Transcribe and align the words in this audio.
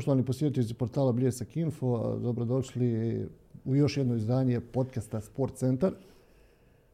Poštovani 0.00 0.24
posjetitelji 0.24 0.74
portala 0.74 1.12
Bljesak 1.12 1.56
Info, 1.56 2.18
dobrodošli 2.22 3.18
u 3.64 3.76
još 3.76 3.96
jedno 3.96 4.16
izdanje 4.16 4.60
podcasta 4.60 5.20
Sport 5.20 5.54
Centar. 5.54 5.92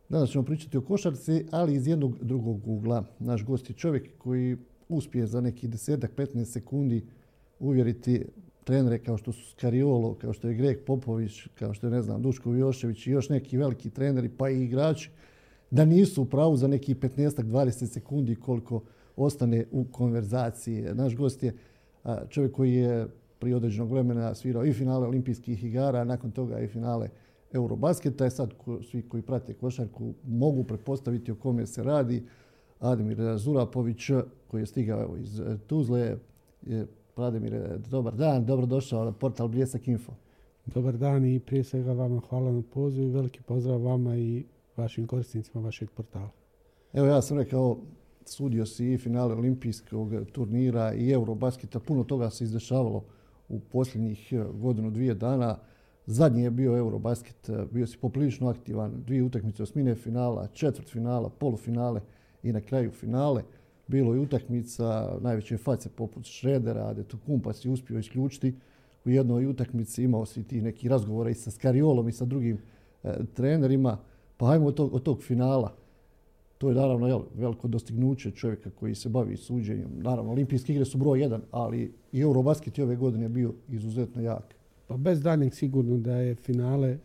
Danas 0.09 0.31
ćemo 0.31 0.45
pričati 0.45 0.77
o 0.77 0.81
košarci, 0.81 1.47
ali 1.51 1.75
iz 1.75 1.87
jednog 1.87 2.25
drugog 2.25 2.69
ugla. 2.69 3.05
Naš 3.19 3.45
gost 3.45 3.71
je 3.71 3.77
čovjek 3.77 4.19
koji 4.19 4.57
uspije 4.89 5.27
za 5.27 5.41
neki 5.41 5.69
desetak, 5.69 6.11
15 6.17 6.45
sekundi 6.45 7.07
uvjeriti 7.59 8.25
trenere 8.65 8.99
kao 8.99 9.17
što 9.17 9.33
su 9.33 9.51
Skariolo, 9.51 10.15
kao 10.15 10.33
što 10.33 10.49
je 10.49 10.55
Greg 10.55 10.79
Popović, 10.87 11.47
kao 11.55 11.75
što 11.75 11.87
je 11.87 11.91
ne 11.91 12.03
znam 12.03 12.23
Duško 12.23 12.55
Jošević 12.55 13.07
i 13.07 13.11
još 13.11 13.29
neki 13.29 13.59
veliki 13.59 13.91
treneri 13.91 14.29
pa 14.29 14.51
i 14.51 14.63
igrači 14.65 15.11
da 15.71 15.85
nisu 15.85 16.23
u 16.23 16.25
pravu 16.25 16.57
za 16.57 16.69
neki 16.69 16.95
15-20 16.95 17.87
sekundi 17.87 18.35
koliko 18.35 18.83
ostane 19.17 19.65
u 19.71 19.85
konverzaciji. 19.85 20.83
Naš 20.83 21.17
gost 21.17 21.43
je 21.43 21.55
čovjek 22.29 22.53
koji 22.53 22.75
je 22.75 23.07
prije 23.39 23.57
određenog 23.57 23.93
vremena 23.93 24.35
svirao 24.35 24.65
i 24.65 24.73
finale 24.73 25.07
olimpijskih 25.07 25.65
igara, 25.65 25.99
a 25.99 26.05
nakon 26.05 26.31
toga 26.31 26.61
i 26.61 26.69
finale 26.69 27.09
Eurobasketa. 27.53 28.27
I 28.27 28.31
sad 28.31 28.55
svi 28.91 29.03
koji 29.09 29.23
prate 29.23 29.55
košarku 29.55 30.15
mogu 30.27 30.65
pretpostaviti 30.65 31.33
o 31.33 31.35
kome 31.35 31.67
se 31.67 31.83
radi. 31.83 32.23
Ademir 32.81 33.37
Zurapović 33.37 34.11
koji 34.47 34.63
je 34.63 34.67
stigao 34.67 35.17
iz 35.17 35.43
Tuzle. 35.67 36.17
Ademir, 37.17 37.79
dobar 37.91 38.15
dan, 38.15 38.47
dobrodošao 38.47 39.05
na 39.05 39.13
portal 39.13 39.49
Bljesak 39.49 39.89
Info. 39.89 40.13
Dobar 40.67 40.97
dan 40.97 41.25
i 41.25 41.41
prije 41.41 41.65
svega 41.65 41.93
vama 41.93 42.21
hvala 42.29 42.53
na 42.53 42.63
pozivu 42.73 43.09
i 43.09 43.13
veliki 43.13 43.43
pozdrav 43.43 43.83
vama 43.83 44.17
i 44.17 44.45
vašim 44.77 45.07
korisnicima 45.07 45.65
vašeg 45.65 45.91
portala. 45.91 46.31
Evo 46.93 47.07
ja 47.07 47.23
sam 47.23 47.39
rekao, 47.39 47.79
sudio 48.29 48.67
si 48.67 48.93
i 48.93 48.99
finale 48.99 49.35
olimpijskog 49.35 50.13
turnira 50.33 50.95
i 50.95 51.11
Eurobasketa. 51.11 51.81
Puno 51.81 52.05
toga 52.05 52.31
se 52.31 52.45
izdešavalo 52.45 53.05
u 53.49 53.61
posljednjih 53.61 54.33
eh, 54.33 54.45
godinu, 54.55 54.91
dvije 54.91 55.15
dana. 55.15 55.59
Zadnji 56.07 56.43
je 56.43 56.51
bio 56.51 56.77
Eurobasket, 56.77 57.49
eh, 57.49 57.65
bio 57.73 57.87
si 57.87 57.99
poprilično 57.99 58.49
aktivan, 58.49 58.93
dvije 59.07 59.23
utakmice 59.23 59.63
osmine 59.63 59.95
finala, 59.95 60.47
četvrt 60.47 60.89
finala, 60.89 61.29
polufinale 61.29 62.01
i 62.43 62.53
na 62.53 62.61
kraju 62.61 62.91
finale. 62.91 63.43
Bilo 63.87 64.15
je 64.15 64.21
utakmica 64.21 65.19
najveće 65.21 65.57
face 65.57 65.89
poput 65.89 66.25
Šredera, 66.25 66.95
tu 67.05 67.19
Kumpa 67.27 67.53
si 67.53 67.71
uspio 67.71 67.99
isključiti 67.99 68.55
u 69.05 69.11
jednoj 69.11 69.47
utakmici, 69.47 70.05
imao 70.05 70.27
si 70.27 70.45
ti 70.45 70.61
neki 70.63 70.89
razgovora 70.89 71.31
i 71.31 71.35
sa 71.35 71.51
Skariolom 71.51 72.09
i 72.09 72.13
sa 72.13 72.25
drugim 72.25 72.59
eh, 73.03 73.15
trenerima. 73.35 73.99
Pa 74.37 74.47
hajmo 74.47 74.67
od 74.67 74.75
tog, 74.75 74.95
od 74.95 75.03
tog 75.03 75.23
finala. 75.23 75.86
To 76.59 76.69
je 76.69 76.75
naravno 76.75 77.07
jel, 77.07 77.23
veliko 77.35 77.69
dostignuće 77.69 78.31
čovjeka 78.31 78.71
koji 78.71 78.95
se 78.95 79.09
bavi 79.09 79.37
suđenjem. 79.37 79.91
Naravno, 79.97 80.33
olimpijske 80.33 80.73
igre 80.73 80.85
su 80.85 80.99
broj 80.99 81.21
jedan, 81.21 81.43
ali 81.51 81.93
i 82.13 82.21
Eurobasket 82.21 82.79
je 82.79 82.85
ove 82.85 82.97
godine 82.97 83.29
bio 83.29 83.55
izuzetno 83.69 84.23
jak. 84.23 84.55
Pa 84.87 84.97
bez 84.97 85.23
daljnjeg 85.23 85.55
sigurno 85.55 85.97
da 85.97 86.17
je 86.17 86.35
finale 86.35 86.99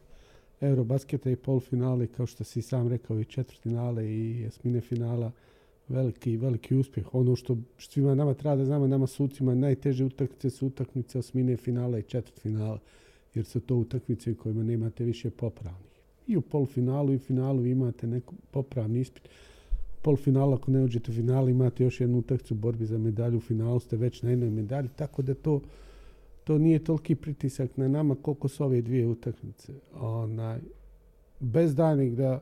Eurobasketa 0.61 1.29
i 1.29 1.35
polfinale, 1.35 2.07
kao 2.07 2.25
što 2.25 2.43
si 2.43 2.61
sam 2.61 2.87
rekao, 2.87 3.19
i 3.19 3.25
četvrtfinale 3.25 4.05
i 4.05 4.41
jesmine 4.41 4.81
finala, 4.81 5.31
veliki, 5.87 6.37
veliki 6.37 6.75
uspjeh. 6.75 7.15
Ono 7.15 7.35
što 7.35 7.57
svima 7.77 8.15
nama 8.15 8.33
treba 8.33 8.55
da 8.55 8.65
znamo, 8.65 8.87
nama 8.87 9.07
sucima 9.07 9.55
najteže 9.55 10.05
utakmice 10.05 10.49
su 10.49 10.67
utakmice 10.67 11.19
osmine 11.19 11.57
finala 11.57 11.99
i 11.99 12.03
četvrtfinala, 12.03 12.79
jer 13.33 13.45
su 13.45 13.59
to 13.59 13.75
utakmice 13.75 14.31
u 14.31 14.35
kojima 14.35 14.63
nemate 14.63 15.03
više 15.03 15.29
popravnih 15.29 15.90
i 16.31 16.37
u 16.37 16.41
polfinalu 16.41 17.13
i 17.13 17.19
finalu 17.19 17.65
imate 17.65 18.07
neku 18.07 18.35
popravni 18.51 18.99
ispit. 18.99 19.29
Polfinala, 20.01 20.55
ako 20.55 20.71
ne 20.71 20.83
uđete 20.83 21.11
u 21.11 21.13
finalu, 21.13 21.49
imate 21.49 21.83
još 21.83 22.01
jednu 22.01 22.17
utakmicu 22.17 22.53
u 22.53 22.57
borbi 22.57 22.85
za 22.85 22.97
medalju. 22.97 23.37
U 23.37 23.41
finalu 23.41 23.79
ste 23.79 23.97
već 23.97 24.21
na 24.21 24.29
jednoj 24.29 24.49
medalji, 24.49 24.89
tako 24.95 25.21
da 25.21 25.33
to, 25.33 25.61
to 26.43 26.57
nije 26.57 26.83
toliki 26.83 27.15
pritisak 27.15 27.77
na 27.77 27.87
nama 27.87 28.15
koliko 28.15 28.47
su 28.47 28.63
ove 28.63 28.81
dvije 28.81 29.07
utakmice. 29.07 29.73
Onaj, 29.93 30.59
bez 31.39 31.75
danih 31.75 32.15
da, 32.15 32.39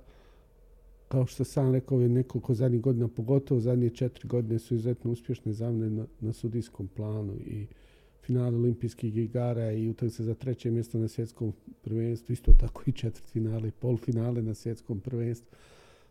kao 1.07 1.25
što 1.25 1.43
sam 1.43 1.73
rekao, 1.73 2.01
je 2.01 2.09
nekoliko 2.09 2.53
zadnjih 2.53 2.81
godina, 2.81 3.07
pogotovo 3.07 3.59
zadnje 3.59 3.89
četiri 3.89 4.27
godine 4.27 4.59
su 4.59 4.73
izuzetno 4.73 5.11
uspješne 5.11 5.53
za 5.53 5.71
mne 5.71 5.89
na, 5.89 6.05
na 6.19 6.33
sudijskom 6.33 6.87
planu 6.87 7.33
i 7.33 7.67
finale 8.21 8.57
olimpijskih 8.57 9.17
igara 9.17 9.71
i 9.71 9.89
utakmice 9.89 10.23
za 10.23 10.33
treće 10.33 10.71
mjesto 10.71 10.97
na 10.97 11.07
svjetskom 11.07 11.53
prvenstvu, 11.81 12.33
isto 12.33 12.53
tako 12.59 12.83
i 12.85 12.91
četvrtfinale 12.91 13.67
i 13.67 13.71
polfinale 13.71 14.41
na 14.41 14.53
svjetskom 14.53 14.99
prvenstvu. 14.99 15.57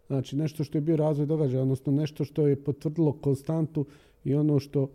Znači 0.06 0.36
nešto 0.36 0.64
što 0.64 0.78
je 0.78 0.82
bio 0.82 0.96
razvoj 0.96 1.26
događaja, 1.26 1.62
odnosno 1.62 1.92
nešto 1.92 2.24
što 2.24 2.46
je 2.46 2.64
potvrdilo 2.64 3.12
konstantu 3.12 3.86
i 4.24 4.34
ono 4.34 4.58
što 4.58 4.90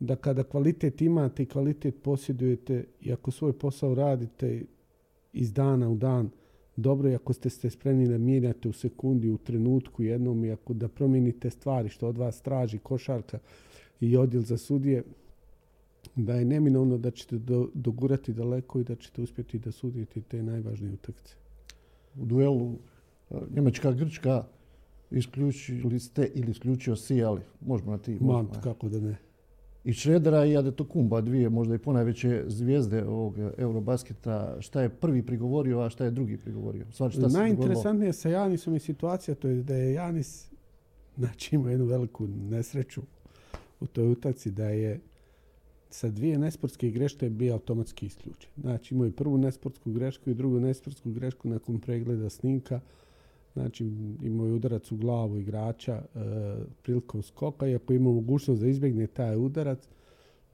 da 0.00 0.16
kada 0.16 0.42
kvalitet 0.42 1.02
imate 1.02 1.42
i 1.42 1.46
kvalitet 1.46 2.02
posjedujete 2.02 2.84
i 3.00 3.12
ako 3.12 3.30
svoj 3.30 3.52
posao 3.52 3.94
radite 3.94 4.64
iz 5.32 5.52
dana 5.52 5.88
u 5.88 5.96
dan 5.96 6.30
dobro 6.76 7.10
i 7.10 7.14
ako 7.14 7.32
ste 7.32 7.50
ste 7.50 7.70
spremni 7.70 8.08
da 8.08 8.18
mijenjate 8.18 8.68
u 8.68 8.72
sekundi, 8.72 9.30
u 9.30 9.38
trenutku 9.38 10.02
jednom 10.02 10.44
i 10.44 10.52
ako 10.52 10.72
da 10.74 10.88
promijenite 10.88 11.50
stvari 11.50 11.88
što 11.88 12.08
od 12.08 12.18
vas 12.18 12.42
traži 12.42 12.78
košarka 12.78 13.38
i 14.00 14.16
odjel 14.16 14.42
za 14.42 14.58
sudije, 14.58 15.02
da 16.16 16.34
je 16.34 16.44
neminovno 16.44 16.98
da 16.98 17.10
ćete 17.10 17.38
do, 17.38 17.68
dogurati 17.74 18.32
daleko 18.32 18.80
i 18.80 18.84
da 18.84 18.96
ćete 18.96 19.22
uspjeti 19.22 19.58
da 19.58 19.72
sudite 19.72 20.20
te 20.20 20.42
najvažnije 20.42 20.92
utakmice. 20.92 21.34
U 22.16 22.24
duelu 22.24 22.78
Njemačka-Grčka 23.50 24.42
isključili 25.10 26.00
ste 26.00 26.30
ili 26.34 26.50
isključio 26.50 26.96
si, 26.96 27.22
ali 27.22 27.40
možemo 27.60 27.90
na 27.90 27.98
ti. 27.98 28.18
Možemo. 28.20 28.50
kako 28.62 28.88
da 28.88 29.00
ne. 29.00 29.16
I 29.84 29.92
Šredera 29.92 30.44
i 30.44 30.56
Adetokumba, 30.56 31.20
dvije 31.20 31.48
možda 31.48 31.74
i 31.74 31.78
ponajveće 31.78 32.44
zvijezde 32.46 33.04
ovog 33.04 33.34
Eurobasketa. 33.58 34.56
Šta 34.60 34.82
je 34.82 34.88
prvi 34.88 35.22
prigovorio, 35.22 35.80
a 35.80 35.90
šta 35.90 36.04
je 36.04 36.10
drugi 36.10 36.36
prigovorio? 36.36 36.86
Stvar, 36.92 37.10
šta 37.10 37.28
Najinteresantnije 37.28 38.12
sa 38.12 38.28
Janisom 38.28 38.74
je 38.74 38.80
situacija, 38.80 39.34
to 39.34 39.48
je 39.48 39.62
da 39.62 39.74
je 39.74 39.94
Janis 39.94 40.50
znači, 41.16 41.54
imao 41.54 41.70
jednu 41.70 41.86
veliku 41.86 42.26
nesreću 42.26 43.02
u 43.80 43.86
toj 43.86 44.12
utakci, 44.12 44.50
da 44.50 44.68
je 44.68 45.00
sa 45.94 46.10
dvije 46.10 46.38
nesportske 46.38 46.90
greške 46.90 47.26
je 47.26 47.30
bio 47.30 47.52
automatski 47.52 48.06
isključen. 48.06 48.50
Znači 48.56 48.94
imao 48.94 49.04
je 49.04 49.12
prvu 49.12 49.38
nesportsku 49.38 49.92
grešku 49.92 50.30
i 50.30 50.34
drugu 50.34 50.60
nesportsku 50.60 51.10
grešku 51.10 51.48
nakon 51.48 51.80
pregleda 51.80 52.30
snimka. 52.30 52.80
Znači 53.52 53.84
imao 54.22 54.46
je 54.46 54.52
udarac 54.52 54.92
u 54.92 54.96
glavu 54.96 55.38
igrača 55.38 55.92
e, 55.92 56.18
prilikom 56.82 57.22
skoka 57.22 57.66
i 57.66 57.74
ako 57.74 57.92
ima 57.92 58.10
mogućnost 58.10 58.60
da 58.60 58.68
izbjegne 58.68 59.06
taj 59.06 59.36
udarac, 59.36 59.88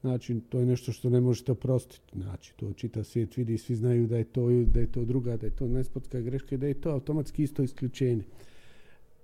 znači 0.01 0.41
to 0.49 0.59
je 0.59 0.67
nešto 0.67 0.93
što 0.93 1.11
ne 1.11 1.21
možete 1.21 1.53
oprostiti. 1.53 2.19
Znači 2.19 2.55
to 2.57 2.73
čita 2.73 3.05
svijet 3.05 3.37
vidi 3.37 3.55
i 3.55 3.59
svi 3.59 3.75
znaju 3.77 4.07
da 4.07 4.17
je 4.17 4.25
to, 4.25 4.49
da 4.75 4.81
je 4.81 4.93
to 4.93 5.05
druga, 5.05 5.37
da 5.37 5.47
je 5.47 5.57
to 5.57 5.69
nesportska 5.69 6.21
greška 6.21 6.55
i 6.55 6.59
da 6.59 6.67
je 6.67 6.81
to 6.81 6.91
automatski 6.91 7.43
isto 7.43 7.63
isključenje 7.63 8.25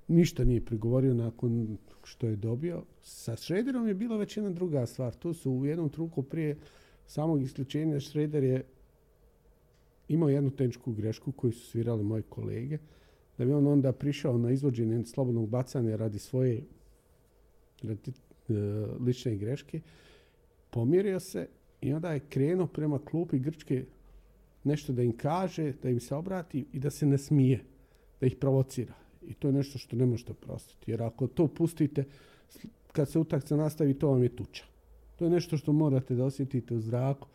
ništa 0.09 0.44
nije 0.44 0.65
prigovorio 0.65 1.15
nakon 1.15 1.78
što 2.04 2.26
je 2.26 2.37
dobio. 2.37 2.82
Sa 3.03 3.37
Šrederom 3.37 3.88
je 3.88 3.94
bila 3.94 4.16
već 4.16 4.37
jedna 4.37 4.50
druga 4.50 4.87
stvar. 4.87 5.15
Tu 5.15 5.32
su 5.32 5.53
u 5.53 5.66
jednom 5.66 5.88
truku 5.88 6.22
prije 6.22 6.56
samog 7.06 7.42
isključenja 7.42 8.00
Šreder 8.00 8.44
je 8.44 8.65
imao 10.09 10.28
jednu 10.28 10.50
tehničku 10.50 10.92
grešku 10.92 11.32
koju 11.32 11.53
su 11.53 11.66
svirali 11.66 12.04
moji 12.04 12.22
kolege. 12.22 12.78
Da 13.38 13.44
bi 13.44 13.53
on 13.53 13.66
onda 13.66 13.92
prišao 13.92 14.38
na 14.38 14.50
izvođenje 14.50 15.04
slobodnog 15.04 15.48
bacanja 15.48 15.97
radi 15.97 16.19
svoje 16.19 16.62
radi, 17.82 18.12
e, 18.48 18.53
lične 19.00 19.36
greške. 19.36 19.81
Pomjerio 20.71 21.21
se 21.21 21.48
i 21.81 21.92
onda 21.92 22.12
je 22.12 22.21
krenuo 22.21 22.66
prema 22.66 22.98
klupi 22.98 23.38
Grčke 23.38 23.84
nešto 24.65 24.92
da 24.92 25.03
im 25.03 25.16
kaže, 25.16 25.72
da 25.82 25.91
im 25.91 26.00
se 26.00 26.15
obrati 26.15 26.66
i 26.72 26.78
da 26.78 26.91
se 26.91 27.06
ne 27.06 27.19
smije, 27.19 27.65
da 28.21 28.26
ih 28.26 28.36
provocira. 28.36 29.03
I 29.28 29.34
to 29.34 29.48
je 29.48 29.52
nešto 29.52 29.78
što 29.78 29.96
ne 29.96 30.06
možete 30.06 30.34
prostiti. 30.34 30.91
Jer 30.91 31.03
ako 31.03 31.26
to 31.26 31.47
pustite, 31.48 32.04
kad 32.92 33.09
se 33.10 33.18
utakca 33.18 33.56
nastavi, 33.56 33.94
to 33.94 34.10
vam 34.10 34.22
je 34.22 34.36
tuča. 34.36 34.65
To 35.16 35.24
je 35.24 35.30
nešto 35.30 35.56
što 35.56 35.72
morate 35.72 36.15
da 36.15 36.24
osjetite 36.24 36.74
u 36.74 36.80
zraku. 36.80 37.28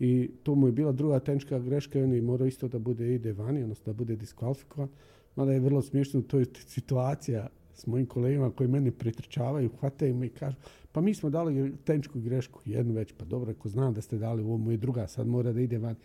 I 0.00 0.30
to 0.42 0.54
mu 0.54 0.66
je 0.68 0.72
bila 0.72 0.92
druga 0.92 1.20
tenčka 1.20 1.58
greška 1.58 1.98
i 1.98 2.02
on 2.02 2.12
je 2.12 2.22
morao 2.22 2.46
isto 2.46 2.68
da 2.68 2.78
bude 2.78 3.14
ide 3.14 3.32
vani, 3.32 3.62
odnosno 3.62 3.92
da 3.92 3.96
bude 3.96 4.16
diskvalifikovan. 4.16 4.88
Mada 5.36 5.52
je 5.52 5.60
vrlo 5.60 5.82
smiješno, 5.82 6.22
to 6.22 6.38
je 6.38 6.46
situacija 6.66 7.48
s 7.74 7.86
mojim 7.86 8.06
kolegama 8.06 8.50
koji 8.50 8.68
mene 8.68 8.90
pretrčavaju, 8.90 9.70
hvataju 9.80 10.14
me 10.14 10.26
i 10.26 10.30
kažu, 10.30 10.56
pa 10.92 11.00
mi 11.00 11.14
smo 11.14 11.30
dali 11.30 11.72
tenčku 11.84 12.20
grešku, 12.20 12.60
jednu 12.64 12.94
već, 12.94 13.12
pa 13.18 13.24
dobro, 13.24 13.50
ako 13.50 13.68
znam 13.68 13.94
da 13.94 14.00
ste 14.00 14.18
dali, 14.18 14.42
ovo 14.42 14.56
mu 14.56 14.70
je 14.70 14.76
druga, 14.76 15.06
sad 15.06 15.26
mora 15.26 15.52
da 15.52 15.60
ide 15.60 15.78
van. 15.78 15.96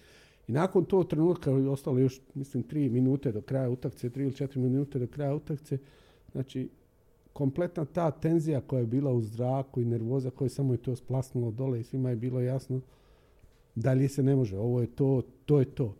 I 0.48 0.52
nakon 0.52 0.86
to 0.86 1.04
trenutka 1.04 1.52
je 1.52 1.70
ostalo 1.70 2.00
još, 2.00 2.22
mislim, 2.34 2.64
tri 2.64 2.90
minute 2.90 3.32
do 3.32 3.42
kraja 3.42 3.70
utakce, 3.70 4.10
tri 4.10 4.24
ili 4.24 4.36
četiri 4.36 4.62
minute 4.62 5.00
do 5.00 5.08
kraja 5.08 5.36
utakce, 5.36 5.78
znači, 6.32 6.70
kompletna 7.34 7.86
ta 7.86 8.12
tenzija 8.12 8.62
koja 8.62 8.80
je 8.80 8.86
bila 8.86 9.12
u 9.12 9.22
zraku 9.22 9.82
i 9.82 9.86
nervoza 9.86 10.30
koja 10.30 10.50
samo 10.50 10.74
je 10.74 10.78
to 10.78 10.96
splasnulo 10.96 11.52
dole 11.52 11.80
i 11.80 11.84
svima 11.84 12.10
je 12.10 12.16
bilo 12.16 12.42
jasno 12.42 12.82
dalje 13.76 14.10
se 14.10 14.24
ne 14.24 14.36
može, 14.36 14.58
ovo 14.58 14.82
je 14.82 14.88
to, 14.88 15.22
to 15.46 15.60
je 15.60 15.66
to. 15.66 15.96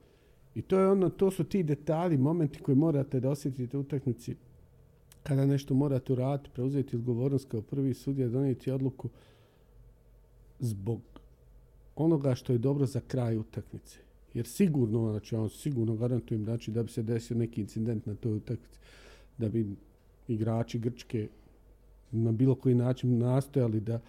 I 0.56 0.62
to 0.62 0.80
je 0.80 0.88
ono, 0.88 1.10
to 1.10 1.32
su 1.32 1.44
ti 1.44 1.64
detalji, 1.64 2.18
momenti 2.18 2.60
koji 2.60 2.76
morate 2.76 3.20
da 3.20 3.30
osjetite 3.30 3.78
u 3.78 3.80
utakmici 3.80 4.36
kada 5.24 5.46
nešto 5.46 5.74
morate 5.74 6.14
uraditi, 6.14 6.50
preuzeti 6.54 6.96
odgovornost 6.96 7.50
kao 7.50 7.62
prvi 7.62 7.94
sudija, 7.94 8.28
donijeti 8.28 8.72
odluku 8.72 9.10
zbog 10.60 11.02
onoga 11.96 12.36
što 12.36 12.54
je 12.54 12.58
dobro 12.58 12.86
za 12.86 13.02
kraj 13.08 13.38
utakmice. 13.38 14.07
Jer 14.38 14.48
sigurno, 14.48 15.12
znači 15.12 15.36
vam 15.36 15.50
sigurno 15.50 15.96
garantujem 15.96 16.44
znači, 16.44 16.72
da 16.72 16.84
bi 16.84 16.92
se 16.92 17.04
desio 17.04 17.38
neki 17.38 17.62
incident 17.62 18.06
na 18.06 18.16
toj 18.16 18.34
utakmici, 18.34 18.80
da 19.38 19.50
bi 19.50 19.66
igrači 20.28 20.80
Grčke 20.80 21.28
na 22.12 22.32
bilo 22.32 22.56
koji 22.56 22.76
način 22.76 23.18
nastojali 23.18 23.80
da, 23.80 24.00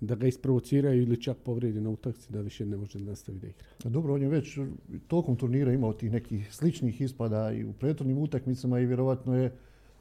da 0.00 0.14
ga 0.14 0.26
isprovociraju 0.26 1.02
ili 1.02 1.22
čak 1.22 1.36
povredi 1.44 1.80
na 1.80 1.90
utakci 1.90 2.32
da 2.32 2.40
više 2.40 2.66
ne 2.66 2.76
može 2.76 2.98
nastaviti 2.98 3.46
da 3.46 3.50
igra. 3.50 3.90
Dobro, 3.90 4.14
on 4.14 4.22
je 4.22 4.28
već 4.28 4.58
tokom 5.08 5.36
turnira 5.36 5.72
imao 5.72 5.92
tih 5.92 6.12
nekih 6.12 6.54
sličnih 6.54 7.00
ispada 7.00 7.52
i 7.52 7.64
u 7.64 7.72
prethodnim 7.72 8.18
utakmicama 8.18 8.80
i 8.80 8.86
vjerovatno 8.86 9.36
je 9.36 9.52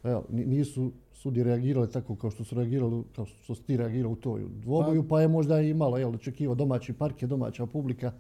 evo, 0.04 0.26
nisu 0.30 0.92
sudi 1.14 1.44
reagirali 1.44 1.92
tako 1.92 2.16
kao 2.16 2.32
što 2.32 2.44
su 2.44 2.56
reagirali, 2.56 3.04
kao 3.16 3.26
što 3.26 3.56
su 3.56 3.64
ti 3.64 3.78
reagirali 3.78 4.14
u 4.14 4.16
toj 4.16 4.42
dvoboju, 4.62 5.04
pa, 5.04 5.10
pa 5.10 5.22
je 5.22 5.28
možda 5.28 5.62
i 5.62 5.74
malo 5.74 5.98
jel, 5.98 6.16
očekivao 6.16 6.56
domaći 6.56 6.94
park 6.94 7.22
je 7.22 7.28
domaća 7.28 7.66
publika. 7.66 8.12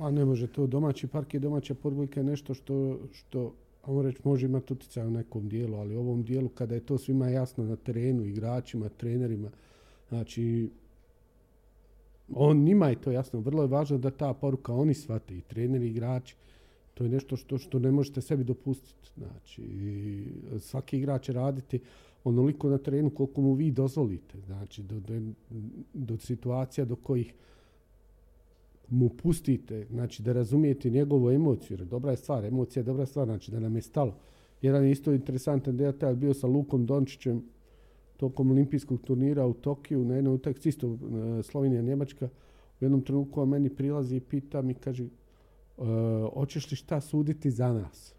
A 0.00 0.10
ne 0.10 0.24
može 0.24 0.46
to, 0.46 0.66
domaći 0.66 1.06
park 1.06 1.34
je 1.34 1.40
domaća 1.40 1.74
publika 1.74 2.20
je 2.20 2.24
nešto 2.24 2.54
što, 2.54 2.98
što 3.12 3.52
ajmo 3.86 4.02
reći, 4.02 4.20
može 4.24 4.46
imati 4.46 4.72
utjecaj 4.72 5.06
u 5.06 5.10
nekom 5.10 5.48
dijelu, 5.48 5.76
ali 5.76 5.96
u 5.96 6.00
ovom 6.00 6.22
dijelu 6.22 6.48
kada 6.48 6.74
je 6.74 6.80
to 6.80 6.98
svima 6.98 7.28
jasno 7.28 7.64
na 7.64 7.76
terenu, 7.76 8.24
igračima, 8.24 8.88
trenerima, 8.88 9.50
znači 10.08 10.70
on 12.34 12.56
njima 12.56 12.88
je 12.88 13.00
to 13.00 13.10
jasno. 13.10 13.40
Vrlo 13.40 13.62
je 13.62 13.68
važno 13.68 13.98
da 13.98 14.10
ta 14.10 14.34
poruka 14.34 14.74
oni 14.74 14.94
shvate 14.94 15.36
i 15.36 15.40
treneri 15.40 15.86
i 15.86 15.90
igrači. 15.90 16.36
To 16.94 17.04
je 17.04 17.10
nešto 17.10 17.36
što, 17.36 17.58
što 17.58 17.78
ne 17.78 17.90
možete 17.90 18.20
sebi 18.20 18.44
dopustiti. 18.44 19.10
Znači, 19.16 19.62
svaki 20.58 20.98
igrač 20.98 21.24
će 21.24 21.32
raditi 21.32 21.80
onoliko 22.24 22.68
na 22.68 22.78
terenu 22.78 23.10
koliko 23.10 23.40
mu 23.40 23.52
vi 23.52 23.70
dozvolite. 23.70 24.40
Znači, 24.46 24.82
do, 24.82 25.00
do, 25.00 25.20
do 25.94 26.16
situacija 26.16 26.84
do 26.84 26.96
kojih 26.96 27.34
mu 28.90 29.08
pustite, 29.08 29.86
znači 29.90 30.22
da 30.22 30.32
razumijete 30.32 30.90
njegovu 30.90 31.30
emociju, 31.30 31.76
jer 31.76 31.86
dobra 31.86 32.10
je 32.10 32.16
stvar, 32.16 32.44
emocija 32.44 32.80
je 32.80 32.84
dobra 32.84 33.06
stvar, 33.06 33.26
znači 33.26 33.50
da 33.50 33.60
nam 33.60 33.76
je 33.76 33.82
stalo. 33.82 34.14
Jedan 34.62 34.84
je 34.84 34.90
isto 34.90 35.12
interesantan 35.12 35.76
detalj 35.76 36.16
bio 36.16 36.34
sa 36.34 36.46
Lukom 36.46 36.86
Dončićem 36.86 37.42
tokom 38.16 38.50
olimpijskog 38.50 39.00
turnira 39.00 39.46
u 39.46 39.54
Tokiju, 39.54 40.04
na 40.04 40.14
jednoj 40.14 40.34
utakmici 40.34 40.68
isto 40.68 40.86
e, 40.86 41.42
Slovenija 41.42 41.82
Njemačka, 41.82 42.26
u 42.80 42.84
jednom 42.84 43.02
trenutku 43.02 43.40
on 43.40 43.48
meni 43.48 43.70
prilazi 43.70 44.16
i 44.16 44.20
pita 44.20 44.62
mi, 44.62 44.74
kaže, 44.74 45.04
e, 45.04 45.08
hoćeš 46.34 46.70
li 46.70 46.76
šta 46.76 47.00
suditi 47.00 47.50
za 47.50 47.72
nas? 47.72 48.14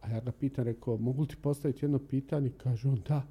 A 0.00 0.10
ja 0.10 0.20
ga 0.20 0.32
pitam, 0.32 0.64
rekao, 0.64 0.96
mogu 0.96 1.26
ti 1.26 1.36
postaviti 1.36 1.84
jedno 1.84 1.98
pitanje? 1.98 2.50
Kaže 2.56 2.88
on, 2.88 3.02
da. 3.08 3.22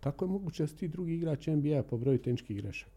Kako 0.00 0.24
je 0.24 0.28
moguće 0.28 0.62
da 0.62 0.66
si 0.66 0.76
ti 0.76 0.88
drugi 0.88 1.14
igrač 1.14 1.46
NBA 1.46 1.82
po 1.82 1.96
broju 1.96 2.18
tenčkih 2.18 2.56
grešaka? 2.56 2.93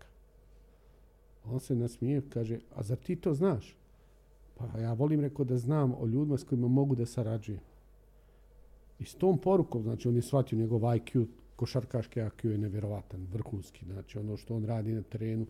On 1.52 1.60
se 1.60 1.76
nasmije, 1.76 2.22
kaže, 2.30 2.60
a 2.76 2.84
zar 2.84 2.98
ti 2.98 3.16
to 3.16 3.34
znaš? 3.34 3.76
Pa 4.58 4.80
ja 4.80 4.94
volim, 4.94 5.22
rekao, 5.22 5.46
da 5.46 5.58
znam 5.58 5.94
o 6.00 6.06
ljudima 6.06 6.38
s 6.38 6.44
kojima 6.44 6.68
mogu 6.68 6.96
da 6.96 7.06
sarađujem. 7.06 7.62
I 9.00 9.06
s 9.06 9.16
tom 9.16 9.38
porukom, 9.38 9.84
znači 9.84 10.08
on 10.08 10.16
je 10.16 10.22
shvatio 10.22 10.60
njegov 10.60 10.82
IQ, 10.82 11.26
košarkaški 11.56 12.20
IQ 12.20 12.50
je 12.50 12.58
nevjerovatan, 12.58 13.28
vrhunski. 13.34 13.86
Znači 13.86 14.20
ono 14.20 14.38
što 14.38 14.56
on 14.56 14.66
radi 14.66 14.94
na 14.94 15.02
terenu, 15.02 15.46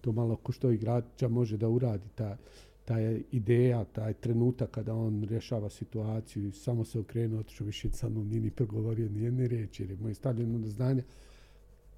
to 0.00 0.12
malo 0.12 0.36
ko 0.36 0.52
što 0.52 0.70
igrača 0.70 1.28
može 1.28 1.56
da 1.56 1.68
uradi. 1.68 2.08
Ta, 2.14 2.36
ta 2.84 3.00
ideja, 3.32 3.84
taj 3.84 4.14
trenutak 4.14 4.70
kada 4.70 4.94
on 4.94 5.24
rješava 5.24 5.70
situaciju 5.70 6.48
i 6.48 6.52
samo 6.52 6.84
se 6.84 6.98
okrenuo, 7.00 7.40
otišao 7.40 7.66
više 7.66 7.90
sa 7.90 8.08
mnom, 8.08 8.28
nije 8.28 8.40
ni 8.40 8.50
progovorio 8.50 9.08
ni 9.08 9.22
jedne 9.22 9.48
riječi, 9.48 9.82
jer 9.82 9.90
je 9.90 9.96
moj 9.96 10.14
stavljeno 10.14 10.58
do 10.58 10.68
znanja, 10.68 11.02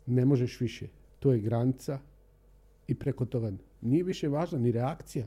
ne 0.07 0.25
možeš 0.25 0.61
više. 0.61 0.87
To 1.19 1.33
je 1.33 1.41
granica 1.41 1.99
i 2.89 2.95
preko 2.95 3.25
toga 3.25 3.53
nije 3.81 4.05
više 4.05 4.29
važna 4.29 4.59
ni 4.59 4.73
reakcija. 4.73 5.27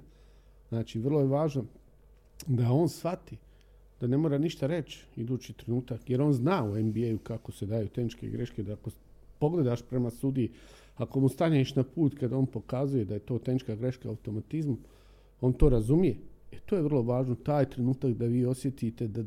Znači, 0.69 0.99
vrlo 0.99 1.19
je 1.19 1.27
važno 1.27 1.65
da 2.47 2.71
on 2.71 2.89
shvati 2.89 3.37
da 4.01 4.07
ne 4.07 4.17
mora 4.17 4.37
ništa 4.37 4.67
reći 4.67 5.05
idući 5.15 5.53
trenutak, 5.53 6.09
jer 6.09 6.21
on 6.21 6.33
zna 6.33 6.63
u 6.63 6.79
NBA-u 6.79 7.17
kako 7.17 7.51
se 7.51 7.65
daju 7.65 7.87
tenčke 7.87 8.29
greške, 8.29 8.63
da 8.63 8.73
ako 8.73 8.89
pogledaš 9.39 9.81
prema 9.81 10.09
sudiji, 10.09 10.51
ako 10.95 11.19
mu 11.19 11.29
staneš 11.29 11.75
na 11.75 11.83
put 11.83 12.19
kada 12.19 12.37
on 12.37 12.45
pokazuje 12.45 13.05
da 13.05 13.13
je 13.13 13.19
to 13.19 13.39
tenčka 13.39 13.75
greška 13.75 14.09
automatizmu, 14.09 14.77
on 15.41 15.53
to 15.53 15.69
razumije. 15.69 16.17
E 16.51 16.59
to 16.65 16.75
je 16.75 16.81
vrlo 16.81 17.01
važno, 17.01 17.35
taj 17.35 17.69
trenutak 17.69 18.13
da 18.13 18.25
vi 18.25 18.45
osjetite, 18.45 19.07
da, 19.07 19.23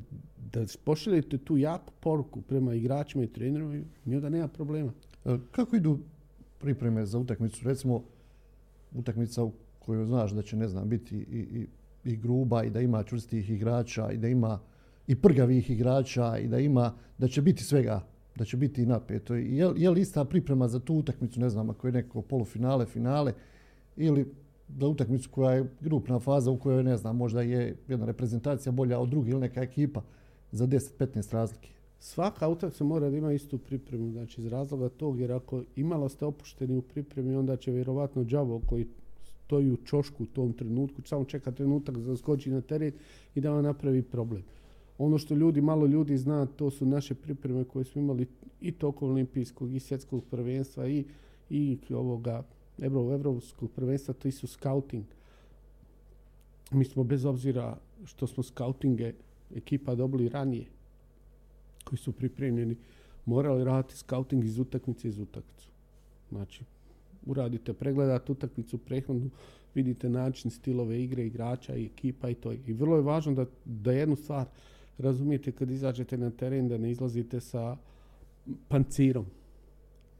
da 0.52 0.64
pošaljete 0.84 1.38
tu 1.38 1.56
jaku 1.56 1.92
poruku 2.00 2.42
prema 2.42 2.74
igračima 2.74 3.24
i 3.24 3.32
trenerima 3.32 3.84
i 4.06 4.16
onda 4.16 4.28
nema 4.28 4.48
problema. 4.48 4.92
E, 5.24 5.38
kako 5.50 5.76
idu 5.76 5.98
pripreme 6.58 7.06
za 7.06 7.18
utakmicu? 7.18 7.68
Recimo, 7.68 8.04
utakmica 8.94 9.44
u 9.44 9.52
kojoj 9.78 10.06
znaš 10.06 10.30
da 10.30 10.42
će, 10.42 10.56
ne 10.56 10.68
znam, 10.68 10.88
biti 10.88 11.16
i, 11.16 11.38
i 11.38 11.66
i 12.04 12.16
gruba 12.16 12.64
i 12.64 12.70
da 12.70 12.80
ima 12.80 13.02
čvrstih 13.02 13.50
igrača 13.50 14.10
i 14.12 14.16
da 14.16 14.28
ima 14.28 14.58
i 15.06 15.14
prgavih 15.14 15.70
igrača 15.70 16.38
i 16.38 16.48
da 16.48 16.58
ima, 16.58 16.94
da 17.18 17.28
će 17.28 17.42
biti 17.42 17.64
svega, 17.64 18.00
da 18.36 18.44
će 18.44 18.56
biti 18.56 18.86
napeto. 18.86 19.34
Je, 19.34 19.72
je 19.76 19.90
li 19.90 20.00
ista 20.00 20.24
priprema 20.24 20.68
za 20.68 20.80
tu 20.80 20.94
utakmicu, 20.94 21.40
ne 21.40 21.50
znam, 21.50 21.70
ako 21.70 21.86
je 21.86 21.92
neko 21.92 22.22
polufinale, 22.22 22.86
finale 22.86 23.32
ili 23.96 24.32
za 24.78 24.86
utakmicu 24.86 25.30
koja 25.30 25.52
je 25.52 25.70
grupna 25.80 26.18
faza 26.18 26.50
u 26.50 26.58
kojoj, 26.58 26.84
ne 26.84 26.96
znam, 26.96 27.16
možda 27.16 27.42
je 27.42 27.76
jedna 27.88 28.06
reprezentacija 28.06 28.72
bolja 28.72 28.98
od 28.98 29.08
druge 29.08 29.30
ili 29.30 29.40
neka 29.40 29.62
ekipa 29.62 30.02
za 30.52 30.66
10-15 30.66 31.32
razlike. 31.32 31.68
Svaka 32.04 32.48
utakmica 32.48 32.84
mora 32.84 33.10
da 33.10 33.16
ima 33.16 33.32
istu 33.32 33.58
pripremu, 33.58 34.10
znači 34.10 34.40
iz 34.40 34.46
razloga 34.46 34.88
tog, 34.88 35.20
jer 35.20 35.32
ako 35.32 35.62
imalo 35.76 36.08
ste 36.08 36.24
opušteni 36.24 36.76
u 36.76 36.82
pripremi, 36.82 37.36
onda 37.36 37.56
će 37.56 37.70
vjerovatno 37.70 38.24
đavo 38.24 38.60
koji 38.66 38.86
stoji 39.44 39.70
u 39.70 39.76
čošku 39.76 40.22
u 40.22 40.26
tom 40.26 40.52
trenutku, 40.52 41.02
samo 41.04 41.24
čeka 41.24 41.52
trenutak 41.52 41.96
da 41.96 42.16
skoči 42.16 42.50
na 42.50 42.60
teren 42.60 42.92
i 43.34 43.40
da 43.40 43.50
vam 43.50 43.64
napravi 43.64 44.02
problem. 44.02 44.42
Ono 44.98 45.18
što 45.18 45.34
ljudi, 45.34 45.60
malo 45.60 45.86
ljudi 45.86 46.16
zna, 46.18 46.46
to 46.46 46.70
su 46.70 46.86
naše 46.86 47.14
pripreme 47.14 47.64
koje 47.64 47.84
smo 47.84 48.02
imali 48.02 48.26
i 48.60 48.72
tokom 48.72 49.10
olimpijskog 49.10 49.74
i 49.74 49.80
svjetskog 49.80 50.24
prvenstva 50.30 50.88
i, 50.88 51.04
i 51.50 51.78
ovoga 51.90 52.42
Evro, 52.78 53.14
evropskog 53.14 53.70
prvenstva, 53.70 54.14
to 54.14 54.30
su 54.30 54.46
scouting. 54.46 55.04
Mi 56.70 56.84
smo 56.84 57.04
bez 57.04 57.24
obzira 57.24 57.76
što 58.04 58.26
smo 58.26 58.42
scoutinge 58.42 59.12
ekipa 59.54 59.94
dobili 59.94 60.28
ranije, 60.28 60.66
koji 61.84 61.98
su 61.98 62.12
pripremljeni, 62.12 62.76
morali 63.24 63.64
raditi 63.64 63.96
scouting 63.96 64.44
iz 64.44 64.58
utakmice 64.58 65.08
iz 65.08 65.18
utakmicu. 65.18 65.68
Znači, 66.30 66.64
uradite, 67.26 67.72
pregledate 67.72 68.32
utakmicu 68.32 68.78
prethodnu, 68.78 69.30
vidite 69.74 70.08
način, 70.08 70.50
stilove 70.50 71.02
igre 71.02 71.26
igrača 71.26 71.76
i 71.76 71.86
ekipa 71.86 72.30
i 72.30 72.34
to. 72.34 72.52
I 72.52 72.72
vrlo 72.72 72.96
je 72.96 73.02
važno 73.02 73.34
da, 73.34 73.46
da 73.64 73.92
jednu 73.92 74.16
stvar 74.16 74.46
razumijete 74.98 75.52
kad 75.52 75.70
izađete 75.70 76.18
na 76.18 76.30
teren 76.30 76.68
da 76.68 76.78
ne 76.78 76.90
izlazite 76.90 77.40
sa 77.40 77.76
pancirom. 78.68 79.26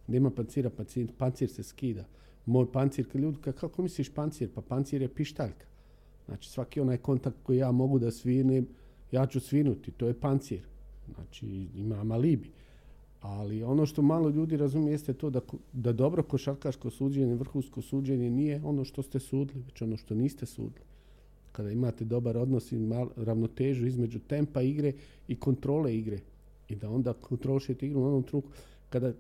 Nema 0.07 0.31
pancira, 0.31 0.71
pancir, 0.71 1.13
pancir 1.19 1.51
se 1.51 1.63
skida. 1.63 2.05
Moj 2.47 2.73
pancir, 2.73 3.07
kad 3.13 3.21
ljudi, 3.21 3.39
kako 3.43 3.83
misliš 3.83 4.15
pancir? 4.15 4.49
Pa 4.55 4.61
pancir 4.61 5.03
je 5.03 5.15
pištaljka. 5.15 5.67
Znači 6.27 6.51
svaki 6.51 6.81
onaj 6.81 6.97
kontakt 6.97 7.37
koji 7.43 7.59
ja 7.59 7.73
mogu 7.73 7.99
da 7.99 8.11
svirnem, 8.11 8.67
ja 9.13 9.27
ću 9.27 9.41
svinuti, 9.41 9.91
to 9.91 10.07
je 10.07 10.21
pancir. 10.21 10.72
Znači 11.15 11.67
ima 11.77 12.15
alibi. 12.15 12.51
Ali 13.21 13.63
ono 13.63 13.87
što 13.87 14.03
malo 14.03 14.29
ljudi 14.29 14.57
razumije 14.57 14.93
jeste 14.93 15.13
to 15.13 15.31
da, 15.31 15.41
da 15.73 15.93
dobro 15.93 16.23
košarkaško 16.23 16.91
suđenje, 16.91 17.35
vrhunsko 17.35 17.83
suđenje 17.83 18.31
nije 18.31 18.61
ono 18.65 18.85
što 18.85 19.03
ste 19.03 19.21
sudili, 19.21 19.63
već 19.63 19.83
ono 19.83 19.97
što 19.97 20.15
niste 20.15 20.47
sudili. 20.47 20.87
Kada 21.53 21.71
imate 21.71 22.05
dobar 22.05 22.37
odnos 22.37 22.73
i 22.73 22.79
mal, 22.79 23.09
ravnotežu 23.17 23.87
između 23.87 24.19
tempa 24.19 24.63
igre 24.63 24.93
i 25.29 25.37
kontrole 25.37 25.97
igre. 25.97 26.19
I 26.69 26.77
da 26.77 26.91
onda 26.91 27.13
kontrolišete 27.13 27.87
igru 27.87 28.01
u 28.01 28.05
onom 28.05 28.23
truku 28.23 28.49
kada, 28.91 29.13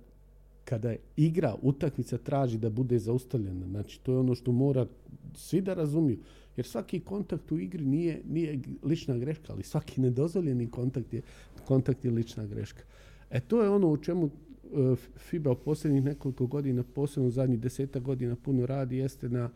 kada 0.64 0.94
igra, 1.16 1.54
utakmica 1.62 2.18
traži 2.18 2.58
da 2.58 2.70
bude 2.70 2.98
zaustavljena. 2.98 3.66
Znači, 3.66 4.00
to 4.00 4.12
je 4.12 4.18
ono 4.18 4.34
što 4.34 4.52
mora 4.52 4.86
svi 5.34 5.60
da 5.60 5.74
razumiju. 5.74 6.18
Jer 6.56 6.66
svaki 6.66 7.00
kontakt 7.00 7.52
u 7.52 7.58
igri 7.58 7.84
nije, 7.84 8.22
nije 8.28 8.60
lična 8.82 9.18
greška, 9.18 9.52
ali 9.52 9.62
svaki 9.62 10.00
nedozvoljeni 10.00 10.70
kontakt 10.70 11.12
je, 11.12 11.22
kontakt 11.66 12.04
je 12.04 12.10
lična 12.10 12.46
greška. 12.46 12.82
E 13.30 13.40
to 13.40 13.62
je 13.62 13.68
ono 13.68 13.88
u 13.88 13.96
čemu 13.96 14.26
e, 14.26 14.96
FIBA 15.16 15.50
u 15.50 15.56
posljednjih 15.56 16.04
nekoliko 16.04 16.46
godina, 16.46 16.82
posebno 16.94 17.30
zadnjih 17.30 17.60
deseta 17.60 17.98
godina 17.98 18.36
puno 18.36 18.66
radi, 18.66 18.96
jeste 18.96 19.28
na 19.28 19.50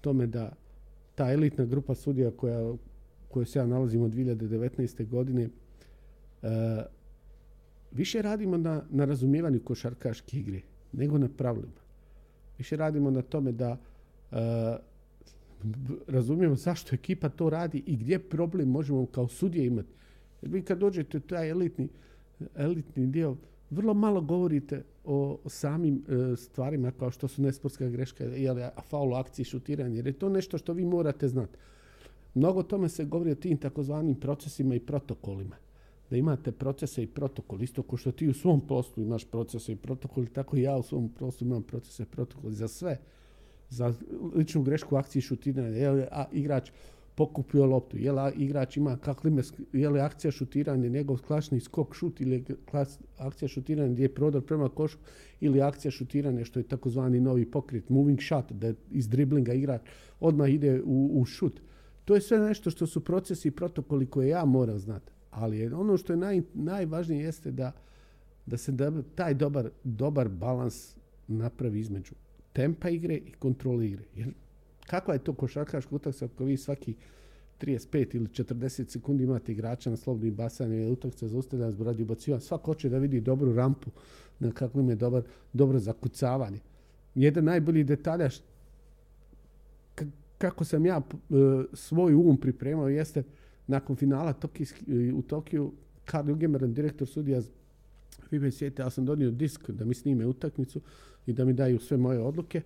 tome 0.00 0.26
da 0.26 0.52
ta 1.14 1.32
elitna 1.32 1.64
grupa 1.64 1.94
sudija 1.94 2.30
koja, 2.30 2.74
koja 3.28 3.46
se 3.46 3.58
ja 3.58 3.66
nalazim 3.66 4.02
od 4.02 4.12
2019. 4.12 5.08
godine, 5.08 5.48
uh, 6.42 6.48
više 7.92 8.22
radimo 8.22 8.56
na, 8.56 8.82
na 8.90 9.04
razumijevanju 9.04 9.60
košarkaške 9.64 10.38
igre 10.38 10.60
nego 10.92 11.18
na 11.18 11.28
pravilima. 11.28 11.80
Više 12.58 12.76
radimo 12.76 13.10
na 13.10 13.22
tome 13.22 13.52
da 13.52 13.76
uh, 14.30 14.38
razumijemo 16.06 16.56
zašto 16.56 16.94
ekipa 16.94 17.28
to 17.28 17.50
radi 17.50 17.82
i 17.86 17.96
gdje 17.96 18.18
problem 18.18 18.68
možemo 18.68 19.06
kao 19.06 19.28
sudije 19.28 19.66
imati. 19.66 19.88
Jer 20.42 20.52
vi 20.52 20.62
kad 20.62 20.78
dođete 20.78 21.20
taj 21.20 21.50
elitni 21.50 21.88
elitni 22.54 23.06
dio, 23.06 23.36
vrlo 23.70 23.94
malo 23.94 24.20
govorite 24.20 24.82
o 25.04 25.38
samim 25.46 26.04
e, 26.08 26.36
stvarima 26.36 26.90
kao 26.90 27.10
što 27.10 27.28
su 27.28 27.42
nesportska 27.42 27.88
greška, 27.88 28.24
jel, 28.24 28.56
faul 28.88 29.14
akcije, 29.14 29.44
šutiranje, 29.44 29.96
jer 29.96 30.06
je 30.06 30.12
to 30.12 30.28
nešto 30.28 30.58
što 30.58 30.72
vi 30.72 30.84
morate 30.84 31.28
znati. 31.28 31.58
Mnogo 32.34 32.62
tome 32.62 32.88
se 32.88 33.04
govori 33.04 33.30
o 33.30 33.34
tim 33.34 33.58
takozvanim 33.58 34.14
procesima 34.14 34.74
i 34.74 34.80
protokolima. 34.80 35.56
Da 36.10 36.16
imate 36.16 36.52
procese 36.52 37.02
i 37.02 37.06
protokol, 37.06 37.62
isto 37.62 37.82
kao 37.82 37.96
što 37.96 38.12
ti 38.12 38.28
u 38.28 38.34
svom 38.34 38.60
poslu 38.60 39.02
imaš 39.02 39.24
procese 39.24 39.72
i 39.72 39.76
protokol, 39.76 40.26
tako 40.26 40.56
i 40.56 40.62
ja 40.62 40.76
u 40.76 40.82
svom 40.82 41.08
poslu 41.08 41.46
imam 41.46 41.62
procese 41.62 42.02
i 42.02 42.06
protokol 42.06 42.50
za 42.50 42.68
sve. 42.68 42.98
Za 43.70 43.94
ličnu 44.34 44.62
grešku 44.62 44.96
akcije 44.96 45.22
šutiranja, 45.22 45.76
jel, 45.76 46.02
a 46.10 46.24
igrač 46.32 46.70
pokupio 47.16 47.66
loptu, 47.66 47.96
je 47.96 48.12
li 48.12 48.32
igrač 48.36 48.76
ima 48.76 48.96
kakve, 48.96 49.30
je 49.72 49.90
li 49.90 50.00
akcija 50.00 50.30
šutiranja, 50.30 50.88
njegov 50.88 51.22
klasni 51.26 51.60
skok 51.60 51.94
šut 51.94 52.20
ili 52.20 52.44
klas, 52.70 52.98
akcija 53.18 53.48
šutiranja 53.48 53.92
gdje 53.92 54.04
je 54.04 54.14
prodor 54.14 54.44
prema 54.44 54.68
košu 54.68 54.98
ili 55.40 55.62
akcija 55.62 55.90
šutiranja 55.90 56.44
što 56.44 56.60
je 56.60 56.68
takozvani 56.68 57.20
novi 57.20 57.50
pokret, 57.50 57.88
moving 57.88 58.20
shot, 58.22 58.52
da 58.52 58.72
iz 58.90 59.08
driblinga 59.08 59.52
igrač 59.52 59.80
odmah 60.20 60.50
ide 60.50 60.82
u, 60.84 61.10
u 61.20 61.24
šut. 61.24 61.60
To 62.04 62.14
je 62.14 62.20
sve 62.20 62.38
nešto 62.38 62.70
što 62.70 62.86
su 62.86 63.04
procesi 63.04 63.48
i 63.48 63.50
protokoli 63.50 64.06
koje 64.06 64.28
ja 64.28 64.44
moram 64.44 64.78
znati. 64.78 65.12
Ali 65.30 65.66
ono 65.72 65.96
što 65.96 66.12
je 66.12 66.16
naj, 66.16 66.42
najvažnije 66.54 67.24
jeste 67.24 67.50
da, 67.50 67.72
da 68.46 68.56
se 68.56 68.72
da, 68.72 69.02
taj 69.14 69.34
dobar, 69.34 69.70
dobar 69.84 70.28
balans 70.28 70.96
napravi 71.28 71.80
između 71.80 72.14
tempa 72.56 72.88
igre 72.90 73.14
i 73.14 73.32
kontrole 73.38 73.86
igre. 73.86 74.04
Jer 74.16 74.28
kakva 74.86 75.14
je 75.14 75.24
to 75.24 75.34
košarkaška 75.34 75.94
utakmica 75.94 76.24
ako 76.24 76.44
vi 76.44 76.56
svaki 76.56 76.94
35 77.60 78.16
ili 78.16 78.26
40 78.26 78.88
sekundi 78.88 79.24
imate 79.24 79.52
igrača 79.52 79.90
na 79.90 79.96
slobodnim 79.96 80.34
basanju 80.34 80.74
ili 80.74 80.92
utakmica 80.92 81.28
zaustavljena 81.28 81.72
zbog 81.72 81.86
radi 81.86 82.02
ubacivanja. 82.02 82.40
Svako 82.40 82.72
hoće 82.72 82.88
da 82.88 82.98
vidi 82.98 83.20
dobru 83.20 83.54
rampu, 83.54 83.90
na 84.38 84.52
kakvim 84.52 84.88
je 84.88 84.96
dobar, 84.96 85.22
dobro 85.52 85.78
zakucavanje. 85.78 86.60
Jedan 87.14 87.44
najbolji 87.44 87.84
detalja 87.84 88.30
kako 90.38 90.64
sam 90.64 90.86
ja 90.86 91.00
e, 91.00 91.34
svoj 91.72 92.14
um 92.14 92.36
pripremao 92.36 92.88
jeste 92.88 93.22
nakon 93.66 93.96
finala 93.96 94.32
Tokijski, 94.32 95.12
u 95.12 95.22
Tokiju 95.22 95.72
Karl 96.04 96.28
Jugemeran, 96.28 96.74
direktor 96.74 97.08
sudija 97.08 97.42
FIBA 98.22 98.50
svijete, 98.50 98.82
ja 98.82 98.90
sam 98.90 99.04
donio 99.04 99.30
disk 99.30 99.70
da 99.70 99.84
mi 99.84 99.94
snime 99.94 100.26
utakmicu 100.26 100.80
i 101.26 101.32
da 101.32 101.44
mi 101.44 101.52
daju 101.52 101.78
sve 101.80 101.96
moje 101.96 102.20
odluke. 102.20 102.62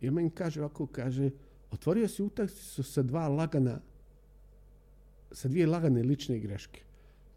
I 0.00 0.10
meni 0.10 0.30
kaže 0.30 0.60
ovako, 0.60 0.86
kaže, 0.86 1.30
otvorio 1.70 2.08
si 2.08 2.22
utakmicu 2.22 2.82
sa 2.82 3.02
dva 3.02 3.28
lagana, 3.28 3.80
sa 5.32 5.48
dvije 5.48 5.66
lagane 5.66 6.02
lične 6.02 6.38
greške. 6.38 6.80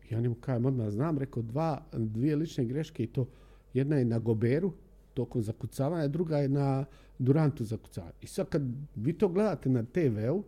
Ja 0.10 0.20
njemu 0.20 0.36
kažem, 0.36 0.66
odmah 0.66 0.90
znam, 0.90 1.18
rekao, 1.18 1.44
dva, 1.44 1.82
dvije 1.94 2.36
lične 2.36 2.66
greške 2.66 3.04
i 3.04 3.08
to 3.08 3.28
jedna 3.74 3.96
je 3.96 4.06
na 4.06 4.20
Goberu, 4.20 4.74
tokom 5.14 5.42
zakucavanja, 5.42 6.08
druga 6.08 6.38
je 6.38 6.50
na 6.50 6.86
Durantu 7.20 7.64
zakucavanja. 7.64 8.14
I 8.22 8.28
sad 8.28 8.50
kad 8.50 8.62
vi 8.96 9.14
to 9.14 9.28
gledate 9.28 9.70
na 9.70 9.84
TV-u 9.84 10.44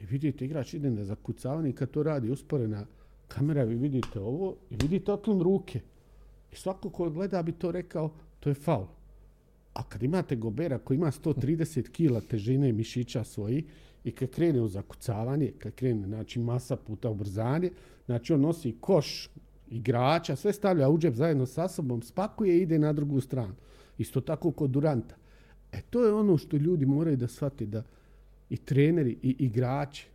i 0.00 0.06
vidite 0.06 0.44
igrač 0.44 0.74
ide 0.74 0.90
na 0.90 1.04
zakucavanje 1.04 1.70
i 1.70 1.72
kad 1.72 1.90
to 1.90 2.02
radi 2.02 2.30
usporena 2.30 2.86
kamera, 3.28 3.64
vi 3.64 3.74
vidite 3.74 4.20
ovo 4.20 4.56
i 4.70 4.76
vidite 4.76 5.12
otlom 5.12 5.42
ruke. 5.42 5.80
I 6.52 6.56
svako 6.56 6.90
ko 6.90 7.10
gleda 7.10 7.42
bi 7.42 7.52
to 7.52 7.70
rekao, 7.70 8.10
to 8.40 8.50
je 8.50 8.54
faul. 8.54 8.86
A 9.74 9.82
kad 9.82 10.02
imate 10.02 10.36
Gobera 10.36 10.78
koji 10.78 10.96
ima 10.96 11.10
130 11.10 11.90
kila 11.90 12.20
težine 12.20 12.72
mišića 12.72 13.24
svoji 13.24 13.64
i 14.04 14.12
kad 14.12 14.30
krene 14.30 14.60
u 14.60 14.68
zakucavanje, 14.68 15.52
kad 15.58 15.74
krene 15.74 16.06
znači 16.06 16.40
masa 16.40 16.76
puta 16.76 17.10
ubrzanje, 17.10 17.70
znači 18.06 18.32
on 18.32 18.40
nosi 18.40 18.74
koš 18.80 19.28
igrača, 19.70 20.36
sve 20.36 20.52
stavlja 20.52 20.88
u 20.88 20.98
džep 20.98 21.14
zajedno 21.14 21.46
sa 21.46 21.68
sobom, 21.68 22.02
spakuje 22.02 22.58
i 22.58 22.62
ide 22.62 22.78
na 22.78 22.92
drugu 22.92 23.20
stranu. 23.20 23.54
Isto 23.98 24.20
tako 24.20 24.50
kod 24.50 24.70
Duranta. 24.70 25.14
E 25.72 25.80
to 25.90 26.04
je 26.04 26.12
ono 26.12 26.38
što 26.38 26.56
ljudi 26.56 26.86
moraju 26.86 27.16
da 27.16 27.28
shvati 27.28 27.66
da 27.66 27.82
i 28.50 28.56
treneri 28.56 29.16
i 29.22 29.36
igrači, 29.38 30.06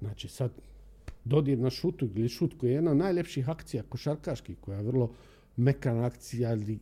znači 0.00 0.28
sad 0.28 0.50
dodir 1.24 1.58
na 1.58 1.70
šutu 1.70 2.08
ili 2.14 2.28
šut 2.28 2.54
koji 2.58 2.70
je 2.70 2.74
jedna 2.74 2.90
od 2.90 2.96
najljepših 2.96 3.48
akcija 3.48 3.82
košarkaških, 3.88 4.56
koja 4.60 4.78
je 4.78 4.84
vrlo 4.84 5.10
mekana 5.56 6.06
akcija 6.06 6.52
ili 6.52 6.78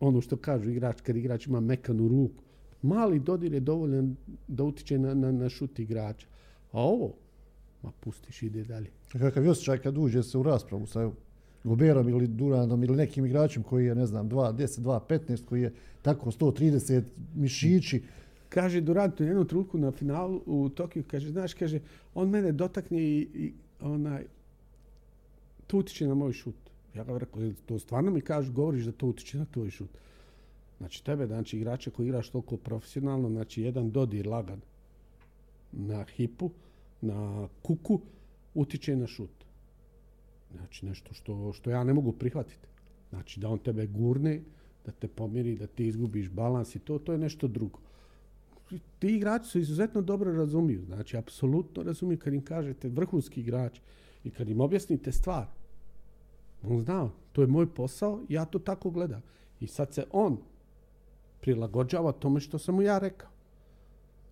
ono 0.00 0.20
što 0.20 0.36
kažu 0.36 0.70
igrač, 0.70 1.00
kad 1.00 1.16
igrač 1.16 1.46
ima 1.46 1.60
mekanu 1.60 2.08
ruku. 2.08 2.42
Mali 2.82 3.18
dodir 3.18 3.52
je 3.52 3.60
dovoljan 3.60 4.16
da 4.48 4.64
utiče 4.64 4.98
na, 4.98 5.14
na, 5.14 5.32
na 5.32 5.48
šut 5.48 5.78
igrača. 5.78 6.26
A 6.72 6.80
ovo, 6.80 7.14
ma 7.82 7.90
pustiš, 8.00 8.42
ide 8.42 8.64
dalje. 8.64 8.90
A 9.14 9.18
kakav 9.18 9.44
je 9.44 9.50
osjećaj 9.50 9.78
kad 9.78 9.98
uđe 9.98 10.22
se 10.22 10.38
u 10.38 10.42
raspravu 10.42 10.86
sa 10.86 11.10
Goberom 11.64 12.08
ili 12.08 12.26
Duranom 12.26 12.84
ili 12.84 12.96
nekim 12.96 13.26
igračem 13.26 13.62
koji 13.62 13.86
je, 13.86 13.94
ne 13.94 14.06
znam, 14.06 14.30
2.10, 14.30 14.80
2.15, 14.80 15.44
koji 15.44 15.62
je 15.62 15.72
tako 16.02 16.30
130 16.30 17.02
mišići. 17.34 18.02
Kaže 18.48 18.80
Durant 18.80 19.20
u 19.20 19.24
jednu 19.24 19.44
trenutku 19.44 19.78
na 19.78 19.90
finalu 19.90 20.42
u 20.46 20.68
Tokiju, 20.68 21.04
kaže, 21.10 21.30
znaš, 21.30 21.54
kaže, 21.54 21.80
on 22.14 22.28
mene 22.28 22.52
dotakne 22.52 23.02
i, 23.02 23.28
i 23.34 23.52
onaj, 23.80 24.24
to 25.66 25.78
utiče 25.78 26.06
na 26.06 26.14
moj 26.14 26.32
šut. 26.32 26.67
Ja 26.94 27.04
ga 27.04 27.18
rekao, 27.18 27.42
to 27.66 27.78
stvarno 27.78 28.10
mi 28.10 28.20
kažeš, 28.20 28.52
govoriš 28.52 28.84
da 28.84 28.92
to 28.92 29.06
utiče 29.06 29.38
na 29.38 29.44
tvoj 29.44 29.70
šut. 29.70 29.90
Znači 30.78 31.04
tebe, 31.04 31.26
znači 31.26 31.56
igrače 31.56 31.90
koji 31.90 32.06
igraš 32.06 32.30
toliko 32.30 32.56
profesionalno, 32.56 33.28
znači 33.28 33.62
jedan 33.62 33.90
dodir 33.90 34.26
lagan 34.26 34.60
na 35.72 36.04
hipu, 36.04 36.50
na 37.00 37.48
kuku, 37.62 38.00
utiče 38.54 38.96
na 38.96 39.06
šut. 39.06 39.44
Znači 40.56 40.86
nešto 40.86 41.14
što, 41.14 41.52
što 41.52 41.70
ja 41.70 41.84
ne 41.84 41.94
mogu 41.94 42.12
prihvatiti. 42.12 42.66
Znači 43.10 43.40
da 43.40 43.48
on 43.48 43.58
tebe 43.58 43.86
gurne, 43.86 44.40
da 44.86 44.92
te 44.92 45.08
pomiri, 45.08 45.56
da 45.56 45.66
ti 45.66 45.86
izgubiš 45.86 46.30
balans 46.30 46.74
i 46.74 46.78
to, 46.78 46.98
to 46.98 47.12
je 47.12 47.18
nešto 47.18 47.48
drugo. 47.48 47.78
Ti 48.98 49.08
igrači 49.08 49.48
su 49.48 49.58
izuzetno 49.58 50.02
dobro 50.02 50.32
razumiju, 50.32 50.84
znači 50.86 51.16
apsolutno 51.16 51.82
razumiju 51.82 52.18
kad 52.18 52.34
im 52.34 52.44
kažete 52.44 52.88
vrhunski 52.88 53.40
igrač 53.40 53.80
i 54.24 54.30
kad 54.30 54.48
im 54.48 54.60
objasnite 54.60 55.12
stvar. 55.12 55.46
On 56.62 56.80
zna, 56.80 57.10
to 57.32 57.40
je 57.40 57.46
moj 57.46 57.74
posao, 57.74 58.20
ja 58.28 58.44
to 58.44 58.58
tako 58.58 58.90
gledam. 58.90 59.22
I 59.60 59.66
sad 59.66 59.94
se 59.94 60.04
on 60.12 60.38
prilagođava 61.40 62.12
tome 62.12 62.40
što 62.40 62.58
sam 62.58 62.74
mu 62.74 62.82
ja 62.82 62.98
rekao. 62.98 63.30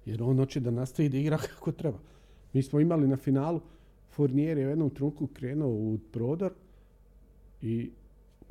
Jer 0.06 0.23
on 0.23 0.37
hoće 0.37 0.61
da 0.61 0.71
nastavi 0.71 1.09
da 1.09 1.16
igra 1.16 1.38
kako 1.54 1.73
treba. 1.73 1.99
Mi 2.52 2.62
smo 2.62 2.80
imali 2.80 3.09
na 3.09 3.16
finalu, 3.16 3.61
Fournier 4.11 4.59
je 4.59 4.66
u 4.66 4.71
jednom 4.71 4.90
trenutku 4.90 5.26
krenuo 5.26 5.68
u 5.68 5.99
prodor 6.12 6.52
i 7.62 7.90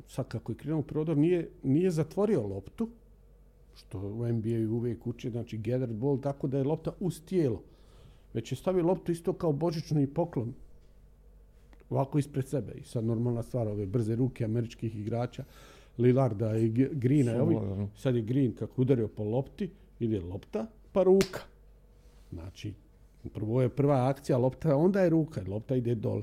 sad 0.06 0.28
kako 0.28 0.52
je 0.52 0.56
krenuo 0.56 0.80
u 0.80 0.82
prodor 0.82 1.16
nije, 1.16 1.50
nije 1.62 1.90
zatvorio 1.90 2.46
loptu, 2.46 2.88
što 3.74 3.98
u 3.98 4.32
NBA 4.32 4.72
uvijek 4.74 5.06
uči, 5.06 5.30
znači 5.30 5.58
gather 5.58 5.92
ball, 5.92 6.20
tako 6.20 6.46
da 6.46 6.58
je 6.58 6.64
lopta 6.64 6.92
uz 7.00 7.20
tijelo. 7.24 7.62
Već 8.34 8.52
je 8.52 8.56
stavio 8.56 8.86
loptu 8.86 9.12
isto 9.12 9.32
kao 9.32 9.52
božični 9.52 10.06
poklon 10.06 10.54
ovako 11.90 12.18
ispred 12.18 12.48
sebe. 12.48 12.72
I 12.72 12.84
sad 12.84 13.04
normalna 13.04 13.42
stvar, 13.42 13.68
ove 13.68 13.86
brze 13.86 14.16
ruke 14.16 14.44
američkih 14.44 14.96
igrača, 14.96 15.44
Lillarda 15.98 16.56
i 16.56 16.68
Greena. 16.92 17.42
Ovi, 17.42 17.56
sad 17.96 18.16
je 18.16 18.22
Green 18.22 18.54
kako 18.54 18.82
udario 18.82 19.08
po 19.08 19.24
lopti, 19.24 19.70
ide 20.00 20.20
lopta, 20.20 20.66
pa 20.92 21.02
ruka. 21.02 21.40
Znači, 22.32 22.74
prvo 23.34 23.62
je 23.62 23.68
prva 23.68 24.08
akcija 24.08 24.38
lopta, 24.38 24.76
onda 24.76 25.00
je 25.00 25.10
ruka, 25.10 25.42
lopta 25.48 25.76
ide 25.76 25.94
dole. 25.94 26.22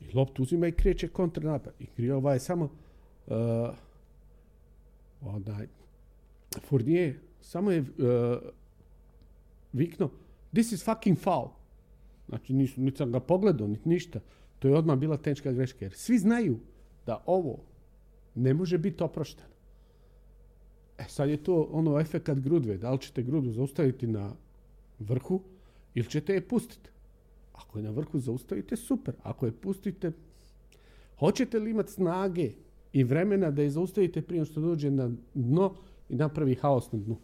I 0.00 0.14
loptu 0.14 0.42
uzima 0.42 0.68
i 0.68 0.72
kreće 0.72 1.08
kontranapad. 1.08 1.72
I 1.78 1.86
krije 1.86 2.14
ovaj 2.14 2.38
samo 2.38 2.64
uh, 2.64 3.34
onaj, 5.20 5.66
Fournier 6.68 7.14
samo 7.40 7.70
je 7.70 7.80
uh, 7.80 7.86
vikno 9.72 10.10
this 10.52 10.72
is 10.72 10.84
fucking 10.84 11.18
foul. 11.18 11.48
Znači, 12.30 12.52
nisu, 12.52 12.80
niti 12.80 12.96
sam 12.96 13.12
ga 13.12 13.20
pogledao, 13.20 13.66
niti 13.66 13.88
ništa. 13.88 14.20
To 14.58 14.68
je 14.68 14.76
odmah 14.76 14.98
bila 14.98 15.16
tenčka 15.16 15.52
greška. 15.52 15.84
Jer 15.84 15.92
svi 15.94 16.18
znaju 16.18 16.58
da 17.06 17.22
ovo 17.26 17.58
ne 18.34 18.54
može 18.54 18.78
biti 18.78 19.02
oprošteno. 19.02 19.48
E 20.98 21.04
sad 21.08 21.30
je 21.30 21.42
to 21.42 21.68
ono 21.72 22.00
efekat 22.00 22.38
grudve. 22.38 22.76
Da 22.76 22.90
li 22.90 22.98
ćete 22.98 23.22
grudu 23.22 23.52
zaustaviti 23.52 24.06
na 24.06 24.32
vrhu 24.98 25.40
ili 25.94 26.06
ćete 26.06 26.34
je 26.34 26.48
pustiti? 26.48 26.90
Ako 27.52 27.78
je 27.78 27.82
na 27.82 27.90
vrhu 27.90 28.18
zaustavite, 28.18 28.76
super. 28.76 29.14
Ako 29.22 29.46
je 29.46 29.52
pustite, 29.52 30.12
hoćete 31.18 31.58
li 31.58 31.70
imati 31.70 31.92
snage 31.92 32.50
i 32.92 33.04
vremena 33.04 33.50
da 33.50 33.62
je 33.62 33.70
zaustavite 33.70 34.22
prije 34.22 34.44
što 34.44 34.60
dođe 34.60 34.90
na 34.90 35.10
dno 35.34 35.74
i 36.08 36.14
napravi 36.16 36.54
haos 36.54 36.92
na 36.92 36.98
dnu? 36.98 37.16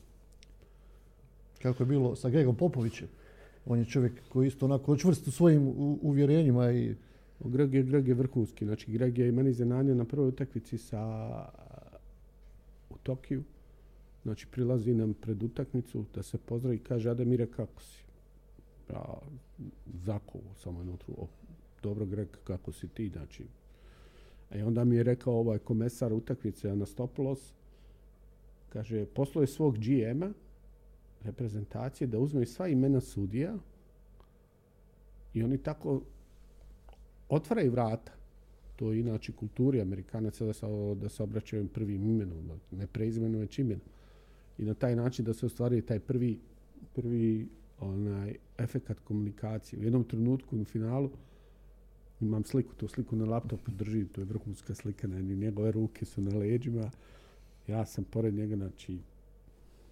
Kako 1.63 1.83
je 1.83 1.87
bilo 1.87 2.17
sa 2.17 2.31
Gregom 2.31 2.57
Popovićem? 2.57 3.09
On 3.67 3.79
je 3.79 3.85
čovjek 3.85 4.13
koji 4.29 4.47
isto 4.47 4.65
onako 4.65 4.97
čvrst 4.97 5.27
u 5.27 5.31
svojim 5.31 5.69
uvjerenjima 6.03 6.73
i 6.73 6.95
Greg 7.41 7.75
je, 7.75 7.83
Greg 7.83 8.09
je 8.09 8.15
vrhunski. 8.15 8.65
Znači, 8.65 8.93
Greg 8.93 9.19
je 9.19 9.33
meni 9.33 9.53
zananio 9.53 9.95
na 9.95 10.05
prvoj 10.05 10.29
utakmici 10.29 10.79
sa 10.79 11.03
u 12.91 12.95
Tokiju. 13.03 13.43
Znači, 14.23 14.47
prilazi 14.47 14.95
nam 14.95 15.15
pred 15.15 15.43
utakmicu 15.43 16.05
da 16.15 16.23
se 16.23 16.39
pozdravi 16.39 16.77
i 16.77 16.79
kaže, 16.79 17.11
Ademire, 17.11 17.47
kako 17.47 17.83
si? 17.83 18.05
Ja, 18.91 19.15
zakovo 20.05 20.55
samo 20.57 20.81
unutra. 20.81 21.15
Dobro, 21.83 22.07
Greg, 22.07 22.29
kako 22.45 22.73
si 22.73 22.89
ti? 22.89 23.09
Znači, 23.09 23.45
i 24.55 24.63
onda 24.63 24.85
mi 24.85 24.97
je 24.97 25.03
rekao 25.03 25.35
ovaj 25.35 25.59
komesar 25.59 26.13
utakmice 26.13 26.71
Anastopoulos, 26.71 27.53
kaže, 28.69 29.07
poslao 29.07 29.43
je 29.43 29.47
svog 29.47 29.79
GM-a, 29.79 30.33
reprezentacije, 31.27 32.09
da 32.09 32.19
uzme 32.19 32.47
sva 32.47 32.69
imena 32.69 33.01
sudija 33.01 33.55
i 35.35 35.43
oni 35.43 35.59
tako 35.59 36.01
otvaraju 37.29 37.71
vrata. 37.71 38.13
To 38.77 38.93
je 38.93 39.01
inače 39.01 39.33
kulturi 39.33 39.81
Amerikanaca 39.81 40.45
da 40.45 40.53
se, 40.53 40.67
da 41.01 41.09
se 41.09 41.23
obraćaju 41.23 41.69
prvim 41.69 42.05
imenom, 42.05 42.51
ne 42.71 42.87
preizmenom, 42.87 43.41
već 43.41 43.59
imenom. 43.59 43.89
I 44.59 44.65
na 44.65 44.75
taj 44.75 44.97
način 44.97 45.25
da 45.25 45.35
se 45.35 45.47
ostvaruje 45.47 45.83
taj 45.83 46.01
prvi, 46.01 46.39
prvi 46.95 47.49
onaj 47.81 48.37
efekat 48.59 49.01
komunikacije. 49.01 49.81
U 49.81 49.85
jednom 49.85 50.05
trenutku 50.05 50.61
u 50.61 50.65
finalu 50.65 51.11
imam 52.21 52.45
sliku, 52.45 52.75
tu 52.75 52.89
sliku 52.89 53.17
na 53.17 53.25
laptopu 53.25 53.71
držim, 53.71 54.09
to 54.09 54.21
je 54.21 54.25
vrhunska 54.25 54.75
slika, 54.75 55.09
njegove 55.09 55.73
ruke 55.73 56.05
su 56.05 56.21
na 56.21 56.39
leđima, 56.39 56.91
ja 57.67 57.87
sam 57.87 58.05
pored 58.05 58.35
njega, 58.35 58.57
znači, 58.57 58.99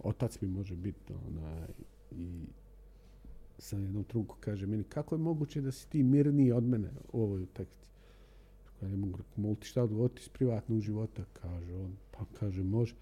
otac 0.05 0.41
mi 0.41 0.49
može 0.49 0.77
biti, 0.77 1.13
onaj, 1.29 1.69
i 2.11 2.47
sa 3.59 3.77
jednom 3.79 4.05
trunku 4.05 4.37
kaže 4.41 4.67
meni, 4.67 4.85
kako 4.85 5.15
je 5.15 5.19
moguće 5.19 5.61
da 5.61 5.73
si 5.73 5.89
ti 5.91 6.03
mirniji 6.03 6.53
od 6.53 6.65
mene 6.65 6.91
u 7.13 7.23
ovoj 7.23 7.43
utakmici? 7.43 7.89
Ja 8.83 8.89
ne 8.89 8.97
mogu, 8.97 9.19
mogu 9.37 9.55
ti 9.55 9.67
šta 9.67 9.83
odgovoriti 9.83 10.21
iz 10.23 10.29
privatnog 10.29 10.81
života, 10.81 11.25
kaže 11.33 11.75
on. 11.75 11.93
Pa 12.11 12.25
kaže, 12.39 12.63
može. 12.63 12.95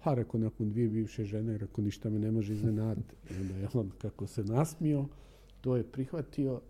Ha, 0.00 0.14
rekao, 0.14 0.40
nakon 0.40 0.70
dvije 0.70 0.88
bivše 0.88 1.24
žene, 1.24 1.58
rekao, 1.58 1.84
ništa 1.84 2.10
me 2.10 2.18
ne 2.18 2.30
može 2.30 2.52
iznenaditi. 2.52 3.14
I 3.30 3.34
onda 3.40 3.54
je 3.54 3.68
on, 3.74 3.90
kako 3.98 4.26
se 4.26 4.44
nasmio, 4.44 5.04
to 5.60 5.76
je 5.76 5.84
prihvatio. 5.84 6.60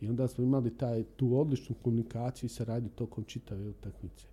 I 0.00 0.08
onda 0.08 0.28
smo 0.28 0.44
imali 0.44 0.76
taj, 0.76 1.04
tu 1.16 1.38
odličnu 1.38 1.76
komunikaciju 1.82 2.46
i 2.46 2.50
saradnju 2.50 2.88
tokom 2.94 3.24
čitave 3.24 3.68
utakmice. 3.68 4.26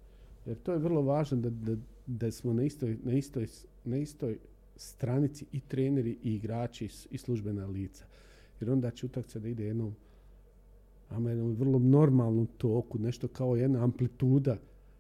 Jer 0.46 0.58
to 0.58 0.72
je 0.72 0.80
vrlo 0.80 1.02
važno 1.02 1.38
da, 1.38 1.50
da, 1.50 1.76
da 2.08 2.32
smo 2.32 2.54
na 2.54 2.64
istoj, 2.64 2.98
na, 3.04 3.14
istoj, 3.14 3.48
na 3.86 3.98
istoj 3.98 4.38
stranici 4.78 5.46
i 5.52 5.60
treneri 5.60 6.18
i 6.24 6.36
igrači 6.36 6.90
i 7.12 7.18
službena 7.18 7.66
lica. 7.66 8.06
Jer 8.60 8.72
onda 8.72 8.92
će 8.92 9.06
utakmica 9.06 9.40
da 9.40 9.48
ide 9.48 9.66
jednom 9.66 9.96
ama 11.10 11.30
jednom 11.30 11.56
vrlo 11.56 11.80
normalnom 11.80 12.48
toku, 12.58 13.00
nešto 13.00 13.28
kao 13.28 13.56
jedna 13.56 13.84
amplituda 13.84 14.58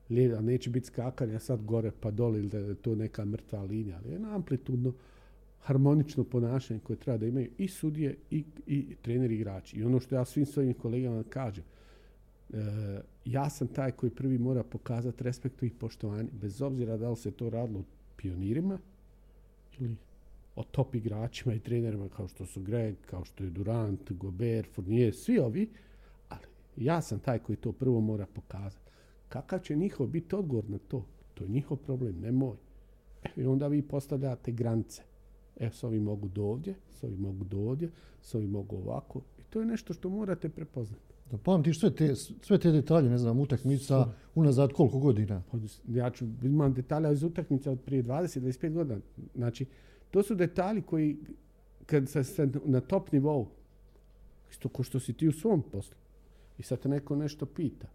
lijeva, 0.09 0.41
neće 0.41 0.69
biti 0.69 0.87
skakanja 0.87 1.39
sad 1.39 1.63
gore 1.63 1.91
pa 1.99 2.11
dole 2.11 2.39
ili 2.39 2.49
da 2.49 2.57
je 2.57 2.75
to 2.75 2.95
neka 2.95 3.25
mrtva 3.25 3.63
linija, 3.63 3.99
ali 4.03 4.11
jedna 4.11 4.35
amplitudno 4.35 4.93
harmonično 5.59 6.23
ponašanje 6.23 6.79
koje 6.79 6.97
treba 6.97 7.17
da 7.17 7.25
imaju 7.25 7.49
i 7.57 7.67
sudije 7.67 8.15
i, 8.31 8.43
i 8.67 8.95
treneri 9.01 9.35
igrači. 9.35 9.77
I 9.77 9.83
ono 9.83 9.99
što 9.99 10.15
ja 10.15 10.25
svim 10.25 10.45
svojim 10.45 10.73
kolegama 10.73 11.23
kažem, 11.29 11.63
e, 12.53 12.57
ja 13.25 13.49
sam 13.49 13.67
taj 13.67 13.91
koji 13.91 14.09
prvi 14.09 14.37
mora 14.37 14.63
pokazati 14.63 15.23
respektu 15.23 15.65
i 15.65 15.69
poštovanje, 15.69 16.29
bez 16.41 16.61
obzira 16.61 16.97
da 16.97 17.09
li 17.09 17.15
se 17.15 17.31
to 17.31 17.49
radilo 17.49 17.83
pionirima 18.17 18.79
ili 19.79 19.95
o 20.55 20.63
top 20.63 20.95
igračima 20.95 21.53
i 21.53 21.59
trenerima 21.59 22.09
kao 22.09 22.27
što 22.27 22.45
su 22.45 22.61
Greg, 22.61 22.95
kao 23.05 23.25
što 23.25 23.43
je 23.43 23.49
Durant, 23.49 24.11
Gobert, 24.11 24.69
Fournier, 24.73 25.15
svi 25.15 25.39
ovi, 25.39 25.69
ali 26.29 26.47
ja 26.77 27.01
sam 27.01 27.19
taj 27.19 27.39
koji 27.39 27.55
to 27.55 27.71
prvo 27.71 28.01
mora 28.01 28.25
pokazati. 28.25 28.91
Kakav 29.29 29.59
će 29.59 29.75
njihov 29.75 30.07
biti 30.07 30.35
odgovor 30.35 30.69
na 30.69 30.77
to? 30.87 31.05
To 31.33 31.43
je 31.43 31.49
njihov 31.49 31.77
problem, 31.77 32.19
ne 32.21 32.31
moj. 32.31 32.55
I 33.35 33.45
onda 33.45 33.67
vi 33.67 33.81
postavljate 33.81 34.51
granice. 34.51 35.01
Evo, 35.59 35.71
s 35.71 35.83
ovi 35.83 35.99
mogu 35.99 36.27
do 36.27 36.43
ovdje, 36.43 36.75
s 36.89 37.03
mogu 37.03 37.45
do 37.45 37.57
ovdje, 37.57 37.89
s 38.21 38.33
mogu 38.33 38.75
ovako. 38.75 39.21
I 39.39 39.43
to 39.49 39.59
je 39.59 39.65
nešto 39.65 39.93
što 39.93 40.09
morate 40.09 40.49
prepoznati. 40.49 41.16
Da 41.31 41.37
pamtiš 41.37 41.79
sve 41.79 41.95
te, 41.95 42.15
sve 42.15 42.57
te 42.57 42.71
detalje, 42.71 43.09
ne 43.09 43.17
znam, 43.17 43.39
utakmica 43.39 44.13
unazad 44.35 44.73
koliko 44.73 44.99
godina? 44.99 45.43
Pa, 45.51 45.57
ja 45.87 46.09
ću, 46.09 46.25
imam 46.43 46.73
detalja 46.73 47.11
iz 47.11 47.23
utakmica 47.23 47.71
od 47.71 47.79
prije 47.79 48.03
20-25 48.03 48.73
godina. 48.73 48.99
Znači, 49.35 49.65
to 50.11 50.23
su 50.23 50.35
detalji 50.35 50.81
koji, 50.81 51.17
kad 51.85 52.09
se 52.09 52.47
na 52.65 52.79
top 52.79 53.11
nivou, 53.11 53.47
isto 54.51 54.69
ko 54.69 54.83
što 54.83 54.99
si 54.99 55.13
ti 55.13 55.27
u 55.27 55.31
svom 55.31 55.61
poslu, 55.61 55.95
i 56.57 56.63
sad 56.63 56.79
te 56.79 56.89
neko 56.89 57.15
nešto 57.15 57.45
pita, 57.45 57.87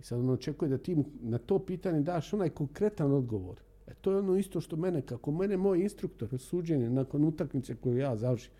i 0.00 0.02
sad 0.02 0.18
on 0.20 0.30
očekuje 0.30 0.68
da 0.68 0.78
ti 0.78 0.96
na 1.22 1.38
to 1.38 1.58
pitanje 1.58 2.00
daš 2.00 2.32
onaj 2.32 2.50
konkretan 2.50 3.12
odgovor. 3.12 3.56
E 3.86 3.94
to 4.00 4.10
je 4.12 4.18
ono 4.18 4.36
isto 4.36 4.60
što 4.60 4.76
mene, 4.76 5.02
kako 5.02 5.30
mene 5.30 5.56
moj 5.56 5.80
instruktor 5.80 6.38
suđenje 6.38 6.90
nakon 6.90 7.24
utakmice 7.24 7.74
koju 7.76 7.96
ja 7.96 8.16
završim 8.16 8.52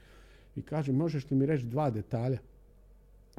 i 0.56 0.62
kaže 0.62 0.92
možeš 0.92 1.30
li 1.30 1.36
mi 1.36 1.46
reći 1.46 1.66
dva 1.66 1.90
detalja? 1.90 2.38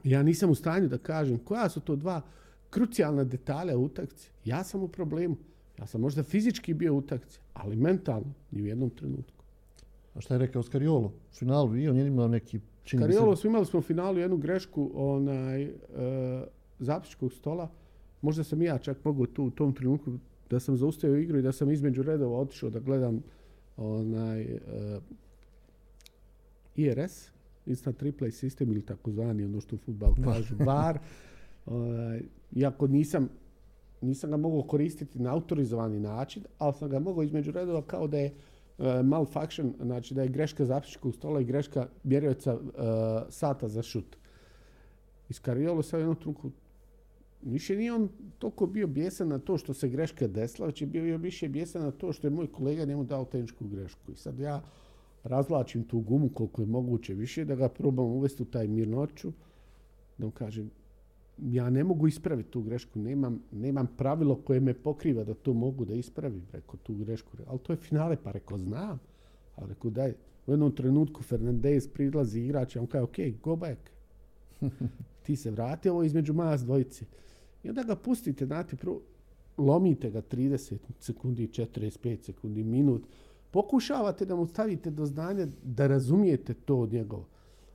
Ja 0.04 0.24
nisam 0.24 0.50
u 0.50 0.56
stanju 0.56 0.88
da 0.88 0.98
kažem 0.98 1.38
koja 1.38 1.70
su 1.70 1.80
to 1.80 1.96
dva 1.96 2.22
krucijalna 2.70 3.24
detalja 3.24 3.78
u 3.78 3.84
utakmici. 3.84 4.30
Ja 4.46 4.64
sam 4.64 4.84
u 4.84 4.88
problemu. 4.88 5.36
Ja 5.80 5.88
sam 5.88 6.02
možda 6.02 6.24
fizički 6.24 6.74
bio 6.74 6.94
u 6.94 6.98
utakmici, 6.98 7.40
ali 7.54 7.76
mentalno 7.76 8.34
ni 8.52 8.62
u 8.62 8.66
jednom 8.66 8.90
trenutku. 8.90 9.44
A 10.14 10.22
šta 10.22 10.34
je 10.34 10.38
rekao 10.38 10.64
Skariolo 10.64 11.08
u 11.08 11.12
finalu? 11.34 11.78
I 11.78 11.90
on 11.90 11.98
je 11.98 12.08
imao 12.08 12.28
neki 12.28 12.60
čini 12.84 13.04
Skariolo 13.04 13.36
smo 13.36 13.50
imali 13.50 13.66
smo 13.66 13.80
u 13.80 13.82
finalu 13.82 14.18
jednu 14.18 14.38
grešku 14.38 14.92
onaj, 14.94 15.64
e, 15.64 15.72
zapičkog 16.80 17.34
stola. 17.34 17.70
Možda 18.22 18.44
sam 18.44 18.62
ja 18.62 18.78
čak 18.78 18.98
mogao 19.04 19.26
tu 19.26 19.44
u 19.44 19.52
tom 19.52 19.74
trenutku 19.74 20.12
da 20.50 20.60
sam 20.60 20.78
zaustavio 20.78 21.18
igru 21.18 21.40
i 21.40 21.42
da 21.42 21.52
sam 21.52 21.72
između 21.72 22.04
redova 22.04 22.40
otišao 22.40 22.70
da 22.70 22.80
gledam 22.80 23.24
onaj 23.78 24.42
e, 24.42 24.60
IRS, 26.76 27.30
instant 27.66 28.02
replay 28.02 28.32
sistem 28.32 28.72
ili 28.72 28.82
takozvani 28.82 29.46
ono 29.46 29.62
što 29.62 29.76
u 29.76 29.80
futbalu 29.80 30.16
kažu 30.24 30.56
VAR. 30.60 31.00
Onaj, 31.66 32.22
iako 32.52 32.88
nisam 32.88 33.30
nisam 34.02 34.32
ga 34.32 34.38
mogao 34.38 34.62
koristiti 34.62 35.20
na 35.20 35.34
autorizovani 35.34 36.00
način, 36.00 36.44
ali 36.58 36.74
sam 36.74 36.90
ga 36.90 37.00
mogao 37.00 37.24
između 37.24 37.52
redova 37.52 37.82
kao 37.82 38.08
da 38.08 38.18
je 38.18 38.34
uh, 38.78 38.86
malfunction, 39.04 39.74
znači 39.82 40.14
da 40.14 40.22
je 40.22 40.30
greška 40.30 40.66
zapisničkog 40.66 41.16
stola 41.16 41.42
i 41.42 41.46
greška 41.46 41.88
mjerioca 42.04 42.54
uh, 42.54 42.62
sata 43.30 43.68
za 43.68 43.82
šut. 43.82 44.18
Iskarijalo 45.30 45.84
se 45.84 45.96
u 45.96 46.00
jednom 46.00 46.16
trenutku 46.16 46.52
Više 47.46 47.76
nije 47.76 47.94
on 47.94 48.10
toliko 48.40 48.66
bio 48.66 48.88
bijesan 48.88 49.28
na 49.28 49.40
to 49.40 49.58
što 49.58 49.74
se 49.74 49.90
greška 49.90 50.28
desila, 50.28 50.68
već 50.68 50.82
je 50.82 50.88
bio 50.88 51.18
više 51.18 51.50
bijesan 51.50 51.82
na 51.82 51.92
to 51.92 52.14
što 52.14 52.28
je 52.28 52.32
moj 52.32 52.48
kolega 52.48 52.86
njemu 52.86 53.04
dao 53.04 53.26
tehničku 53.26 53.68
grešku. 53.68 54.12
I 54.12 54.16
sad 54.16 54.40
ja 54.40 54.62
razlačim 55.26 55.84
tu 55.84 56.00
gumu 56.00 56.30
koliko 56.30 56.62
je 56.62 56.66
moguće 56.66 57.14
više, 57.14 57.46
da 57.46 57.56
ga 57.56 57.70
probam 57.70 58.06
uvesti 58.06 58.44
u 58.44 58.46
taj 58.46 58.68
mirnoću, 58.68 59.32
da 60.18 60.26
mu 60.26 60.32
kažem, 60.32 60.72
ja 61.38 61.70
ne 61.70 61.84
mogu 61.84 62.08
ispraviti 62.08 62.50
tu 62.50 62.62
grešku, 62.62 63.00
nemam, 63.00 63.42
nemam 63.52 63.88
pravilo 63.98 64.36
koje 64.36 64.60
me 64.60 64.74
pokriva 64.74 65.24
da 65.24 65.34
to 65.34 65.54
mogu 65.54 65.86
da 65.86 65.94
ispravim, 65.94 66.44
reko 66.54 66.78
tu 66.78 66.96
grešku. 66.96 67.38
Ali 67.48 67.60
to 67.60 67.74
je 67.74 67.78
finale, 67.78 68.18
pa 68.24 68.32
reko 68.32 68.58
znam. 68.58 69.00
Ali 69.56 69.70
reko 69.70 69.90
daj, 69.90 70.14
u 70.48 70.52
jednom 70.52 70.76
trenutku 70.76 71.24
Fernandez 71.24 71.88
prilazi 71.88 72.42
igrač, 72.42 72.76
on 72.76 72.88
kaže, 72.88 73.04
ok, 73.04 73.18
go 73.44 73.56
back. 73.56 73.80
Ti 75.24 75.36
se 75.36 75.52
vrati, 75.52 75.90
ovo 75.90 76.04
između 76.04 76.34
mas 76.34 76.62
dvojice. 76.62 77.06
I 77.64 77.70
onda 77.70 77.84
ga 77.84 77.96
pustite, 77.96 78.46
znate, 78.46 78.76
prvo, 78.76 79.02
lomite 79.58 80.12
ga 80.12 80.22
30 80.22 80.78
sekundi, 81.00 81.48
45 81.48 82.24
sekundi, 82.24 82.64
minut. 82.64 83.08
Pokušavate 83.56 84.26
da 84.26 84.36
mu 84.36 84.48
stavite 84.48 84.92
do 84.92 85.06
znanja 85.06 85.48
da 85.64 85.88
razumijete 85.88 86.54
to 86.54 86.78
od 86.78 86.94
njegova. 86.94 87.24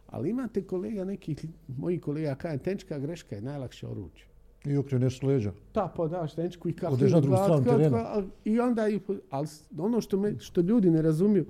Ali 0.06 0.30
imate 0.30 0.62
kolega, 0.62 1.04
nekih 1.04 1.44
moji 1.68 2.00
kolega, 2.00 2.34
kaže, 2.34 2.58
tenčka 2.58 2.98
greška 2.98 3.34
je 3.34 3.42
najlakše 3.42 3.86
oruđe. 3.86 4.24
I 4.64 4.76
okreneš 4.76 5.22
leđa. 5.22 5.52
Ta, 5.72 5.92
pa 5.96 6.06
daš 6.08 6.34
tenčku 6.34 6.68
i 6.68 6.72
kako... 6.72 6.94
Odeš 6.94 7.12
na 7.12 7.20
drugu 7.20 7.36
stranu 7.36 7.64
terena. 7.64 8.22
I 8.44 8.60
onda, 8.60 8.88
i, 8.88 9.00
ali 9.30 9.48
ono 9.78 10.00
što, 10.00 10.18
me, 10.18 10.38
što 10.38 10.60
ljudi 10.60 10.90
ne 10.90 11.02
razumiju, 11.02 11.46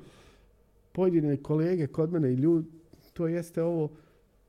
pojedine 0.92 1.36
kolege 1.36 1.86
kod 1.86 2.12
mene 2.12 2.32
i 2.32 2.36
ljudi, 2.36 2.68
to 3.12 3.26
jeste 3.26 3.62
ovo 3.62 3.88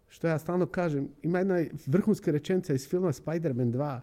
što 0.10 0.28
ja 0.28 0.39
stalno 0.39 0.65
kažem. 0.65 1.10
Ima 1.24 1.38
jedna 1.38 1.63
vrhunska 1.86 2.32
rečenica 2.32 2.74
iz 2.74 2.89
filma 2.89 3.12
Spider-Man 3.12 3.72
2. 3.72 4.00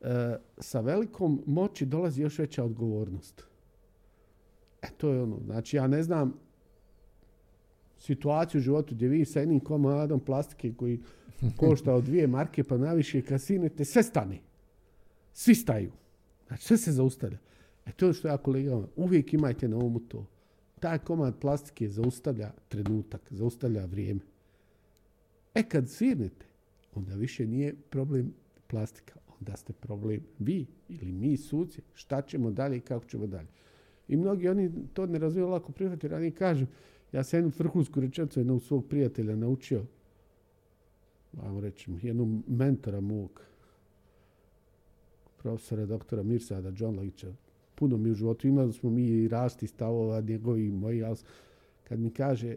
E, 0.00 0.38
sa 0.58 0.80
velikom 0.80 1.42
moći 1.46 1.86
dolazi 1.86 2.22
još 2.22 2.38
veća 2.38 2.64
odgovornost. 2.64 3.47
E, 4.82 4.88
to 4.96 5.10
je 5.10 5.22
ono. 5.22 5.40
Znači, 5.44 5.76
ja 5.76 5.86
ne 5.86 6.02
znam, 6.02 6.34
situaciju 7.98 8.58
u 8.58 8.62
životu 8.62 8.94
gdje 8.94 9.08
vi 9.08 9.24
sa 9.24 9.40
jednim 9.40 9.60
komadom 9.60 10.20
plastike 10.20 10.72
koji 10.76 11.00
košta 11.56 11.94
od 11.94 12.04
dvije 12.04 12.26
marke 12.26 12.64
pa 12.64 12.76
naviše 12.76 13.22
kad 13.22 13.42
sinete, 13.42 13.84
sve 13.84 14.02
stane. 14.02 14.38
Svi 15.32 15.54
staju. 15.54 15.92
Znači 16.46 16.64
sve 16.64 16.76
se 16.76 16.92
zaustavlja. 16.92 17.38
E 17.86 17.92
to 17.92 18.06
je 18.06 18.12
što 18.12 18.28
ja 18.28 18.36
kolega, 18.36 18.82
uvijek 18.96 19.34
imajte 19.34 19.68
na 19.68 19.76
umu 19.76 20.00
to. 20.00 20.26
Taj 20.80 20.98
komad 20.98 21.38
plastike 21.40 21.88
zaustavlja 21.88 22.52
trenutak, 22.68 23.20
zaustavlja 23.30 23.84
vrijeme. 23.84 24.20
E 25.54 25.62
kad 25.62 25.90
svirnete, 25.90 26.46
onda 26.94 27.14
više 27.14 27.46
nije 27.46 27.74
problem 27.90 28.34
plastika, 28.66 29.14
onda 29.40 29.56
ste 29.56 29.72
problem 29.72 30.20
vi 30.38 30.66
ili 30.88 31.12
mi 31.12 31.36
suci, 31.36 31.82
šta 31.94 32.22
ćemo 32.22 32.50
dalje 32.50 32.76
i 32.76 32.80
kako 32.80 33.04
ćemo 33.04 33.26
dalje. 33.26 33.48
I 34.08 34.16
mnogi 34.16 34.48
oni 34.48 34.70
to 34.92 35.06
ne 35.06 35.18
razumiju 35.18 35.48
lako 35.48 35.72
prihvatiti, 35.72 36.06
jer 36.06 36.14
oni 36.14 36.30
kažu, 36.30 36.66
ja 37.12 37.24
sam 37.24 37.38
jednu 37.38 37.52
vrhunsku 37.58 38.00
rečenicu 38.00 38.40
jednog 38.40 38.62
svog 38.62 38.86
prijatelja 38.88 39.36
naučio, 39.36 39.84
vam 41.32 41.58
reći, 41.58 41.90
jednu 42.02 42.42
mentora 42.46 43.00
mog. 43.00 43.42
profesora 45.42 45.86
doktora 45.86 46.22
Mirsada 46.22 46.70
Džonlagića. 46.72 47.32
Puno 47.74 47.96
mi 47.96 48.10
u 48.10 48.14
životu 48.14 48.48
imali 48.48 48.72
smo 48.72 48.90
mi 48.90 49.06
i 49.06 49.28
rasti 49.28 49.66
stavova 49.66 50.20
njegovi 50.20 50.66
i 50.66 50.72
moji, 50.72 51.04
ali 51.04 51.16
kad 51.84 51.98
mi 51.98 52.10
kaže, 52.10 52.56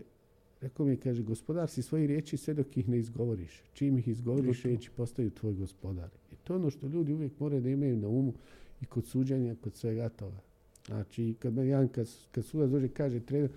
rekao 0.61 0.85
mi 0.85 0.97
kaže, 0.97 1.23
gospodar 1.23 1.69
si 1.69 1.81
svoji 1.81 2.07
riječi 2.07 2.37
sve 2.37 2.53
dok 2.53 2.77
ih 2.77 2.89
ne 2.89 2.97
izgovoriš. 2.97 3.61
Čim 3.73 3.97
ih 3.97 4.07
izgovoriš, 4.07 4.63
riječi 4.63 4.89
postaju 4.97 5.29
tvoj 5.29 5.53
gospodar. 5.53 6.09
I 6.31 6.35
to 6.43 6.53
je 6.53 6.57
ono 6.57 6.69
što 6.69 6.87
ljudi 6.87 7.13
uvijek 7.13 7.39
moraju 7.39 7.61
da 7.61 7.69
imaju 7.69 7.97
na 7.97 8.07
umu 8.07 8.33
i 8.81 8.85
kod 8.85 9.05
suđenja, 9.05 9.55
kod 9.61 9.75
svega 9.75 10.09
toga. 10.09 10.37
Znači, 10.87 11.35
kad 11.39 11.53
me 11.53 11.65
jedan, 11.65 11.87
kad, 11.87 12.07
kad 12.31 12.45
sudac 12.45 12.69
dođe 12.69 12.87
kaže 12.87 13.19
trener, 13.19 13.49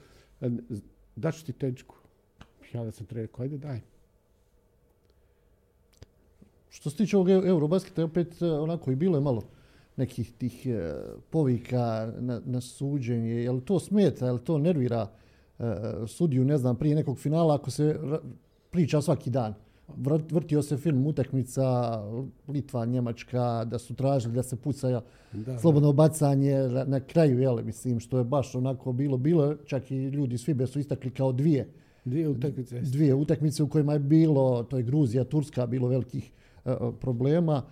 daću 1.17 1.47
ti 1.47 1.53
tečku. 1.53 1.97
Ja 2.73 2.85
da 2.85 2.91
sam 2.91 3.07
trener, 3.07 3.29
ajde 3.39 3.59
daj. 3.59 3.81
Što 6.71 6.91
se 6.91 6.97
tiče 6.97 7.17
ovog 7.17 7.31
Eurobasketa, 7.31 8.05
opet 8.05 8.43
e, 8.43 8.47
onako 8.47 8.91
i 8.91 8.97
bilo 8.97 9.17
je 9.17 9.21
malo 9.21 9.43
nekih 9.97 10.33
tih 10.33 10.67
e, 10.67 10.95
povika 11.31 12.13
na, 12.19 12.41
na 12.45 12.61
suđenje. 12.61 13.31
Je 13.31 13.53
li 13.53 13.61
to 13.61 13.81
smeta, 13.81 14.27
je 14.27 14.33
li 14.33 14.45
to 14.45 14.59
nervira 14.59 15.11
e, 15.59 15.65
sudiju, 16.07 16.45
ne 16.45 16.59
znam, 16.59 16.77
prije 16.77 16.95
nekog 16.95 17.19
finala 17.19 17.55
ako 17.55 17.71
se 17.71 17.99
priča 18.71 19.03
svaki 19.03 19.31
dan? 19.31 19.55
Vrtio 20.31 20.63
se 20.63 20.77
film 20.77 21.07
utakmica 21.07 21.63
Litva, 22.49 22.85
Njemačka, 22.85 23.65
da 23.65 23.79
su 23.79 23.95
tražili 23.95 24.35
da 24.35 24.43
se 24.43 24.57
puca 24.57 25.03
slobodno 25.61 25.93
bacanje 25.93 26.59
na 26.87 27.01
kraju, 27.01 27.39
jel, 27.39 27.63
mislim, 27.65 28.01
što 28.01 28.19
je 28.19 28.25
baš 28.25 28.55
onako 28.55 28.93
bilo, 28.93 29.17
bilo, 29.17 29.55
čak 29.55 29.91
i 29.91 30.05
ljudi 30.05 30.39
svi 30.39 30.67
su 30.67 30.79
istakli 30.79 31.11
kao 31.11 31.33
dvije. 31.33 31.69
Dvije 32.05 32.29
utakmice. 32.29 32.81
Dvije 32.81 33.15
utakmice 33.15 33.63
u 33.63 33.69
kojima 33.69 33.93
je 33.93 33.99
bilo, 33.99 34.63
to 34.63 34.77
je 34.77 34.83
Gruzija, 34.83 35.25
Turska, 35.25 35.67
bilo 35.67 35.89
velikih 35.89 36.31
uh, 36.65 36.73
problema. 37.01 37.63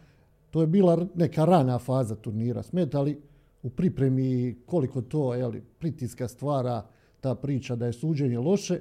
To 0.50 0.60
je 0.60 0.66
bila 0.66 1.06
neka 1.14 1.44
rana 1.44 1.78
faza 1.78 2.14
turnira. 2.14 2.62
Smeta 2.62 3.00
li 3.02 3.20
u 3.62 3.70
pripremi 3.70 4.56
koliko 4.66 5.02
to 5.02 5.34
jeli, 5.34 5.62
pritiska 5.78 6.28
stvara 6.28 6.82
ta 7.20 7.34
priča 7.34 7.76
da 7.76 7.86
je 7.86 7.92
suđenje 7.92 8.38
loše, 8.38 8.80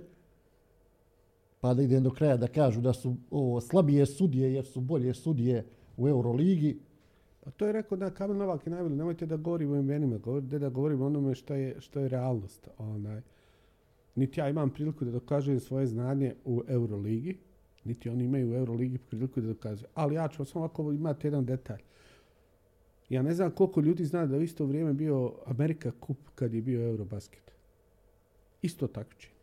pa 1.61 1.73
da 1.73 1.83
idem 1.83 2.03
do 2.03 2.11
kraja 2.11 2.37
da 2.37 2.47
kažu 2.47 2.81
da 2.81 2.93
su 2.93 3.15
ovo 3.31 3.61
slabije 3.61 4.05
sudije 4.05 4.53
jer 4.53 4.65
su 4.65 4.81
bolje 4.81 5.13
sudije 5.13 5.65
u 5.97 6.07
Euroligi. 6.07 6.79
Pa 7.43 7.51
to 7.51 7.65
je 7.65 7.73
rekao 7.73 7.97
da 7.97 8.09
Kamil 8.09 8.37
Novak 8.37 8.67
je 8.67 8.71
najbolji. 8.71 8.95
Nemojte 8.95 9.25
da 9.25 9.37
govorimo 9.37 9.73
o 9.73 9.79
imenima, 9.79 10.17
govorite 10.17 10.59
da 10.59 10.69
govorimo 10.69 11.05
onome 11.05 11.35
što 11.35 11.53
je, 11.53 11.75
što 11.79 11.99
je 11.99 12.07
realnost. 12.09 12.67
Onaj, 12.77 13.21
niti 14.15 14.39
ja 14.39 14.49
imam 14.49 14.69
priliku 14.69 15.05
da 15.05 15.11
dokažem 15.11 15.59
svoje 15.59 15.87
znanje 15.87 16.35
u 16.45 16.63
Euroligi, 16.67 17.37
niti 17.83 18.09
oni 18.09 18.23
imaju 18.23 18.51
u 18.51 18.55
Euroligi 18.55 18.97
priliku 18.97 19.41
da 19.41 19.47
dokazuju. 19.47 19.87
Ali 19.93 20.15
ja 20.15 20.27
ću 20.27 20.45
samo 20.45 20.65
ovako 20.65 20.91
imati 20.91 21.27
jedan 21.27 21.45
detalj. 21.45 21.81
Ja 23.09 23.21
ne 23.21 23.33
znam 23.33 23.51
koliko 23.51 23.81
ljudi 23.81 24.05
zna 24.05 24.25
da 24.25 24.37
u 24.37 24.41
isto 24.41 24.65
vrijeme 24.65 24.93
bio 24.93 25.33
Amerika 25.45 25.91
Cup 26.07 26.17
kad 26.35 26.53
je 26.53 26.61
bio 26.61 26.81
Eurobasket. 26.81 27.51
Isto 28.61 28.87
takmičenje. 28.87 29.35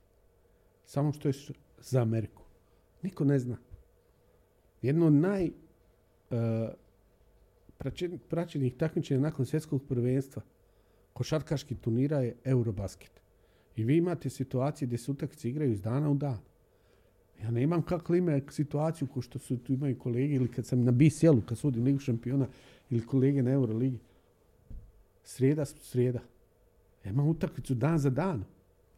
Samo 0.85 1.13
što 1.13 1.29
je 1.29 1.33
za 1.81 2.03
Ameriku. 2.03 2.43
Niko 3.03 3.25
ne 3.25 3.39
zna. 3.39 3.57
Jedno 4.83 5.07
od 5.07 5.13
naj 5.13 5.51
uh, 6.31 6.37
praćenih 8.29 8.75
takmičenja 8.75 9.21
nakon 9.21 9.47
svjetskog 9.47 9.83
prvenstva 9.89 10.43
košarkaški 11.13 11.75
turnira 11.75 12.21
je 12.21 12.37
Eurobasket. 12.45 13.21
I 13.77 13.85
vi 13.85 13.97
imate 13.97 14.31
situacije 14.31 14.87
gdje 14.87 14.99
se 14.99 15.11
utakmice 15.11 15.49
igraju 15.49 15.73
iz 15.73 15.83
dana 15.83 16.11
u 16.11 16.15
dan. 16.15 16.39
Ja 17.43 17.51
ne 17.51 17.63
imam 17.63 17.83
kako 17.83 18.15
ime 18.15 18.43
situaciju 18.51 19.09
ko 19.09 19.23
što 19.23 19.39
su 19.39 19.57
tu 19.57 19.73
imaju 19.73 19.99
kolege 19.99 20.35
ili 20.35 20.49
kad 20.49 20.67
sam 20.67 20.85
na 20.85 20.93
BCL-u, 20.93 21.43
kad 21.47 21.59
sudim 21.59 21.85
Ligu 21.85 21.99
šampiona 21.99 22.47
ili 22.91 23.07
kolege 23.07 23.43
na 23.43 23.51
Euroligi. 23.51 23.99
Srijeda, 25.25 25.65
srijeda. 25.65 26.21
Ja 27.05 27.11
imam 27.11 27.29
utakmicu 27.29 27.75
dan 27.75 27.99
za 27.99 28.11
dan. 28.11 28.45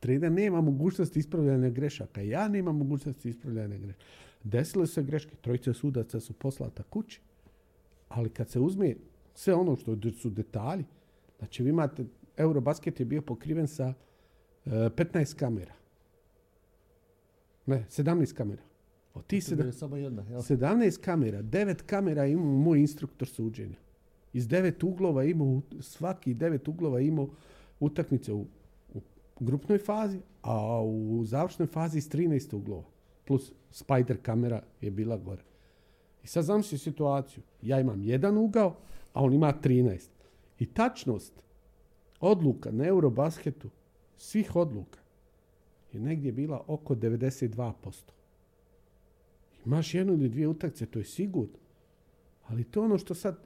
Trener 0.01 0.33
nema 0.33 0.61
mogućnosti 0.61 1.19
ispravljanja 1.19 1.71
grešaka. 1.71 2.21
Ja 2.21 2.49
nemam 2.49 2.77
mogućnosti 2.77 3.29
ispravljanja 3.29 3.79
grešaka. 3.79 4.05
Desile 4.45 4.87
se 4.87 5.03
greške, 5.03 5.37
trojice 5.41 5.75
sudaca 5.75 6.21
su 6.21 6.33
poslata 6.33 6.83
kući, 6.83 7.21
ali 8.09 8.31
kad 8.31 8.49
se 8.49 8.61
uzme 8.61 8.95
sve 9.35 9.55
ono 9.55 9.77
što 9.77 9.97
su 10.19 10.31
detalji, 10.31 10.85
znači 11.39 11.63
vi 11.63 11.71
imate, 11.71 12.05
Eurobasket 12.37 13.01
je 13.01 13.07
bio 13.07 13.23
pokriven 13.23 13.69
sa 13.69 13.95
15 14.67 15.35
e, 15.35 15.39
kamera. 15.39 15.73
Ne, 17.67 17.87
17 17.91 18.35
kamera. 18.35 18.63
Od 19.15 19.27
tih 19.27 19.45
sedam, 19.45 19.73
samo 19.73 19.97
jedna, 19.97 20.23
17 20.23 21.01
kamera, 21.01 21.43
9 21.43 21.83
kamera 21.87 22.27
ima 22.27 22.45
moj 22.45 22.81
instruktor 22.81 23.29
suđenja. 23.29 23.77
Iz 24.33 24.49
devet 24.49 24.83
uglova 24.83 25.25
imao, 25.25 25.61
svaki 25.81 26.35
devet 26.35 26.69
uglova 26.69 27.01
imao 27.01 27.29
utakmice 27.81 28.33
u 28.33 28.47
grupnoj 29.40 29.79
fazi, 29.79 30.20
a 30.42 30.83
u 30.83 31.24
završnoj 31.24 31.66
fazi 31.66 32.00
s 32.00 32.11
13 32.11 32.57
uglova. 32.57 32.85
Plus 33.26 33.53
spider 33.70 34.22
kamera 34.22 34.62
je 34.81 34.90
bila 34.90 35.16
gore. 35.16 35.42
I 36.24 36.26
sad 36.26 36.44
znam 36.44 36.62
si 36.62 36.79
situaciju. 36.79 37.42
Ja 37.62 37.81
imam 37.81 38.03
jedan 38.03 38.38
ugao, 38.38 38.76
a 39.12 39.22
on 39.22 39.33
ima 39.33 39.53
13. 39.62 40.09
I 40.59 40.66
tačnost 40.66 41.33
odluka 42.20 42.70
na 42.70 42.87
Eurobasketu, 42.87 43.70
svih 44.16 44.57
odluka, 44.57 44.98
je 45.92 46.00
negdje 46.00 46.33
bila 46.33 46.64
oko 46.66 46.94
92%. 46.94 47.83
Imaš 49.66 49.94
jednu 49.94 50.12
ili 50.12 50.29
dvije 50.29 50.48
utakmice, 50.48 50.87
to 50.87 50.98
je 50.98 51.05
sigurno. 51.05 51.59
Ali 52.46 52.64
to 52.64 52.81
je 52.81 52.85
ono 52.85 52.98
što 52.98 53.14
sad, 53.14 53.38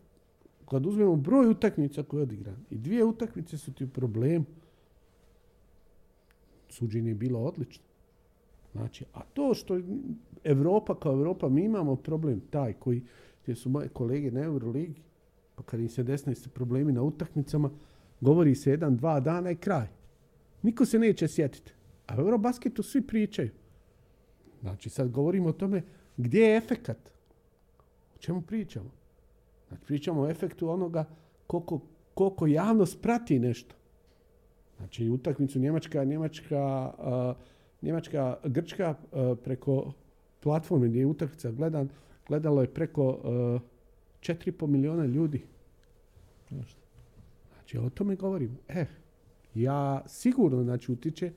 kad 0.69 0.87
uzmemo 0.87 1.17
broj 1.17 1.49
utakmica 1.49 2.03
koje 2.03 2.21
je 2.21 2.23
odigran, 2.23 2.57
i 2.71 2.79
dvije 2.79 3.05
utakmice 3.05 3.59
su 3.59 3.73
ti 3.73 3.85
u 3.85 3.89
problemu, 3.89 4.45
suđenje 6.75 7.11
je 7.11 7.15
bilo 7.15 7.41
odlično. 7.41 7.85
Znači, 8.73 9.05
a 9.13 9.21
to 9.35 9.55
što 9.55 9.81
Europa 10.45 10.99
kao 11.01 11.13
Europa, 11.13 11.49
mi 11.49 11.65
imamo 11.65 11.97
problem 11.97 12.41
taj 12.51 12.73
koji, 12.73 13.03
gdje 13.43 13.55
su 13.55 13.71
moje 13.71 13.89
kolege 13.89 14.31
na 14.31 14.41
Euroligi, 14.41 15.03
pa 15.55 15.63
kad 15.63 15.81
im 15.81 15.89
se 15.89 16.03
desne 16.03 16.35
problemi 16.55 16.93
na 16.93 17.03
utakmicama, 17.03 17.71
govori 18.21 18.55
se 18.55 18.71
jedan, 18.71 18.97
dva 18.97 19.21
dana 19.21 19.51
i 19.51 19.57
kraj. 19.57 19.87
Niko 20.63 20.87
se 20.87 20.99
neće 20.99 21.29
sjetiti. 21.29 21.73
A 22.07 22.17
u 22.17 22.21
Eurobasketu 22.21 22.83
svi 22.83 23.03
pričaju. 23.03 23.51
Znači, 24.61 24.91
sad 24.91 25.11
govorimo 25.11 25.49
o 25.49 25.53
tome 25.53 25.83
gdje 26.17 26.41
je 26.41 26.57
efekat. 26.57 27.11
O 28.15 28.19
čemu 28.19 28.43
pričamo? 28.43 28.91
Znači, 29.69 29.85
pričamo 29.87 30.23
o 30.23 30.29
efektu 30.29 30.69
onoga 30.69 31.05
koliko, 31.47 31.81
koliko 32.15 32.47
javnost 32.47 33.03
prati 33.03 33.39
nešto. 33.39 33.75
Znači 34.85 35.11
utakmicu 35.11 35.59
Njemačka, 35.59 36.05
Njemačka, 36.05 36.93
Njemačka, 37.83 38.37
Grčka 38.45 38.95
preko 39.45 39.93
platforme 40.41 40.89
gdje 40.89 41.01
je 41.01 41.07
utakmica 41.07 41.51
gledan, 41.51 41.89
gledalo 42.29 42.61
je 42.61 42.75
preko 42.75 43.09
uh, 43.09 43.61
4,5 44.21 44.67
miliona 44.67 45.05
ljudi. 45.07 45.43
Znači 47.53 47.79
o 47.79 47.91
tome 47.91 48.17
govorim. 48.17 48.59
E, 48.69 48.87
ja 49.55 50.03
sigurno 50.07 50.63
znači 50.63 50.93
utiče, 50.93 51.33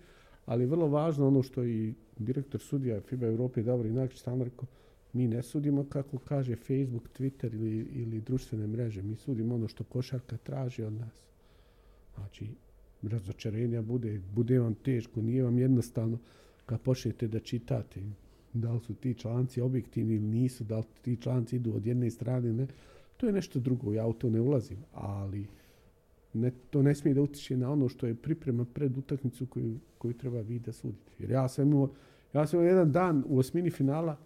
ali 0.45 0.65
vrlo 0.65 0.88
važno 0.88 1.27
ono 1.27 1.43
što 1.43 1.63
i 1.63 1.93
direktor 2.17 2.62
sudija 2.62 3.01
FIBA 3.01 3.27
Europe 3.27 3.63
Davor 3.63 3.86
Inačić 3.86 4.19
stalno 4.19 4.43
rekao, 4.43 4.65
mi 5.13 5.27
ne 5.27 5.43
sudimo 5.43 5.86
kako 5.89 6.17
kaže 6.17 6.55
Facebook, 6.55 7.10
Twitter 7.19 7.53
ili, 7.53 7.88
ili 7.93 8.21
društvene 8.21 8.67
mreže. 8.67 9.01
Mi 9.01 9.15
sudimo 9.15 9.55
ono 9.55 9.67
što 9.67 9.83
košarka 9.83 10.38
traži 10.38 10.83
od 10.83 10.93
nas. 10.93 11.27
Znači, 12.15 12.47
razočarenja 13.01 13.81
bude, 13.81 14.21
bude 14.36 14.60
vam 14.60 14.75
teško, 14.75 15.21
nije 15.21 15.43
vam 15.43 15.57
jednostavno 15.57 16.19
kad 16.65 16.81
počnete 16.81 17.27
da 17.27 17.39
čitate 17.39 18.01
da 18.53 18.73
li 18.73 18.79
su 18.79 18.93
ti 18.93 19.13
članci 19.13 19.62
objektivni 19.62 20.15
ili 20.15 20.27
nisu, 20.27 20.63
da 20.63 20.77
li 20.77 20.83
ti 21.01 21.17
članci 21.21 21.55
idu 21.55 21.75
od 21.75 21.86
jedne 21.86 22.10
strane, 22.10 22.53
ne. 22.53 22.67
To 23.17 23.25
je 23.25 23.33
nešto 23.33 23.60
drugo, 23.60 23.93
ja 23.93 24.07
u 24.07 24.13
to 24.13 24.29
ne 24.29 24.41
ulazim, 24.41 24.77
ali 24.93 25.47
ne, 26.33 26.51
to 26.69 26.81
ne 26.81 26.95
smije 26.95 27.13
da 27.13 27.21
utiče 27.21 27.57
na 27.57 27.71
ono 27.71 27.89
što 27.89 28.07
je 28.07 28.15
priprema 28.15 28.65
pred 28.65 28.97
utakmicu 28.97 29.45
koju, 29.45 29.79
koju 29.97 30.13
treba 30.13 30.41
vi 30.41 30.60
da 30.60 30.71
sudite. 30.71 31.12
Jer 31.19 31.31
ja 31.31 31.47
sam 31.47 31.67
imao, 31.67 31.89
ja 32.33 32.47
sam 32.47 32.60
imao 32.60 32.69
jedan 32.69 32.91
dan 32.91 33.23
u 33.27 33.39
osmini 33.39 33.69
finala, 33.69 34.17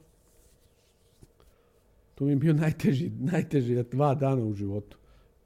to 2.16 2.26
mi 2.26 2.32
je 2.32 2.36
bio 2.36 2.54
najteži, 2.54 3.10
najteži 3.34 3.84
dva 3.92 4.16
dana 4.16 4.46
u 4.46 4.54
životu 4.54 4.98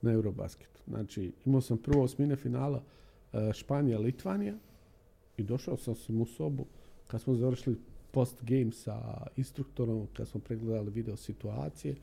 na 0.01 0.11
Eurobasketu. 0.11 0.81
Znači, 0.87 1.31
imao 1.45 1.61
sam 1.61 1.77
prvo 1.77 2.03
osmine 2.03 2.35
finala, 2.35 2.83
Španija, 3.53 3.99
Litvanija 3.99 4.55
i 5.37 5.43
došao 5.43 5.77
sam 5.77 6.21
u 6.21 6.25
sobu 6.25 6.65
kad 7.07 7.21
smo 7.21 7.35
završili 7.35 7.77
post 8.11 8.43
game 8.43 8.71
sa 8.71 9.27
instruktorom, 9.35 10.07
kad 10.13 10.27
smo 10.27 10.39
pregledali 10.39 10.91
video 10.91 11.17
situacije, 11.17 11.95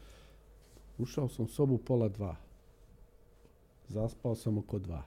ušao 0.98 1.28
sam 1.28 1.44
u 1.44 1.48
sobu 1.48 1.78
pola 1.78 2.08
dva. 2.08 2.36
Zaspao 3.88 4.34
sam 4.34 4.58
oko 4.58 4.78
dva. 4.78 5.02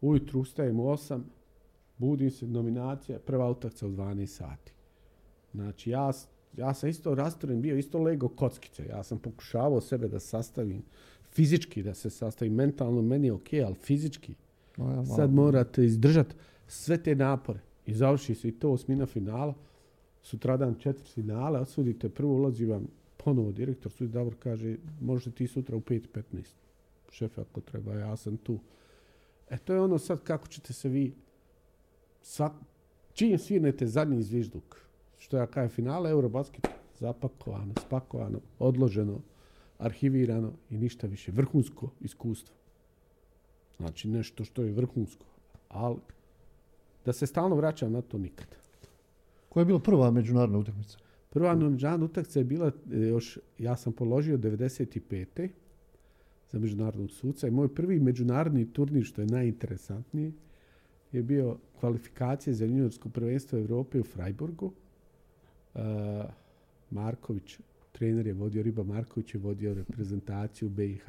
Ujutru 0.00 0.40
ustajem 0.40 0.80
u 0.80 0.88
osam, 0.88 1.24
budim 1.98 2.30
se, 2.30 2.46
nominacija, 2.46 3.18
prva 3.18 3.50
utakca 3.50 3.86
u 3.86 3.90
12 3.90 4.26
sati. 4.26 4.72
Znači, 5.52 5.90
ja, 5.90 6.12
ja 6.56 6.74
sam 6.74 6.88
isto 6.88 7.14
rastoren 7.14 7.62
bio, 7.62 7.76
isto 7.76 7.98
lego 7.98 8.28
kockice. 8.28 8.86
Ja 8.86 9.02
sam 9.02 9.18
pokušavao 9.18 9.80
sebe 9.80 10.08
da 10.08 10.20
sastavim 10.20 10.82
fizički 11.32 11.82
da 11.82 11.94
se 11.94 12.10
sastavi, 12.10 12.50
mentalno 12.50 13.02
meni 13.02 13.26
je 13.26 13.32
ok, 13.32 13.52
ali 13.66 13.74
fizički 13.74 14.34
sad 15.16 15.32
morate 15.32 15.84
izdržati 15.84 16.34
sve 16.66 17.02
te 17.02 17.14
napore 17.14 17.60
i 17.86 17.94
završi 17.94 18.34
se 18.34 18.48
i 18.48 18.52
to 18.52 18.70
osmina 18.70 19.06
finala, 19.06 19.54
sutradan 20.22 20.74
četvrt 20.74 21.08
finale, 21.08 21.60
odsudite 21.60 22.08
prvo 22.08 22.34
ulazi 22.34 22.64
vam 22.64 22.86
ponovo 23.16 23.52
direktor, 23.52 23.92
sudi 23.92 24.12
Davor 24.12 24.34
kaže 24.38 24.76
možete 25.00 25.30
ti 25.30 25.46
sutra 25.46 25.76
u 25.76 25.80
5.15. 25.80 26.22
Šef 27.10 27.38
ako 27.38 27.60
treba, 27.60 27.94
ja 27.94 28.16
sam 28.16 28.36
tu. 28.36 28.58
E 29.50 29.58
to 29.58 29.72
je 29.72 29.80
ono 29.80 29.98
sad 29.98 30.22
kako 30.22 30.46
ćete 30.48 30.72
se 30.72 30.88
vi 30.88 31.14
svak, 32.22 32.52
čim 33.12 33.38
svirnete 33.38 33.86
zadnji 33.86 34.22
zvižduk, 34.22 34.76
što 35.18 35.36
ja 35.36 35.46
kažem 35.46 35.70
finale 35.70 36.10
Eurobasket, 36.10 36.68
zapakovano, 36.98 37.74
spakovano, 37.86 38.40
odloženo, 38.58 39.20
arhivirano 39.78 40.52
i 40.70 40.78
ništa 40.78 41.06
više. 41.06 41.32
Vrhunsko 41.32 41.90
iskustvo. 42.00 42.59
Znači 43.80 44.08
nešto 44.08 44.44
što 44.44 44.62
je 44.62 44.72
vrhunsko. 44.72 45.26
Ali 45.68 45.96
da 47.04 47.12
se 47.12 47.26
stalno 47.26 47.56
vraćam 47.56 47.92
na 47.92 48.02
to 48.02 48.18
nikad. 48.18 48.46
Koja 49.48 49.60
je 49.60 49.64
bila 49.64 49.80
prva 49.80 50.10
međunarodna 50.10 50.58
utakmica? 50.58 50.98
Prva 51.30 51.54
međunarodna 51.54 52.06
utakmica 52.06 52.38
je 52.38 52.44
bila 52.44 52.72
e, 52.92 52.96
još, 52.96 53.38
ja 53.58 53.76
sam 53.76 53.92
položio 53.92 54.38
95. 54.38 55.48
za 56.52 56.58
međunarodnog 56.58 57.10
suca 57.10 57.48
i 57.48 57.50
moj 57.50 57.74
prvi 57.74 58.00
međunarodni 58.00 58.72
turnir, 58.72 59.04
što 59.04 59.22
je 59.22 59.26
najinteresantnije, 59.26 60.32
je 61.12 61.22
bio 61.22 61.56
kvalifikacije 61.80 62.54
za 62.54 62.64
juniorsko 62.64 63.08
prvenstvo 63.08 63.58
Europe 63.58 64.00
u 64.00 64.04
Freiburgu. 64.04 64.72
Uh, 65.74 65.80
Marković, 66.90 67.58
trener 67.92 68.26
je 68.26 68.32
vodio, 68.32 68.62
Riba 68.62 68.82
Marković 68.82 69.34
je 69.34 69.40
vodio 69.40 69.74
reprezentaciju 69.74 70.68
BiH. 70.68 71.08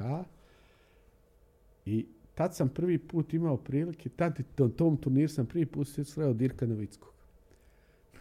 I 1.86 2.06
tad 2.34 2.54
sam 2.56 2.68
prvi 2.68 2.98
put 2.98 3.34
imao 3.34 3.56
prilike, 3.56 4.08
tad 4.08 4.38
na 4.58 4.68
tom 4.68 4.96
turniru 4.96 5.28
sam 5.28 5.46
prvi 5.46 5.66
put 5.66 5.88
sreo 5.88 6.32
Dirka 6.32 6.66
Novickog. 6.66 7.12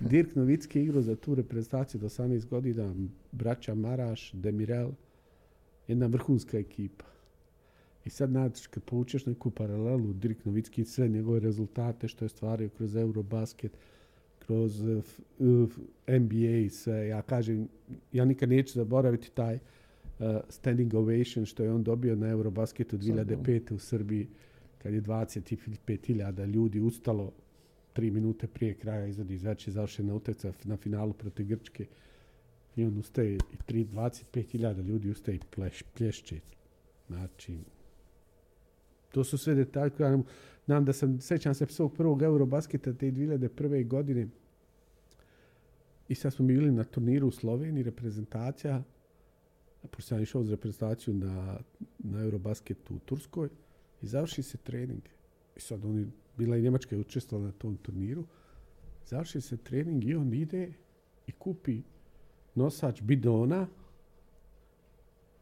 Dirk 0.09 0.35
Novicki 0.35 0.79
je 0.79 0.83
igrao 0.83 1.01
za 1.01 1.15
tu 1.15 1.35
reprezentaciju 1.35 2.01
do 2.01 2.09
18 2.09 2.45
godina, 2.45 2.95
braća 3.31 3.75
Maraš, 3.75 4.31
Demirel, 4.33 4.91
jedna 5.87 6.05
vrhunska 6.05 6.57
ekipa. 6.57 7.05
I 8.05 8.09
sad 8.09 8.29
znaš, 8.29 8.67
kad 8.67 8.83
povučeš 8.83 9.25
neku 9.25 9.49
paralelu, 9.49 10.13
Dirk 10.13 10.45
Novicki 10.45 10.85
sve 10.85 11.07
njegove 11.07 11.39
rezultate 11.39 12.07
što 12.07 12.25
je 12.25 12.29
stvario 12.29 12.69
kroz 12.69 12.95
Eurobasket, 12.95 13.71
kroz 14.39 14.81
uh, 14.81 14.97
f- 14.97 15.19
uh, 15.39 15.69
NBA 16.07 16.57
i 16.65 16.69
sve, 16.69 17.07
ja 17.07 17.21
kažem, 17.21 17.67
ja 18.13 18.25
nikad 18.25 18.49
neću 18.49 18.73
zaboraviti 18.73 19.31
taj 19.31 19.59
standing 20.49 20.93
ovation 20.93 21.45
što 21.45 21.63
je 21.63 21.71
on 21.71 21.83
dobio 21.83 22.15
na 22.15 22.27
Eurobasketu 22.27 22.97
2005. 22.97 23.73
u 23.73 23.79
Srbiji, 23.79 24.27
kad 24.77 24.93
je 24.93 25.01
25.000 25.01 26.45
ljudi 26.45 26.79
ustalo 26.79 27.31
tri 27.93 28.11
minute 28.11 28.47
prije 28.47 28.73
kraja 28.73 29.05
izvodi 29.07 29.33
izveći 29.33 29.71
završena 29.71 30.15
utakmica 30.15 30.53
na 30.63 30.77
finalu 30.77 31.13
protiv 31.13 31.47
Grčke 31.47 31.85
i 32.75 32.85
on 32.85 32.97
ustaje 32.97 33.33
i 33.35 33.57
tri 33.65 33.85
25.000 33.85 34.81
ljudi 34.81 35.09
ustaje 35.09 35.35
i 35.35 35.39
pleš, 35.55 35.83
plješće. 35.83 36.39
Znači, 37.07 37.57
to 39.11 39.23
su 39.23 39.37
sve 39.37 39.55
detalje 39.55 39.89
koje 39.89 40.11
mogu- 40.11 40.29
Znam 40.65 40.85
da 40.85 40.93
sam, 40.93 41.21
sećam 41.21 41.53
se 41.53 41.65
svog 41.65 41.93
prvog 41.93 42.21
Eurobasketa 42.21 42.93
te 42.93 43.11
2001. 43.11 43.87
godine 43.87 44.27
i 46.09 46.15
sad 46.15 46.33
smo 46.33 46.45
bili 46.45 46.71
na 46.71 46.83
turniru 46.83 47.27
u 47.27 47.31
Sloveniji, 47.31 47.83
reprezentacija, 47.83 48.83
pošto 49.81 50.07
sam 50.09 50.21
išao 50.21 50.41
uz 50.41 50.49
reprezentaciju 50.49 51.13
na, 51.13 51.59
na 51.99 52.19
Eurobasketu 52.19 52.95
u 52.95 52.99
Turskoj 52.99 53.49
i 54.01 54.07
završi 54.07 54.43
se 54.43 54.57
trening. 54.57 55.01
I 55.55 55.59
sad 55.59 55.85
oni, 55.85 56.07
bila 56.37 56.57
i 56.57 56.61
Njemačka 56.61 56.95
je 56.95 57.01
učestvovala 57.01 57.47
na 57.47 57.51
tom 57.57 57.77
turniru, 57.77 58.23
završi 59.05 59.41
se 59.41 59.57
trening 59.57 60.03
i 60.03 60.15
on 60.15 60.33
ide 60.33 60.73
i 61.27 61.31
kupi 61.31 61.81
nosač 62.55 63.01
bidona 63.01 63.67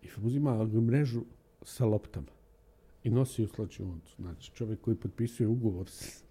i 0.01 0.07
uzima 0.23 0.65
mrežu 0.65 1.23
sa 1.61 1.85
loptama 1.85 2.31
i 3.03 3.09
nosi 3.09 3.43
u 3.43 3.47
slačionicu. 3.47 4.15
Znači 4.19 4.51
čovjek 4.51 4.81
koji 4.81 4.95
potpisuje 4.95 5.47
ugovor 5.47 5.89
s- 5.89 6.23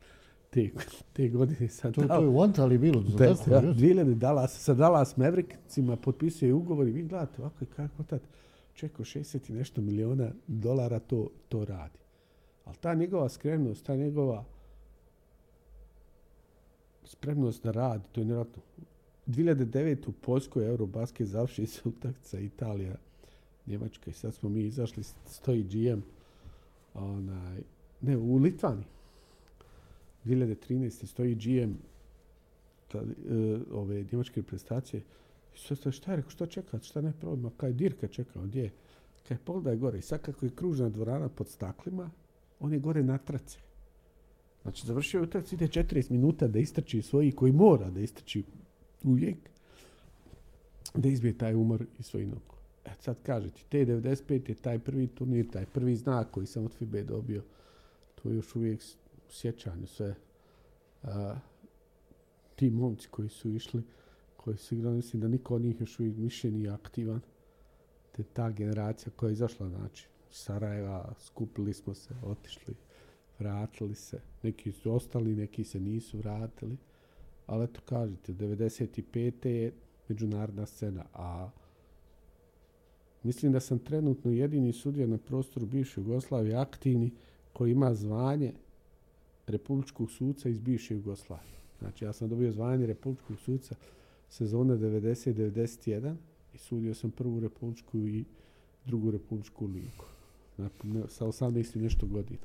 te, 0.51 0.71
te 1.13 1.29
godine 1.29 1.69
sa 1.69 1.93
To, 1.93 2.01
to 2.01 2.07
Dal- 2.09 2.23
je 2.23 2.29
u 2.29 2.43
Antali 2.43 2.79
bilo. 2.79 3.01
da, 3.01 3.25
jel? 3.25 3.35
2000 3.35 4.15
Dallas, 4.15 4.59
sa 4.59 4.75
Dallas 4.75 5.17
Mavericksima 5.17 5.97
potpisuje 5.97 6.55
ugovor 6.55 6.89
i 6.89 6.93
vi 6.93 7.03
gledate 7.03 7.43
ovako 7.43 7.65
kako 7.77 8.03
tad 8.03 8.21
čeko 8.75 9.05
60 9.05 9.51
i 9.51 9.55
nešto 9.55 9.81
miliona 9.81 10.31
dolara 10.47 10.99
to, 10.99 11.29
to 11.49 11.65
radi. 11.65 11.99
Ali 12.65 12.77
ta 12.77 12.95
njegova 12.95 13.29
spremnost, 13.29 13.87
ta 13.87 13.97
njegova 13.97 14.45
spremnost 17.05 17.63
da 17.63 17.71
radi, 17.71 18.05
to 18.13 18.21
je 18.21 18.25
nevjerojatno. 18.25 18.63
2009. 19.27 20.09
u 20.09 20.13
Poljskoj 20.13 20.67
Eurobasket 20.67 21.27
završi 21.27 21.67
se 21.67 21.81
utakmica 21.85 22.41
Italija, 22.41 22.95
Njemačka 23.67 24.11
i 24.11 24.15
sad 24.15 24.35
smo 24.35 24.49
mi 24.49 24.61
izašli, 24.63 25.03
stoji 25.27 25.63
GM, 25.63 26.01
onaj, 26.95 27.59
ne, 28.01 28.17
u 28.17 28.37
Litvani. 28.37 28.85
2013. 30.29 31.07
stoji 31.07 31.35
GM 31.35 31.73
ta, 32.89 32.99
e, 32.99 33.05
ove 33.73 34.05
njemačke 34.13 34.41
reprezentacije. 34.41 35.03
I 35.55 35.59
šta 35.93 36.11
je 36.11 36.17
rekao, 36.17 36.31
što 36.31 36.47
čekati, 36.47 36.87
šta 36.87 37.01
ne 37.01 37.13
problem, 37.21 37.53
kaj 37.57 37.73
Dirka 37.73 38.09
čekao, 38.09 38.43
gdje 38.43 38.63
je? 38.63 38.71
Kaj 39.29 39.39
pogledaj 39.45 39.77
gore, 39.77 39.99
i 39.99 40.03
sad 40.03 40.23
kako 40.23 40.47
je 40.47 40.55
kružna 40.55 40.89
dvorana 40.89 41.29
pod 41.29 41.49
staklima, 41.49 42.11
on 42.61 42.73
je 42.73 42.79
gore 42.79 43.03
na. 43.03 43.19
Znači, 44.63 44.87
završio 44.87 45.19
je 45.19 45.25
utakmicu, 45.25 45.55
ide 45.55 45.67
40 45.67 46.11
minuta 46.11 46.49
da 46.49 46.59
istrči 46.59 47.03
svoji, 47.03 47.33
koji 47.33 47.53
mora 47.53 47.91
da 47.91 48.01
istrči 48.01 48.43
uvijek, 49.05 49.39
da 50.95 51.09
izbije 51.09 51.39
taj 51.39 51.55
umor 51.55 51.87
i 51.99 52.03
svoj 52.03 52.27
nogu. 52.27 52.55
E, 52.85 52.91
sad 53.01 53.17
kaže 53.23 53.51
ti, 53.51 53.65
te 53.69 53.87
95 53.87 54.49
je 54.49 54.55
taj 54.55 54.79
prvi 54.79 55.07
turnir, 55.07 55.51
taj 55.51 55.67
prvi 55.67 55.97
znak 55.97 56.31
koji 56.31 56.47
sam 56.47 56.65
od 56.65 56.75
FIBE 56.75 57.03
dobio, 57.03 57.43
to 58.15 58.29
je 58.29 58.37
još 58.37 58.57
uvijek 58.57 58.81
sjećanju 59.31 59.87
sve. 59.87 60.15
A, 61.03 61.37
ti 62.57 62.71
momci 62.71 63.09
koji 63.11 63.29
su 63.29 63.51
išli, 63.51 63.83
koji 64.37 64.57
su 64.57 64.75
igrali, 64.75 64.97
mislim 64.97 65.23
da 65.23 65.29
niko 65.29 65.55
od 65.55 65.63
njih 65.63 65.81
još 65.81 66.01
uvijek 66.01 66.17
više 66.17 66.51
nije 66.51 66.71
aktivan. 66.71 67.21
Te 68.13 68.23
ta 68.23 68.51
generacija 68.51 69.13
koja 69.17 69.29
je 69.29 69.33
izašla, 69.33 69.69
znači, 69.69 70.09
Sarajeva, 70.31 71.15
skupili 71.19 71.73
smo 71.73 71.95
se, 71.95 72.15
otišli, 72.25 72.75
vratili 73.39 73.95
se. 73.95 74.21
Neki 74.43 74.73
su 74.73 74.95
ostali, 74.95 75.37
neki 75.37 75.65
se 75.65 75.81
nisu 75.81 76.19
vratili. 76.19 76.77
Ali 77.47 77.65
eto 77.65 77.81
kažete, 77.85 78.33
95. 78.33 79.47
je 79.47 79.73
međunarodna 80.09 80.67
scena, 80.67 81.05
a 81.15 81.51
mislim 83.23 83.53
da 83.53 83.61
sam 83.61 83.79
trenutno 83.79 84.31
jedini 84.31 84.73
sudija 84.73 85.07
na 85.07 85.19
prostoru 85.19 85.67
bivše 85.67 86.01
Jugoslavije 86.01 86.57
aktivni 86.57 87.11
koji 87.53 87.73
ima 87.73 87.95
zvanje 87.95 88.53
republičkog 89.49 90.11
suca 90.11 90.49
iz 90.49 90.59
bivše 90.59 90.95
Jugoslavije. 90.95 91.59
Znači 91.79 92.05
ja 92.05 92.13
sam 92.13 92.29
dobio 92.29 92.53
zvanje 92.53 92.87
republičkog 92.87 93.39
suca 93.39 93.75
sezone 94.29 94.75
90-91 94.75 96.15
i 96.55 96.59
sudio 96.59 96.95
sam 96.95 97.11
prvu 97.11 97.41
republičku 97.41 97.99
i 97.99 98.25
drugu 98.85 99.11
republičku 99.11 99.67
ligu. 99.67 100.05
Znači, 100.57 100.75
sa 101.09 101.27
18 101.27 101.77
i 101.77 101.83
nešto 101.83 102.07
godina. 102.07 102.41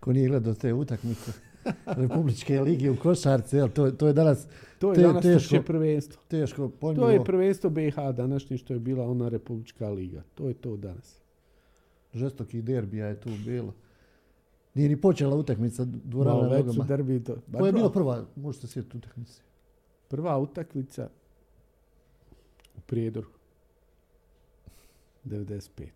Ko 0.00 0.12
nije 0.12 0.28
gledao 0.28 0.54
te 0.54 0.72
utakmice 0.74 1.32
Republičke 2.02 2.60
lige 2.60 2.90
u 2.90 2.96
košarci, 2.96 3.56
jel, 3.56 3.68
to, 3.68 3.90
to 3.90 4.06
je 4.06 4.12
danas 4.12 4.46
To 4.78 4.90
je 4.90 4.94
Te- 4.94 5.02
danas 5.02 5.22
teško. 5.22 5.62
prvenstvo. 5.62 6.22
teško 6.28 6.56
To 6.58 6.68
pojmljivo. 6.70 7.10
je 7.10 7.24
prvenstvo 7.24 7.70
BiH 7.70 7.94
današnje 8.16 8.58
što 8.58 8.72
je 8.74 8.80
bila 8.80 9.06
ona 9.06 9.28
republička 9.28 9.88
liga. 9.88 10.22
To 10.34 10.48
je 10.48 10.54
to 10.54 10.76
danas. 10.76 11.20
Žestokih 12.14 12.64
derbija 12.64 13.06
je 13.06 13.20
tu 13.20 13.30
bilo. 13.44 13.74
Nije 14.74 14.88
ni 14.88 15.00
počela 15.00 15.36
utakmica 15.36 15.84
dvorana 15.84 16.42
No, 16.42 16.56
nogama. 16.56 16.84
derbi. 16.84 17.18
Ba 17.46 17.58
Koja 17.58 17.66
je 17.66 17.72
bila 17.72 17.88
bro, 17.88 17.94
prva, 17.94 18.26
možete 18.36 18.66
sjetiti 18.66 18.96
utakmice? 18.96 19.42
Prva 20.08 20.38
utakmica 20.38 21.08
u 22.76 22.80
Prijedoru. 22.80 23.28
95. 25.24 25.88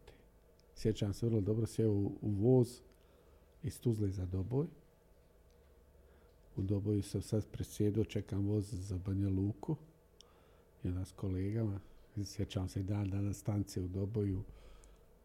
Sjećam 0.75 1.15
se 1.15 1.27
vrlo 1.27 1.41
dobro, 1.41 1.67
sjeo 1.67 1.91
u, 1.93 2.13
u 2.23 2.31
voz 2.31 2.81
iz 3.63 3.81
Tuzle 3.81 4.11
za 4.11 4.27
Doboj. 4.27 4.67
U 6.57 6.63
Doboju 6.63 7.03
sam 7.03 7.23
sad 7.23 7.47
presjedio, 7.47 8.05
čekam 8.05 8.47
voz 8.47 8.67
za 8.73 8.99
Banja 8.99 9.29
Luku. 9.29 9.77
I 10.85 10.89
onda 10.89 11.05
s 11.05 11.13
kolegama, 11.13 11.81
sjećam 12.25 12.69
se 12.69 12.81
i 12.81 12.83
dan 12.83 13.11
danas 13.11 13.37
stance 13.39 13.81
u 13.81 13.89
Doboju, 13.89 14.43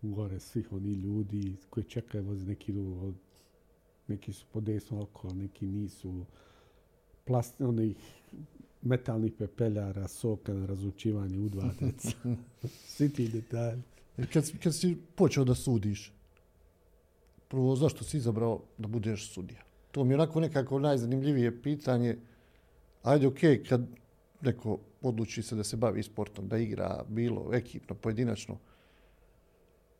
gore 0.02 0.40
svih 0.40 0.74
oni 0.74 0.94
ljudi 0.94 1.56
koji 1.70 1.84
čekaju 1.84 2.24
voz, 2.24 2.48
neki 2.48 2.74
od 2.80 3.16
neki 4.12 4.34
su 4.34 4.46
pod 4.48 4.64
desno 4.64 5.00
alkohol, 5.00 5.38
neki 5.38 5.66
nisu 5.68 6.26
plast, 7.26 7.62
onih 7.62 7.98
metalnih 8.82 9.34
pepeljara, 9.34 10.08
soka 10.08 10.54
na 10.54 10.66
razlučivanje 10.66 11.40
u 11.40 11.50
dva 11.50 11.70
deca. 11.80 12.12
Svi 12.88 13.10
ti 13.10 13.28
detalji. 13.28 13.82
Kad, 14.34 14.46
si- 14.46 14.58
kad 14.58 14.76
si 14.76 14.98
počeo 15.16 15.44
da 15.44 15.56
sudiš, 15.56 16.12
prvo 17.48 17.76
zašto 17.76 18.04
si 18.04 18.18
izabrao 18.18 18.62
da 18.78 18.88
budeš 18.88 19.30
sudija? 19.30 19.62
To 19.92 20.04
mi 20.04 20.12
je 20.12 20.16
onako 20.16 20.40
nekako 20.40 20.80
najzanimljivije 20.80 21.62
pitanje. 21.62 22.18
Ajde, 23.04 23.28
ok, 23.28 23.40
kad 23.70 23.82
neko 24.42 24.78
odluči 25.02 25.42
se 25.44 25.56
da 25.56 25.64
se 25.64 25.78
bavi 25.78 26.04
sportom, 26.04 26.48
da 26.48 26.58
igra 26.58 27.04
bilo 27.10 27.50
ekipno, 27.54 27.96
pojedinačno, 27.96 28.58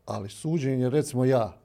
ali 0.04 0.28
suđenje, 0.28 0.90
recimo 0.90 1.24
ja, 1.24 1.58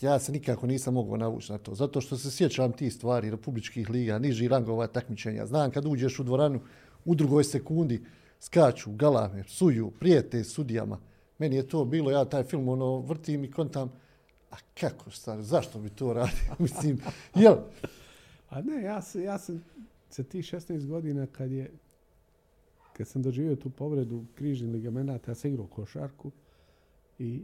ja 0.00 0.18
se 0.18 0.32
nikako 0.32 0.66
nisam 0.66 0.94
mogao 0.94 1.16
navući 1.16 1.52
na 1.52 1.58
to, 1.58 1.74
zato 1.74 2.00
što 2.00 2.16
se 2.16 2.30
sjećam 2.30 2.72
ti 2.72 2.90
stvari, 2.90 3.30
republičkih 3.30 3.90
liga, 3.90 4.18
niži 4.18 4.48
rangova 4.48 4.86
takmičenja. 4.86 5.46
Znam 5.46 5.70
kad 5.70 5.86
uđeš 5.86 6.18
u 6.18 6.24
dvoranu, 6.24 6.60
u 7.04 7.14
drugoj 7.14 7.44
sekundi 7.44 8.04
skaču, 8.40 8.92
galame, 8.92 9.44
psuju, 9.44 9.90
prijete 10.00 10.44
sudijama. 10.44 10.98
Meni 11.38 11.56
je 11.56 11.68
to 11.68 11.84
bilo, 11.84 12.10
ja 12.10 12.24
taj 12.24 12.44
film 12.44 12.68
ono 12.68 13.00
vrtim 13.00 13.44
i 13.44 13.50
kontam, 13.50 13.92
a 14.50 14.56
kako 14.80 15.10
stari, 15.10 15.42
zašto 15.42 15.78
bi 15.78 15.90
to 15.90 16.12
radio? 16.12 16.54
Mislim, 16.58 17.00
jel? 17.34 17.56
A 18.48 18.62
ne, 18.62 18.82
ja, 18.82 19.02
se, 19.02 19.22
ja 19.22 19.38
sam 19.38 19.64
sa 20.10 20.22
tih 20.22 20.44
16 20.44 20.86
godina 20.86 21.26
kad 21.26 21.50
je 21.50 21.70
kad 22.98 23.08
sam 23.08 23.22
doživio 23.22 23.56
tu 23.56 23.70
povredu 23.70 24.24
križnih 24.34 24.72
ligamenata, 24.72 25.30
ja 25.30 25.34
sam 25.34 25.50
igrao 25.50 25.66
košarku 25.66 26.30
i 27.18 27.42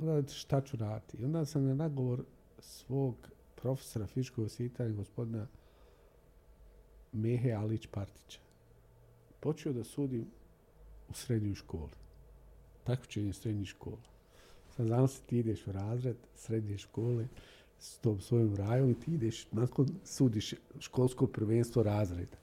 onda 0.00 0.28
šta 0.28 0.60
ću 0.60 0.76
raditi? 0.76 1.16
I 1.16 1.24
onda 1.24 1.44
sam 1.44 1.64
na 1.64 1.74
nagovor 1.74 2.24
svog 2.58 3.14
profesora 3.54 4.06
fizičkog 4.06 4.44
osvitanja, 4.44 4.94
gospodina 4.94 5.46
Mehe 7.12 7.52
Alić 7.52 7.86
Partića, 7.86 8.40
počeo 9.40 9.72
da 9.72 9.84
sudim 9.84 10.26
u 11.08 11.14
srednjoj 11.14 11.54
školi. 11.54 11.90
Takmičenje 12.84 13.32
srednjih 13.32 13.68
škola. 13.68 14.10
Sad 14.76 14.86
zamisli 14.86 15.26
ti 15.26 15.38
ideš 15.38 15.66
u 15.66 15.72
razred 15.72 16.16
srednje 16.34 16.78
škole 16.78 17.28
s 17.78 17.98
tom 17.98 18.20
svojom 18.20 18.56
rajom 18.56 18.90
i 18.90 19.00
ti 19.00 19.14
ideš, 19.14 19.46
nakon 19.52 19.88
sudiš 20.04 20.54
školsko 20.78 21.26
prvenstvo 21.26 21.82
razreda. 21.82 22.36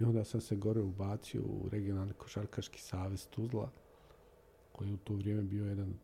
I 0.00 0.04
onda 0.04 0.24
sam 0.24 0.40
se 0.40 0.56
gore 0.56 0.80
ubacio 0.80 1.42
u 1.42 1.68
regionalni 1.68 2.12
košarkaški 2.12 2.80
savez 2.80 3.26
Tuzla, 3.26 3.70
koji 4.74 4.88
je 4.88 4.94
u 4.94 4.98
to 4.98 5.14
vrijeme 5.14 5.42
bio 5.42 5.66
jedan 5.66 5.94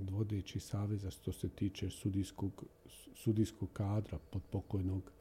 od 0.00 0.32
saveza 0.58 1.10
što 1.10 1.32
se 1.32 1.48
tiče 1.48 1.90
sudijskog, 1.90 2.64
sudijskog 3.14 3.68
kadra 3.72 4.18
pod 4.30 4.42
pokojnog 4.50 5.12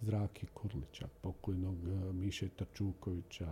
Zrake 0.00 0.46
Kurlića, 0.54 1.08
pokojnog 1.22 1.76
eh, 1.88 2.12
Miše 2.12 2.48
Tačukovića, 2.48 3.48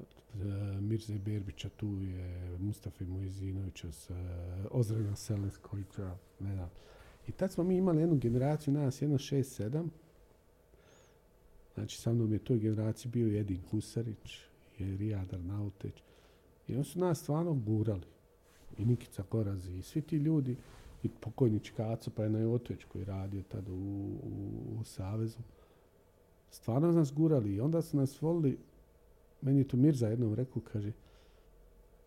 eh, 0.00 0.80
Mirze 0.80 1.18
Berbića, 1.18 1.68
tu 1.68 1.86
je 1.86 2.58
Mustafa 2.58 3.04
Mojzinovića, 3.04 3.88
eh, 3.88 4.14
Ozrena 4.70 5.16
Selenskovića, 5.16 6.16
ne 6.40 6.54
znam. 6.54 6.70
I 7.28 7.32
tad 7.32 7.52
smo 7.52 7.64
mi 7.64 7.76
imali 7.76 8.00
jednu 8.00 8.16
generaciju, 8.16 8.74
nas 8.74 9.02
jedno 9.02 9.18
6-7, 9.18 9.88
Znači, 11.78 11.98
sa 11.98 12.12
mnom 12.12 12.32
je 12.32 12.38
toj 12.38 12.58
generaciji 12.58 13.12
bio 13.12 13.40
Edin 13.40 13.60
Husarić, 13.70 14.47
i 14.80 14.96
Rijad 14.96 15.34
Arnauteć. 15.34 16.02
I 16.68 16.74
oni 16.74 16.84
su 16.84 16.98
nas 16.98 17.20
stvarno 17.20 17.54
gurali. 17.54 18.06
I 18.78 18.84
Nikica 18.84 19.22
Korazi, 19.22 19.78
i 19.78 19.82
svi 19.82 20.02
ti 20.02 20.16
ljudi, 20.16 20.56
i 21.02 21.08
pokojni 21.08 21.60
Čikaco, 21.60 22.10
pa 22.10 22.22
je 22.22 22.30
Najotović 22.30 22.84
koji 22.84 23.02
je 23.02 23.06
radio 23.06 23.42
tada 23.48 23.72
u, 23.72 23.76
u, 23.76 24.76
u 24.80 24.84
Savezu. 24.84 25.38
Stvarno 26.50 26.92
nas 26.92 27.12
gurali 27.12 27.54
i 27.54 27.60
onda 27.60 27.82
su 27.82 27.96
nas 27.96 28.22
volili, 28.22 28.58
meni 29.40 29.58
je 29.58 29.68
to 29.68 29.76
Mirza 29.76 30.08
jednom 30.08 30.34
rekao, 30.34 30.62
kaže, 30.72 30.92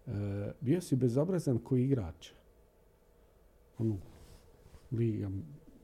e, 0.07 0.51
bio 0.61 0.81
si 0.81 0.95
bezobrazan 0.95 1.57
koji 1.57 1.83
igrač. 1.83 2.31
Ono, 3.77 3.97
liga, 4.91 5.29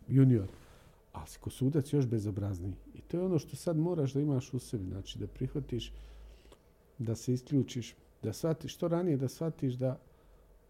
junior. 0.08 0.48
Ali 1.14 1.28
si 1.28 1.40
ko 1.40 1.50
sudac 1.50 1.94
još 1.94 2.06
bezobrazniji. 2.06 2.74
I 2.96 3.02
to 3.02 3.18
je 3.18 3.24
ono 3.24 3.40
što 3.40 3.56
sad 3.56 3.78
moraš 3.78 4.14
da 4.14 4.20
imaš 4.22 4.54
u 4.54 4.60
sebi. 4.60 4.86
Znači 4.86 5.20
da 5.20 5.28
prihvatiš, 5.28 5.94
da 6.98 7.16
se 7.16 7.34
isključiš, 7.34 7.96
da 8.24 8.34
shvatiš, 8.34 8.74
što 8.74 8.88
ranije 8.88 9.18
da 9.18 9.28
shvatiš 9.28 9.74
da, 9.74 10.00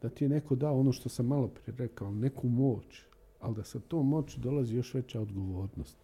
da 0.01 0.09
ti 0.09 0.25
je 0.25 0.29
neko 0.29 0.55
dao 0.55 0.79
ono 0.79 0.91
što 0.91 1.09
sam 1.09 1.25
malo 1.25 1.47
prije 1.47 1.75
rekao, 1.77 2.11
neku 2.11 2.47
moć. 2.47 3.01
Ali 3.39 3.55
da 3.55 3.63
sa 3.63 3.79
tom 3.79 4.07
moći 4.07 4.39
dolazi 4.39 4.75
još 4.75 4.93
veća 4.93 5.21
odgovornost. 5.21 5.97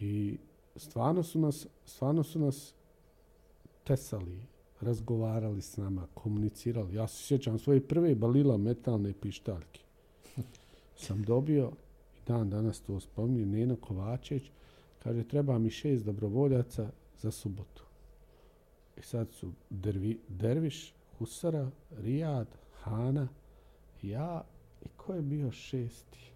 I 0.00 0.38
stvarno 0.76 1.22
su 1.22 1.38
nas, 1.38 1.66
stvarno 1.84 2.22
su 2.22 2.38
nas 2.38 2.74
tesali, 3.84 4.40
razgovarali 4.80 5.62
s 5.62 5.76
nama, 5.76 6.06
komunicirali. 6.14 6.94
Ja 6.94 7.08
se 7.08 7.22
sjećam 7.22 7.58
svoje 7.58 7.88
prve 7.88 8.14
balila 8.14 8.56
metalne 8.56 9.12
pištaljke. 9.12 9.80
Sam 11.04 11.22
dobio 11.22 11.72
i 12.16 12.26
dan 12.26 12.50
danas 12.50 12.80
to 12.80 13.00
spominje, 13.00 13.46
Neno 13.46 13.76
Kovačević, 13.76 14.50
kaže 15.02 15.24
treba 15.24 15.58
mi 15.58 15.70
šest 15.70 16.04
dobrovoljaca 16.04 16.90
za 17.18 17.30
subotu. 17.30 17.85
I 18.96 19.02
sad 19.02 19.32
su 19.32 19.52
Dervi, 19.70 20.20
Derviš, 20.28 20.94
Husara, 21.18 21.70
Rijad, 21.90 22.48
Hana, 22.82 23.28
ja 24.02 24.44
i 24.82 24.88
ko 24.96 25.14
je 25.14 25.22
bio 25.22 25.52
šesti? 25.52 26.32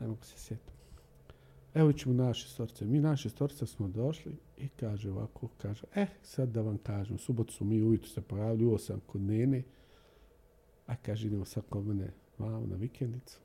Ne 0.00 0.06
mogu 0.06 0.24
se 0.24 0.38
sjetiti. 0.38 0.72
Evo 1.74 1.92
ćemo 1.92 2.14
naše 2.14 2.48
storce. 2.48 2.84
Mi 2.84 3.00
naše 3.00 3.30
storce 3.30 3.66
smo 3.66 3.88
došli 3.88 4.36
i 4.58 4.68
kaže 4.68 5.10
ovako, 5.10 5.48
kaže, 5.58 5.84
eh, 5.94 6.06
sad 6.22 6.48
da 6.48 6.60
vam 6.60 6.78
kažem, 6.78 7.18
subotu 7.18 7.52
su 7.52 7.64
mi 7.64 7.82
ujutro 7.82 8.08
se 8.08 8.20
pojavili, 8.20 8.64
u 8.64 8.74
osam 8.74 9.00
kod 9.06 9.20
Nene, 9.20 9.62
a 10.86 10.96
kaže, 10.96 11.26
idemo 11.26 11.44
sad 11.44 11.64
kod 11.68 11.86
mene 11.86 12.12
vamo 12.38 12.66
na 12.66 12.76
vikendicu. 12.76 13.38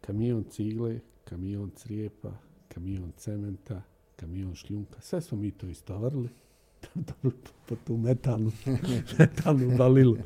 Kamion 0.00 0.44
cigle, 0.50 1.00
kamion 1.24 1.70
crijepa, 1.70 2.32
kamion 2.68 3.12
cementa, 3.16 3.82
kamion 4.20 4.54
šljunka, 4.54 5.00
sve 5.00 5.20
smo 5.20 5.38
mi 5.38 5.50
to 5.50 5.66
istovarili 5.66 6.28
po 7.66 7.76
tu 7.86 7.96
metalnu, 7.96 8.52
metalnu 9.18 9.76
balilu. 9.76 10.16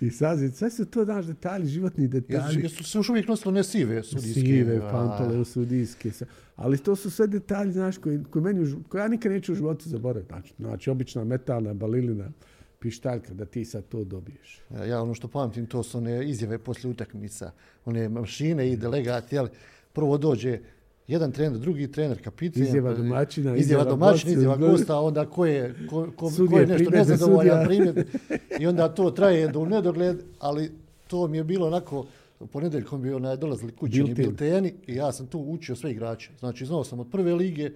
I 0.00 0.10
sad, 0.10 0.38
sve 0.54 0.70
su 0.70 0.86
to, 0.86 1.04
znaš, 1.04 1.26
detalji, 1.26 1.66
životni 1.66 2.08
detalji. 2.08 2.62
jesu 2.62 2.84
se 2.84 2.98
još 2.98 3.08
uvijek 3.08 3.28
nosilo 3.28 3.52
ne 3.52 3.64
sive 3.64 4.02
sudijske? 4.02 4.40
Sive, 4.40 4.80
pantole, 4.80 5.44
sudijske. 5.44 6.10
Ali 6.56 6.78
to 6.78 6.96
su 6.96 7.10
sve 7.10 7.26
detalji, 7.26 7.72
znaš, 7.72 7.98
koji, 7.98 8.24
koji, 8.30 8.42
meni, 8.42 8.74
koje 8.88 9.00
ja 9.00 9.08
nikad 9.08 9.32
neću 9.32 9.52
u 9.52 9.54
životu 9.54 9.88
zaboraviti. 9.88 10.32
Znači, 10.32 10.54
znači, 10.58 10.90
obična 10.90 11.24
metalna 11.24 11.74
balilina, 11.74 12.30
pištaljka, 12.78 13.34
da 13.34 13.44
ti 13.44 13.64
sad 13.64 13.88
to 13.88 14.04
dobiješ. 14.04 14.60
Ja 14.88 15.02
ono 15.02 15.14
što 15.14 15.28
pamtim, 15.28 15.66
to 15.66 15.82
su 15.82 15.98
one 15.98 16.28
izjave 16.30 16.58
poslije 16.58 16.90
utakmica. 16.90 17.50
One 17.84 18.08
mašine 18.08 18.72
i 18.72 18.76
delegati, 18.76 19.34
jel? 19.34 19.48
Prvo 19.92 20.18
dođe 20.18 20.60
jedan 21.08 21.32
trener, 21.32 21.58
drugi 21.58 21.92
trener, 21.92 22.22
kapiten. 22.24 22.62
Izjava 22.62 22.90
pa- 22.90 22.96
domaćina, 22.96 23.56
izjava 23.56 23.84
domaćina, 23.84 24.32
izjava 24.32 24.56
gosta, 24.56 25.00
onda 25.00 25.26
ko 25.30 25.46
je, 25.46 25.74
ko, 25.90 26.08
ko, 26.16 26.30
ko 26.50 26.58
je 26.58 26.66
nešto 26.66 26.90
nezadovoljan 26.90 27.66
primjer. 27.66 28.06
I 28.60 28.66
onda 28.66 28.94
to 28.94 29.10
traje 29.10 29.48
do 29.48 29.60
u 29.60 29.66
nedogled, 29.66 30.22
ali 30.38 30.70
to 31.06 31.28
mi 31.28 31.36
je 31.36 31.44
bilo 31.44 31.66
onako, 31.66 32.06
ponedeljkom 32.52 33.02
bi 33.02 33.12
onaj 33.12 33.36
dolazili 33.36 33.72
kućni 33.72 34.02
Bilten. 34.02 34.24
bilteni 34.24 34.74
i 34.86 34.94
ja 34.94 35.12
sam 35.12 35.26
tu 35.26 35.38
učio 35.38 35.76
sve 35.76 35.90
igrače. 35.90 36.30
Znači, 36.38 36.66
znao 36.66 36.84
sam 36.84 37.00
od 37.00 37.06
prve 37.10 37.34
lige 37.34 37.70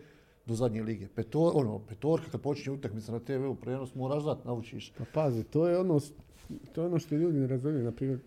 do 0.46 0.54
zadnje 0.54 0.82
lige. 0.82 1.06
Petor, 1.14 1.52
ono, 1.54 1.78
petorka, 1.78 2.30
kad 2.30 2.40
počinje 2.40 2.76
utakmica 2.76 3.12
na 3.12 3.18
TV-u 3.18 3.54
prenos, 3.54 3.94
moraš 3.94 4.22
znat, 4.22 4.44
naučiš. 4.44 4.92
Pa 4.98 5.04
pazi, 5.14 5.44
to 5.44 5.68
je 5.68 5.78
ono, 5.78 6.00
to 6.72 6.80
je 6.80 6.86
ono 6.86 6.98
što 6.98 7.14
ljudi 7.14 7.38
ne 7.38 7.46
razumiju, 7.46 7.84
na 7.84 7.92
primjer, 7.92 8.18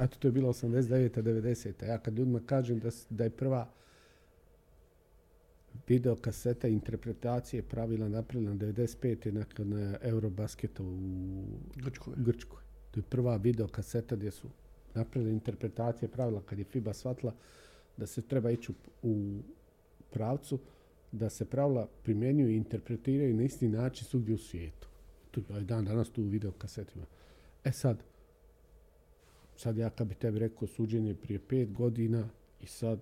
eto 0.00 0.16
to 0.18 0.28
je 0.28 0.32
bilo 0.32 0.52
89. 0.52 1.22
90. 1.22 1.86
Ja 1.86 1.98
kad 1.98 2.18
ljudima 2.18 2.40
kažem 2.46 2.78
da, 2.78 2.88
da 3.10 3.24
je 3.24 3.30
prva 3.30 3.68
video 5.90 6.16
kaseta 6.16 6.68
interpretacije 6.68 7.62
pravila 7.62 8.08
napravljena 8.08 8.54
95. 8.54 9.32
nakon 9.32 9.72
eh, 9.72 9.98
Eurobasketa 10.02 10.82
u 10.82 10.98
Grčkoj. 11.76 12.14
Grčkoj. 12.16 12.62
To 12.90 13.00
je 13.00 13.04
prva 13.04 13.36
video 13.36 13.68
kaseta 13.68 14.16
gdje 14.16 14.30
su 14.30 14.48
napravili 14.94 15.32
interpretacije 15.32 16.08
pravila 16.08 16.42
kad 16.42 16.58
je 16.58 16.64
FIBA 16.64 16.92
shvatila 16.92 17.34
da 17.96 18.06
se 18.06 18.22
treba 18.22 18.50
ići 18.50 18.72
u, 19.02 19.40
pravcu 20.10 20.58
da 21.12 21.30
se 21.30 21.44
pravila 21.44 21.88
primjenjuju 22.02 22.50
i 22.50 22.56
interpretiraju 22.56 23.36
na 23.36 23.42
isti 23.42 23.68
način 23.68 24.06
svugdje 24.06 24.34
u 24.34 24.38
svijetu. 24.38 24.88
Tu 25.30 25.42
je 25.54 25.60
dan 25.60 25.84
danas 25.84 26.10
tu 26.10 26.22
u 26.22 26.26
video 26.26 26.52
kasetima. 26.52 27.04
E 27.64 27.72
sad, 27.72 28.02
sad 29.56 29.76
ja 29.76 29.90
kad 29.90 30.06
bi 30.06 30.14
tebi 30.14 30.38
rekao 30.38 30.68
suđenje 30.68 31.14
prije 31.14 31.40
pet 31.48 31.72
godina 31.72 32.28
i 32.60 32.66
sad, 32.66 32.98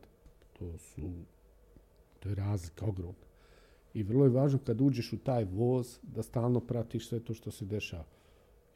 to 0.59 0.79
su, 0.79 1.11
to 2.21 2.29
je 2.29 2.35
razlika 2.35 2.87
ogromna. 2.87 3.29
I 3.95 4.03
vrlo 4.03 4.25
je 4.25 4.31
važno 4.31 4.59
kad 4.67 4.81
uđeš 4.81 5.13
u 5.13 5.19
taj 5.19 5.45
voz 5.45 5.99
da 6.03 6.23
stalno 6.23 6.61
pratiš 6.61 7.09
sve 7.09 7.21
to 7.21 7.35
što 7.35 7.51
se 7.51 7.65
dešava. 7.65 8.05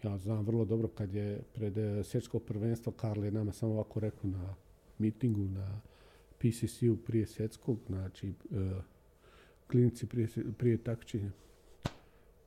Ja 0.02 0.18
znam 0.18 0.44
vrlo 0.44 0.64
dobro 0.64 0.88
kad 0.88 1.14
je 1.14 1.42
pred 1.52 1.78
eh, 1.78 2.04
svjetsko 2.04 2.38
prvenstvo 2.38 2.92
Karle 2.92 3.30
nama 3.30 3.52
samo 3.52 3.72
ovako 3.72 4.00
rekao 4.00 4.30
na 4.30 4.54
mitingu 4.98 5.44
na 5.44 5.80
PCC-u 6.38 6.96
prije 6.96 7.26
svjetskog, 7.26 7.78
znači 7.86 8.28
eh, 8.28 8.82
klinici 9.66 10.06
prije, 10.06 10.28
prije 10.58 10.76
takčenja. 10.78 11.30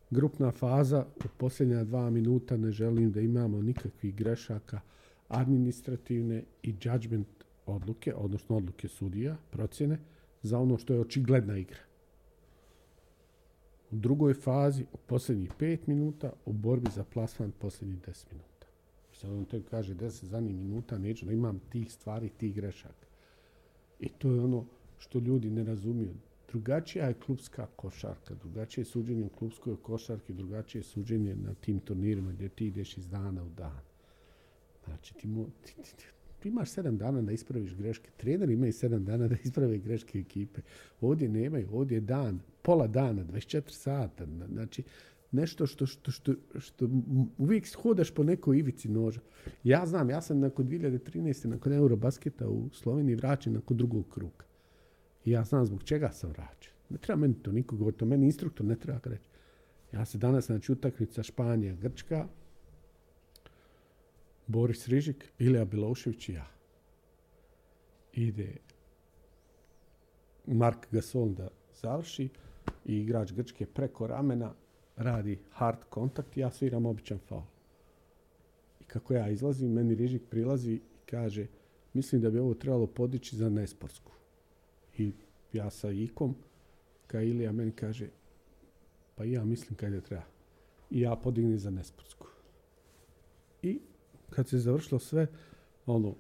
Grupna 0.09 0.51
faza, 0.51 1.05
u 1.17 1.27
posljednja 1.37 1.83
dva 1.83 2.09
minuta 2.09 2.57
ne 2.57 2.71
želim 2.71 3.11
da 3.11 3.21
imamo 3.21 3.61
nikakvih 3.61 4.15
grešaka 4.15 4.79
administrativne 5.27 6.43
i 6.63 6.75
judgment 6.81 7.27
odluke, 7.65 8.13
odnosno 8.15 8.57
odluke 8.57 8.87
sudija, 8.87 9.37
procjene, 9.51 9.97
za 10.45 10.59
ono 10.59 10.77
što 10.77 10.93
je 10.93 10.99
očigledna 10.99 11.57
igra. 11.57 11.79
U 13.91 13.95
drugoj 13.95 14.33
fazi, 14.33 14.85
u 14.93 14.97
posljednjih 14.97 15.51
pet 15.59 15.87
minuta, 15.87 16.33
u 16.45 16.53
borbi 16.53 16.91
za 16.91 17.03
plasman 17.03 17.51
posljednjih 17.59 17.99
10 18.01 18.25
minuta. 18.31 18.67
Sad 19.13 19.31
on 19.31 19.45
te 19.45 19.61
kaže 19.63 19.95
10 19.95 20.25
zadnjih 20.25 20.55
minuta, 20.55 20.97
neću 20.97 21.25
da 21.25 21.31
imam 21.31 21.59
tih 21.69 21.91
stvari, 21.91 22.29
tih 22.29 22.55
grešaka. 22.55 23.07
I 23.99 24.09
to 24.09 24.31
je 24.31 24.41
ono 24.41 24.65
što 24.97 25.19
ljudi 25.19 25.49
ne 25.49 25.63
razumiju. 25.63 26.13
Drugačija 26.51 27.07
je 27.07 27.13
klubska 27.13 27.67
košarka, 27.75 28.35
drugačije 28.35 28.81
je 28.81 28.85
suđenje 28.85 29.25
u 29.25 29.29
klubskoj 29.29 29.75
košarki, 29.81 30.33
drugačije 30.33 30.79
je 30.79 30.83
suđenje 30.83 31.35
na 31.35 31.53
tim 31.53 31.79
turnirima 31.79 32.31
gdje 32.31 32.49
ti 32.49 32.67
ideš 32.67 32.97
iz 32.97 33.07
dana 33.07 33.43
u 33.43 33.49
dan. 33.49 33.81
Znači, 34.85 35.13
ti, 35.13 35.27
mo, 35.27 35.45
ti, 35.65 35.73
ti, 35.75 36.05
ti 36.39 36.49
imaš 36.49 36.69
sedam 36.69 36.97
dana 36.97 37.21
da 37.21 37.31
ispraviš 37.31 37.75
greške. 37.75 38.09
Trener 38.17 38.49
imaju 38.49 38.73
sedam 38.73 39.05
dana 39.05 39.27
da 39.27 39.35
isprave 39.43 39.77
greške 39.77 40.19
ekipe. 40.19 40.61
Ovdje 41.01 41.29
nemaju, 41.29 41.69
ovdje 41.71 41.95
je 41.95 42.01
dan, 42.01 42.39
pola 42.61 42.87
dana, 42.87 43.23
24 43.23 43.69
sata. 43.69 44.25
Znači, 44.51 44.83
nešto 45.31 45.67
što, 45.67 45.85
što, 45.85 46.11
što, 46.11 46.33
što 46.59 46.89
uvijek 47.37 47.75
hodaš 47.75 48.11
po 48.11 48.23
nekoj 48.23 48.59
ivici 48.59 48.89
noža. 48.89 49.19
Ja 49.63 49.85
znam, 49.85 50.09
ja 50.09 50.21
sam 50.21 50.39
nakon 50.39 50.67
2013. 50.67 51.47
nakon 51.47 51.73
Eurobasketa 51.73 52.49
u 52.49 52.69
Sloveniji 52.73 53.15
vraćen 53.15 53.53
nakon 53.53 53.77
drugog 53.77 54.09
kruga. 54.09 54.45
I 55.25 55.31
ja 55.31 55.43
znam 55.43 55.65
zbog 55.65 55.83
čega 55.83 56.11
sam 56.11 56.29
vraćen. 56.29 56.73
Ne 56.89 56.97
treba 56.97 57.19
meni 57.19 57.33
to 57.33 57.51
niko 57.51 57.75
govoriti, 57.75 58.05
meni 58.05 58.25
instruktor 58.25 58.65
ne 58.65 58.75
treba 58.75 58.99
reći. 59.03 59.29
Ja 59.93 60.05
se 60.05 60.17
danas, 60.17 60.45
znači, 60.45 60.71
utakmica 60.71 61.23
Španija, 61.23 61.75
Grčka, 61.75 62.27
Boris 64.47 64.87
Rižik, 64.87 65.31
Ilija 65.39 65.65
Bilošević 65.65 66.29
i 66.29 66.33
ja. 66.33 66.47
Ide 68.13 68.55
Mark 70.47 70.87
Gasol 70.91 71.33
da 71.33 71.47
završi 71.81 72.29
i 72.85 72.97
igrač 72.97 73.33
Grčke 73.33 73.65
preko 73.65 74.07
ramena 74.07 74.53
radi 74.97 75.39
hard 75.51 75.83
kontakt 75.89 76.37
i 76.37 76.39
ja 76.39 76.51
sviram 76.51 76.85
običan 76.85 77.19
faul. 77.19 77.41
I 78.81 78.83
kako 78.83 79.13
ja 79.13 79.29
izlazim, 79.29 79.73
meni 79.73 79.95
Rižik 79.95 80.21
prilazi 80.29 80.71
i 80.71 80.81
kaže 81.05 81.47
mislim 81.93 82.21
da 82.21 82.29
bi 82.29 82.39
ovo 82.39 82.53
trebalo 82.53 82.87
podići 82.87 83.35
za 83.35 83.49
nesportsku. 83.49 84.11
I 84.97 85.11
ja 85.53 85.69
sa 85.69 85.91
ikom, 85.91 86.35
ka 87.07 87.21
Ilija 87.21 87.51
meni 87.51 87.71
kaže 87.71 88.07
pa 89.15 89.23
ja 89.23 89.45
mislim 89.45 89.75
kada 89.75 90.01
treba. 90.01 90.23
I 90.91 91.01
ja 91.01 91.15
podignem 91.15 91.59
za 91.59 91.69
nesportsku. 91.69 92.27
I 93.61 93.79
kad 94.29 94.47
se 94.47 94.59
završilo 94.59 94.99
sve, 94.99 95.27
ono, 95.85 96.15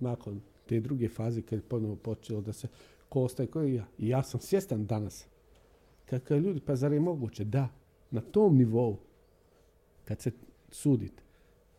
nakon 0.00 0.40
te 0.66 0.80
druge 0.80 1.08
faze, 1.08 1.42
kad 1.42 1.58
je 1.58 1.68
ponovo 1.68 1.96
počelo 1.96 2.40
da 2.40 2.52
se 2.52 2.68
ko 3.08 3.22
ostaje, 3.22 3.74
ja. 3.74 3.86
I 3.98 4.08
ja 4.08 4.22
sam 4.22 4.40
svjestan 4.40 4.86
danas. 4.86 5.26
Kako 6.06 6.34
ljudi, 6.34 6.60
pa 6.60 6.76
zar 6.76 6.92
je 6.92 7.00
moguće? 7.00 7.44
Da, 7.44 7.68
na 8.10 8.20
tom 8.20 8.56
nivou, 8.56 8.96
kad 10.04 10.20
se 10.20 10.30
sudite, 10.70 11.22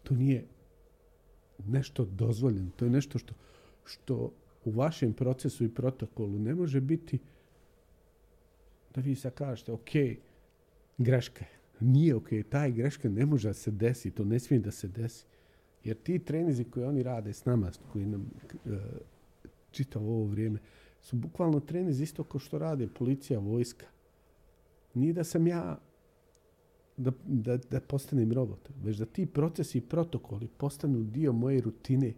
to 0.03 0.15
nije 0.15 0.45
nešto 1.67 2.05
dozvoljeno. 2.05 2.69
To 2.75 2.85
je 2.85 2.91
nešto 2.91 3.19
što, 3.19 3.33
što 3.85 4.31
u 4.65 4.71
vašem 4.71 5.13
procesu 5.13 5.63
i 5.63 5.73
protokolu 5.73 6.39
ne 6.39 6.55
može 6.55 6.81
biti 6.81 7.19
da 8.95 9.01
vi 9.01 9.15
sad 9.15 9.33
kažete, 9.33 9.71
ok, 9.71 9.89
greška 10.97 11.45
je. 11.45 11.59
Nije 11.79 12.15
ok, 12.15 12.29
taj 12.49 12.71
greška 12.71 13.09
ne 13.09 13.25
može 13.25 13.47
da 13.47 13.53
se 13.53 13.71
desi, 13.71 14.11
to 14.11 14.25
ne 14.25 14.39
smije 14.39 14.59
da 14.59 14.71
se 14.71 14.87
desi. 14.87 15.25
Jer 15.83 15.97
ti 15.97 16.19
trenizi 16.19 16.63
koje 16.63 16.87
oni 16.87 17.03
rade 17.03 17.33
s 17.33 17.45
nama, 17.45 17.71
koji 17.91 18.05
nam 18.05 18.31
uh, 18.65 18.71
čitavo 19.71 20.13
ovo 20.13 20.25
vrijeme, 20.25 20.59
su 21.01 21.15
bukvalno 21.15 21.59
trenizi 21.59 22.03
isto 22.03 22.23
kao 22.23 22.39
što 22.39 22.59
rade 22.59 22.87
policija, 22.87 23.39
vojska. 23.39 23.85
Nije 24.93 25.13
da 25.13 25.23
sam 25.23 25.47
ja 25.47 25.79
da, 26.97 27.11
da, 27.25 27.57
da 27.57 27.79
postanem 27.79 28.31
robot, 28.31 28.69
već 28.83 28.97
da 28.97 29.05
ti 29.05 29.25
procesi 29.25 29.77
i 29.77 29.81
protokoli 29.81 30.47
postanu 30.47 31.03
dio 31.03 31.33
moje 31.33 31.61
rutine. 31.61 32.13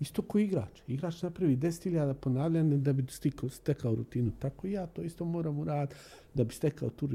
Isto 0.00 0.22
ko 0.22 0.38
igrač. 0.38 0.80
Igrač 0.86 1.22
napravi 1.22 1.56
10.000 1.56 2.14
ponavljanja 2.14 2.76
da 2.76 2.92
bi 2.92 3.04
stikao, 3.08 3.48
stekao 3.48 3.94
rutinu. 3.94 4.32
Tako 4.38 4.66
i 4.66 4.72
ja 4.72 4.86
to 4.86 5.02
isto 5.02 5.24
moram 5.24 5.58
uraditi 5.58 5.96
da 6.34 6.44
bi 6.44 6.54
stekao 6.54 6.90
tu, 6.90 7.08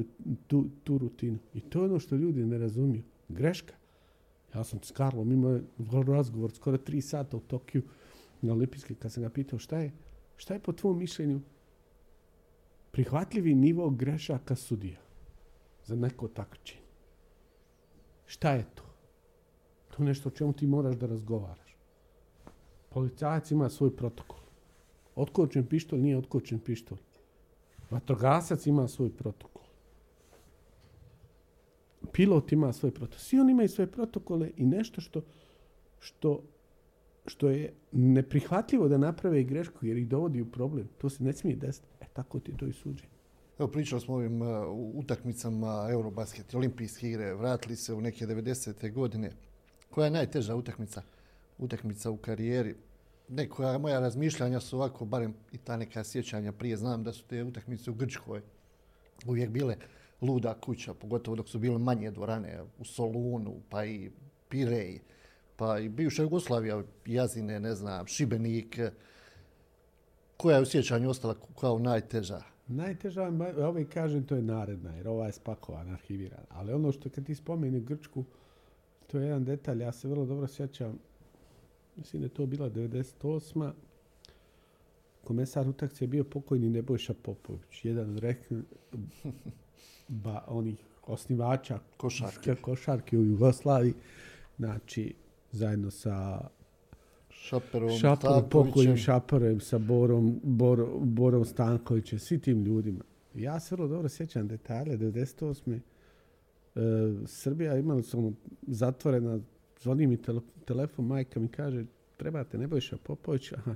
tu, 0.47 0.65
tu 0.83 0.97
rutinu. 0.97 1.37
I 1.53 1.61
to 1.61 1.79
je 1.79 1.85
ono 1.85 1.99
što 1.99 2.15
ljudi 2.15 2.45
ne 2.45 2.57
razumiju. 2.57 3.03
Greška. 3.29 3.73
Ja 4.55 4.63
sam 4.63 4.79
s 4.83 4.91
Karlom 4.91 5.31
imao 5.31 5.59
razgovor 6.07 6.51
skoro 6.51 6.77
tri 6.77 7.01
sata 7.01 7.37
u 7.37 7.39
Tokiju 7.39 7.83
na 8.41 8.53
olimpijske 8.53 8.95
kad 8.95 9.11
sam 9.11 9.23
ga 9.23 9.29
pitao 9.29 9.59
šta 9.59 9.77
je, 9.79 9.91
šta 10.37 10.53
je 10.53 10.59
po 10.59 10.73
tvom 10.73 10.97
mišljenju 10.97 11.41
prihvatljivi 12.91 13.55
nivo 13.55 13.89
grešaka 13.89 14.55
sudija 14.55 14.99
za 15.85 15.95
neko 15.95 16.27
takmičenje. 16.27 16.83
Šta 18.25 18.51
je 18.51 18.65
to? 18.75 18.83
To 19.89 20.03
je 20.03 20.07
nešto 20.07 20.29
o 20.29 20.31
čemu 20.31 20.53
ti 20.53 20.67
moraš 20.67 20.95
da 20.95 21.07
razgovaraš. 21.07 21.77
Policajac 22.89 23.51
ima 23.51 23.69
svoj 23.69 23.95
protokol. 23.95 24.39
Otkočen 25.15 25.65
pištolj 25.65 25.99
nije 25.99 26.17
otkočen 26.17 26.59
pištolj. 26.59 26.99
Vatrogasac 27.89 28.65
ima 28.65 28.87
svoj 28.87 29.09
protokol 29.17 29.58
pilot 32.13 32.51
ima 32.51 32.73
svoj 32.73 32.91
protokol. 32.91 33.19
Svi 33.19 33.39
oni 33.39 33.51
imaju 33.51 33.69
svoje 33.69 33.91
protokole 33.91 34.51
i 34.57 34.65
nešto 34.65 35.01
što, 35.01 35.21
što, 35.99 36.43
što 37.25 37.49
je 37.49 37.73
neprihvatljivo 37.91 38.87
da 38.87 38.97
naprave 38.97 39.43
grešku 39.43 39.85
jer 39.85 39.97
ih 39.97 40.07
dovodi 40.07 40.41
u 40.41 40.51
problem. 40.51 40.87
To 40.97 41.09
se 41.09 41.23
ne 41.23 41.33
smije 41.33 41.55
desiti. 41.55 41.87
E 42.01 42.05
tako 42.13 42.39
ti 42.39 42.57
to 42.57 42.65
i 42.65 42.73
suđe. 42.73 43.03
Evo 43.59 43.67
pričali 43.67 44.01
smo 44.01 44.13
o 44.13 44.17
ovim 44.17 44.41
uh, 44.41 44.47
utakmicama 44.93 45.87
Eurobasket, 45.91 46.55
olimpijske 46.55 47.09
igre, 47.09 47.33
vratili 47.33 47.75
se 47.75 47.93
u 47.93 48.01
neke 48.01 48.25
90. 48.25 48.93
godine. 48.93 49.31
Koja 49.89 50.05
je 50.05 50.11
najteža 50.11 50.55
utakmica? 50.55 51.01
Utakmica 51.57 52.09
u 52.09 52.17
karijeri. 52.17 52.75
Nekoja 53.27 53.77
moja 53.77 53.99
razmišljanja 53.99 54.59
su 54.59 54.77
ovako, 54.77 55.05
barem 55.05 55.33
i 55.51 55.57
ta 55.57 55.77
neka 55.77 56.03
sjećanja 56.03 56.51
prije, 56.51 56.77
znam 56.77 57.03
da 57.03 57.13
su 57.13 57.23
te 57.27 57.43
utakmice 57.43 57.91
u 57.91 57.93
Grčkoj 57.93 58.41
uvijek 59.25 59.49
bile 59.49 59.75
luda 60.21 60.53
kuća, 60.53 60.93
pogotovo 60.93 61.35
dok 61.35 61.49
su 61.49 61.59
bile 61.59 61.77
manje 61.77 62.11
dvorane 62.11 62.63
u 62.79 62.85
Solunu, 62.85 63.55
pa 63.69 63.85
i 63.85 64.11
Pirej, 64.49 64.99
pa 65.55 65.79
i 65.79 65.89
bivša 65.89 66.21
Jugoslavija, 66.21 66.83
Jazine, 67.05 67.59
ne 67.59 67.75
znam, 67.75 68.07
Šibenik. 68.07 68.79
Koja 70.37 70.55
je 70.55 70.61
u 70.61 70.65
sjećanju 70.65 71.09
ostala 71.09 71.35
kao 71.59 71.79
najteža? 71.79 72.41
Najteža, 72.67 73.31
ovaj 73.57 73.85
kažem, 73.85 74.23
to 74.23 74.35
je 74.35 74.41
naredna, 74.41 74.95
jer 74.95 75.07
ova 75.07 75.25
je 75.25 75.31
spakovana, 75.31 75.93
arhivirana. 75.93 76.45
Ali 76.49 76.73
ono 76.73 76.91
što 76.91 77.09
kad 77.09 77.25
ti 77.25 77.35
spomeni 77.35 77.79
Grčku, 77.79 78.25
to 79.07 79.19
je 79.19 79.25
jedan 79.25 79.45
detalj, 79.45 79.81
ja 79.81 79.91
se 79.91 80.07
vrlo 80.07 80.25
dobro 80.25 80.47
sjećam, 80.47 80.99
mislim 81.95 82.21
da 82.21 82.25
je 82.25 82.29
to 82.29 82.45
bila 82.45 82.69
98. 82.69 83.71
Komesar 85.23 85.67
utakce 85.67 86.03
je 86.03 86.07
bio 86.07 86.23
pokojni 86.23 86.69
Nebojša 86.69 87.13
Popović, 87.13 87.85
jedan 87.85 88.15
od 88.15 88.23
ba, 90.07 90.43
onih 90.47 90.79
osnivača 91.07 91.79
košarke. 91.97 92.55
košarke 92.55 93.17
u 93.17 93.25
Jugoslaviji, 93.25 93.93
znači 94.57 95.13
zajedno 95.51 95.91
sa 95.91 96.47
Šaperom, 97.29 97.89
Šaperom 97.89 98.49
pokojim 98.49 98.97
Šaperem, 98.97 99.59
sa 99.59 99.77
Borom, 99.77 100.39
Bor, 100.43 100.87
Borom 101.01 101.45
Stankovićem, 101.45 102.19
svi 102.19 102.39
tim 102.39 102.63
ljudima. 102.63 103.03
Ja 103.35 103.59
se 103.59 103.75
vrlo 103.75 103.87
dobro 103.87 104.09
sjećam 104.09 104.47
detalje, 104.47 104.97
98. 104.97 105.73
E, 105.75 105.79
Srbija 107.25 107.77
imala 107.77 108.01
ono 108.13 108.33
zatvorena, 108.67 109.39
zvoni 109.79 110.07
mi 110.07 110.21
tele, 110.21 110.41
telefon, 110.65 111.05
majka 111.05 111.39
mi 111.39 111.47
kaže, 111.47 111.85
trebate 112.17 112.57
Nebojša 112.57 112.97
Popović, 112.97 113.51
aha, 113.51 113.75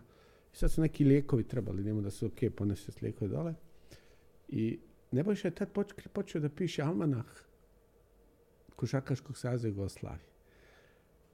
i 0.54 0.56
sad 0.56 0.72
su 0.72 0.82
neki 0.82 1.06
lijekovi 1.06 1.44
trebali, 1.44 1.84
njemu 1.84 2.02
da 2.02 2.10
su 2.10 2.26
ok, 2.26 2.54
ponese 2.56 2.92
s 2.92 3.02
lijekove 3.02 3.32
dole. 3.32 3.54
I 4.48 4.80
Nebojša 5.14 5.48
je 5.48 5.56
tad 5.56 5.70
počeo 6.14 6.42
da 6.42 6.50
piše 6.50 6.82
almanah 6.82 7.26
Košakaškog 8.76 9.38
saza 9.38 9.68
Jugoslavije. 9.68 10.28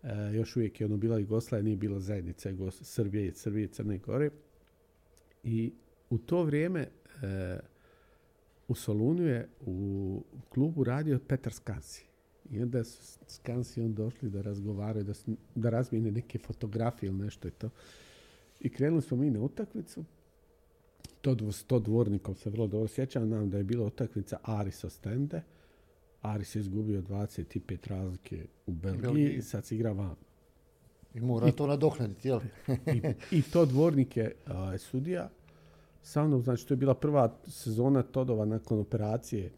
E, 0.04 0.32
još 0.34 0.56
uvijek 0.56 0.82
je 0.82 0.86
ono 0.86 0.98
bila 0.98 1.18
Jugoslavija, 1.18 1.64
nije 1.64 1.78
bila 1.78 2.00
zajednica 2.00 2.50
Jugos 2.50 2.82
Srbije 2.84 3.28
i 3.28 3.32
Srbije 3.32 3.66
i 3.66 3.68
Crne 3.68 3.98
Gore. 3.98 4.30
I 5.44 5.74
u 6.10 6.18
to 6.18 6.44
vrijeme 6.44 6.80
e, 6.82 6.90
u 8.68 8.76
Solunju 8.76 9.28
je 9.28 9.50
u 9.62 10.24
klubu 10.50 10.84
radio 10.84 11.20
Petar 11.28 11.54
Skansi. 11.54 12.06
I 12.52 12.62
onda 12.62 12.84
su 12.84 13.20
Skansi 13.28 13.82
on 13.82 13.94
došli 13.94 14.30
da 14.30 14.42
razgovaraju, 14.42 15.04
da, 15.04 15.14
da 15.56 15.70
razmijene 15.70 16.12
neke 16.12 16.40
fotografije 16.40 17.08
ili 17.08 17.18
nešto 17.18 17.48
je 17.48 17.52
to. 17.52 17.70
I 18.60 18.70
krenuli 18.70 19.02
smo 19.02 19.18
mi 19.18 19.32
na 19.32 19.40
utakmicu 19.40 20.06
to, 21.22 21.36
dvo- 21.36 21.52
s 21.52 21.64
to 21.64 21.80
dvornikom 21.80 22.36
se 22.36 22.50
vrlo 22.50 22.68
dobro 22.68 22.88
sjećam, 22.88 23.26
znam 23.28 23.50
da 23.50 23.58
je 23.58 23.64
bila 23.64 23.86
utakmica 23.86 24.38
Aris 24.44 24.84
Ostende. 24.84 25.42
Aris 26.22 26.56
je 26.56 26.60
izgubio 26.60 27.02
25 27.02 27.88
razlike 27.88 28.46
u 28.68 28.72
Belgiji, 28.74 29.02
Belgiji. 29.02 29.34
i 29.34 29.42
sad 29.42 29.66
se 29.66 29.76
igra 29.76 29.92
van. 29.92 30.16
I 31.14 31.20
mora 31.20 31.52
to 31.52 31.68
nadoknaditi, 31.68 32.28
jel? 32.28 32.40
I, 32.96 33.02
i 33.38 33.42
to 33.42 33.66
dvornik 33.66 34.18
je 34.18 34.36
a, 34.46 34.78
sudija. 34.78 35.30
Sa 36.02 36.28
mnom, 36.28 36.42
znači 36.42 36.68
to 36.68 36.74
je 36.74 36.78
bila 36.78 36.94
prva 36.94 37.38
sezona 37.48 38.04
Todova 38.04 38.46
nakon 38.46 38.80
operacije 38.80 39.52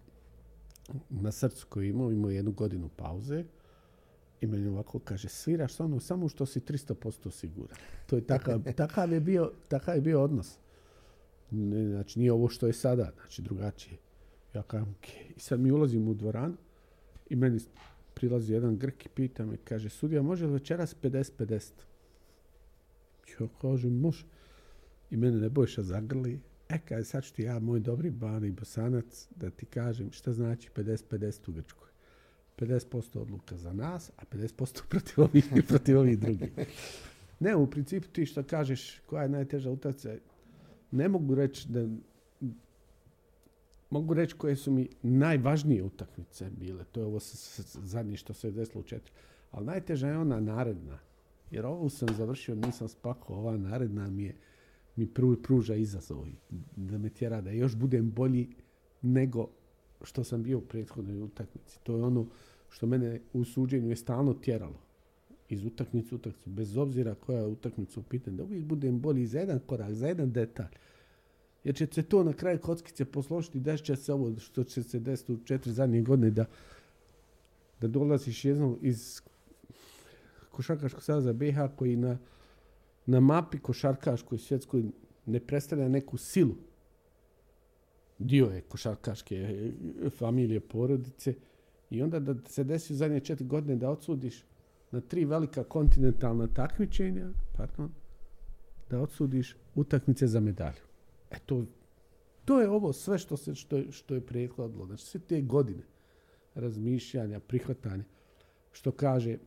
na 1.09 1.32
srcu 1.32 1.66
koju 1.70 1.89
imao, 1.89 2.12
imao 2.12 2.30
je 2.32 2.36
jednu 2.36 2.51
godinu 2.51 2.89
pauze. 2.95 3.43
I 4.41 4.47
meni 4.47 4.68
ovako 4.68 4.99
kaže, 4.99 5.30
sviraš 5.30 5.74
sa 5.74 5.88
mnom 5.88 5.99
samo 5.99 6.30
što 6.30 6.45
si 6.45 6.59
300% 6.59 7.32
siguran. 7.32 7.78
To 8.05 8.16
je 8.16 8.28
takav, 8.28 8.62
takav, 8.78 9.14
je 9.14 9.20
bio, 9.20 9.51
takav 9.68 9.95
je 9.95 10.01
bio 10.01 10.24
odnos. 10.24 10.57
Ne, 11.52 11.88
znači 11.88 12.20
nije 12.20 12.32
ovo 12.32 12.49
što 12.49 12.68
je 12.68 12.74
sada, 12.74 13.12
znači 13.22 13.41
drugačije. 13.41 13.97
Ja 14.54 14.64
kažem, 14.64 14.89
ok. 14.89 15.08
I 15.38 15.39
sad 15.39 15.60
mi 15.60 15.72
ulazimo 15.72 16.12
u 16.12 16.14
dvoranu 16.14 16.56
i 17.30 17.36
meni 17.36 17.60
prilazi 18.14 18.54
jedan 18.54 18.78
Grk 18.78 19.06
i 19.06 19.10
pita 19.10 19.45
me, 19.45 19.58
kaže, 19.58 19.89
sudija 19.89 20.22
može 20.22 20.45
li 20.45 20.54
večeras 20.54 20.95
50-50? 21.02 21.72
Ja 23.39 23.47
kažem, 23.62 23.99
može. 23.99 24.26
I 25.12 25.18
mene 25.18 25.38
Nebojša 25.38 25.84
zagrli. 25.84 26.39
E, 26.70 26.80
kaže, 26.80 27.04
sad 27.04 27.24
ću 27.24 27.34
ti 27.34 27.43
ja, 27.43 27.60
moj 27.60 27.80
dobri 27.80 28.10
bani 28.10 28.52
bosanac, 28.52 29.28
da 29.36 29.49
ti 29.49 29.66
kažem 29.66 30.12
šta 30.12 30.34
znači 30.34 30.70
50-50 30.76 31.49
u 31.49 31.52
Grčkoj. 31.52 31.88
50% 32.58 33.20
odluka 33.20 33.58
za 33.58 33.74
nas, 33.74 34.12
a 34.18 34.24
50% 34.32 34.82
protiv 34.89 35.24
ovih, 35.24 35.45
protiv 35.68 35.99
ovih 35.99 36.20
drugih. 36.20 36.49
Ne, 37.39 37.56
u 37.56 37.68
principu 37.68 38.08
ti 38.08 38.26
što 38.26 38.43
kažeš 38.43 38.99
koja 39.06 39.24
je 39.24 39.30
najteža 39.30 39.72
utakmica, 39.72 40.14
ne 40.92 41.10
mogu 41.10 41.36
reći 41.36 41.68
da 41.70 41.88
mogu 43.89 44.14
reći 44.14 44.36
koje 44.36 44.56
su 44.56 44.72
mi 44.72 44.89
najvažnije 45.02 45.84
utakmice 45.84 46.50
bile. 46.50 46.84
To 46.92 47.00
je 47.00 47.06
ovo 47.06 47.20
zadnje 47.84 48.18
što 48.18 48.34
se 48.34 48.48
je 48.48 48.52
desilo 48.52 48.82
u 48.82 48.84
četiri. 48.84 49.12
Ali 49.52 49.66
najteža 49.66 50.08
je 50.08 50.18
ona 50.18 50.39
naredna. 50.39 51.00
Jer 51.52 51.66
ovu 51.66 51.89
sam 51.89 52.08
završio, 52.18 52.56
nisam 52.56 52.88
spakao, 52.88 53.36
ova 53.36 53.58
naredna 53.58 54.10
mi 54.10 54.24
je 54.24 54.36
mi 54.96 55.08
pru- 55.08 55.42
pruža 55.44 55.76
izazov 55.76 56.26
da 56.76 56.98
me 56.98 57.10
tjera 57.10 57.42
da 57.42 57.52
još 57.52 57.76
budem 57.76 58.12
bolji 58.12 58.50
nego 59.02 59.48
što 60.04 60.24
sam 60.24 60.44
bio 60.44 60.58
u 60.58 60.62
prethodnoj 60.62 61.22
utakmici. 61.22 61.80
To 61.84 61.98
je 61.98 62.04
ono 62.04 62.28
što 62.70 62.88
mene 62.88 63.22
u 63.34 63.46
suđenju 63.46 63.89
je 63.89 63.96
stalno 63.96 64.34
tjeralo. 64.34 64.80
Iz 65.52 65.66
utakmice 65.66 66.16
u 66.16 66.18
utakmicu, 66.18 66.49
bez 66.49 66.78
obzira 66.78 67.16
koja 67.16 67.39
je 67.39 67.47
utakmica 67.47 67.99
u 67.99 68.04
pitanju, 68.04 68.38
da 68.38 68.43
uvijek 68.43 68.64
budem 68.64 68.99
bolji 68.99 69.26
za 69.26 69.39
jedan 69.39 69.60
korak, 69.60 69.93
za 69.93 70.08
jedan 70.08 70.32
detalj. 70.32 70.72
Jer 71.64 71.76
će 71.76 71.88
se 71.91 72.04
to 72.04 72.24
na 72.24 72.34
kraju 72.34 72.60
kockice 72.60 73.06
posložiti, 73.06 73.60
desit 73.60 73.86
će 73.86 73.95
se 73.95 74.14
ovo 74.14 74.39
što 74.39 74.64
će 74.64 74.84
se 74.84 74.99
desiti 74.99 75.34
u 75.34 75.43
četiri 75.45 75.74
zadnje 75.74 76.02
godine, 76.02 76.32
da, 76.32 76.45
da 77.82 77.88
dolaziš 77.88 78.45
jednom 78.45 78.78
iz 78.82 79.22
košarkaškog 80.52 81.04
saveza 81.04 81.34
BiH 81.34 81.58
koji 81.76 81.95
na, 81.95 82.18
na 83.06 83.20
mapi 83.20 83.60
košarkaškoj 83.60 84.38
svjetskoj 84.38 84.84
ne 85.26 85.39
predstavlja 85.39 85.89
neku 85.89 86.18
silu. 86.18 86.56
Dio 88.20 88.45
je 88.45 88.62
košarkaške 88.62 89.36
e, 89.36 90.10
familije, 90.10 90.60
porodice. 90.60 91.34
I 91.89 92.02
onda 92.02 92.20
da 92.20 92.36
se 92.49 92.64
desi 92.64 92.93
u 92.93 92.95
zadnje 92.95 93.20
četiri 93.20 93.47
godine 93.47 93.76
da 93.76 93.89
odsudiš 93.89 94.43
na 94.92 95.02
tri 95.02 95.26
velika 95.26 95.64
kontinentalna 95.64 96.48
takmičenja, 96.48 97.30
pardon, 97.58 97.92
da 98.89 99.00
odsudiš 99.00 99.56
utakmice 99.76 100.28
za 100.28 100.39
medalju. 100.39 100.82
E 101.32 101.39
to, 101.46 101.66
to 102.46 102.62
je 102.62 102.70
ovo 102.70 102.94
sve 102.94 103.18
što, 103.18 103.38
se, 103.38 103.56
što, 103.56 103.78
je, 103.78 103.92
što 103.92 104.16
je 104.16 104.26
prethodilo. 104.26 104.86
Znači 104.86 105.06
sve 105.06 105.20
te 105.20 105.42
godine 105.42 105.84
razmišljanja, 106.56 107.39
prihvatanja, 107.39 108.04
što 108.72 108.92
kaže, 108.92 109.38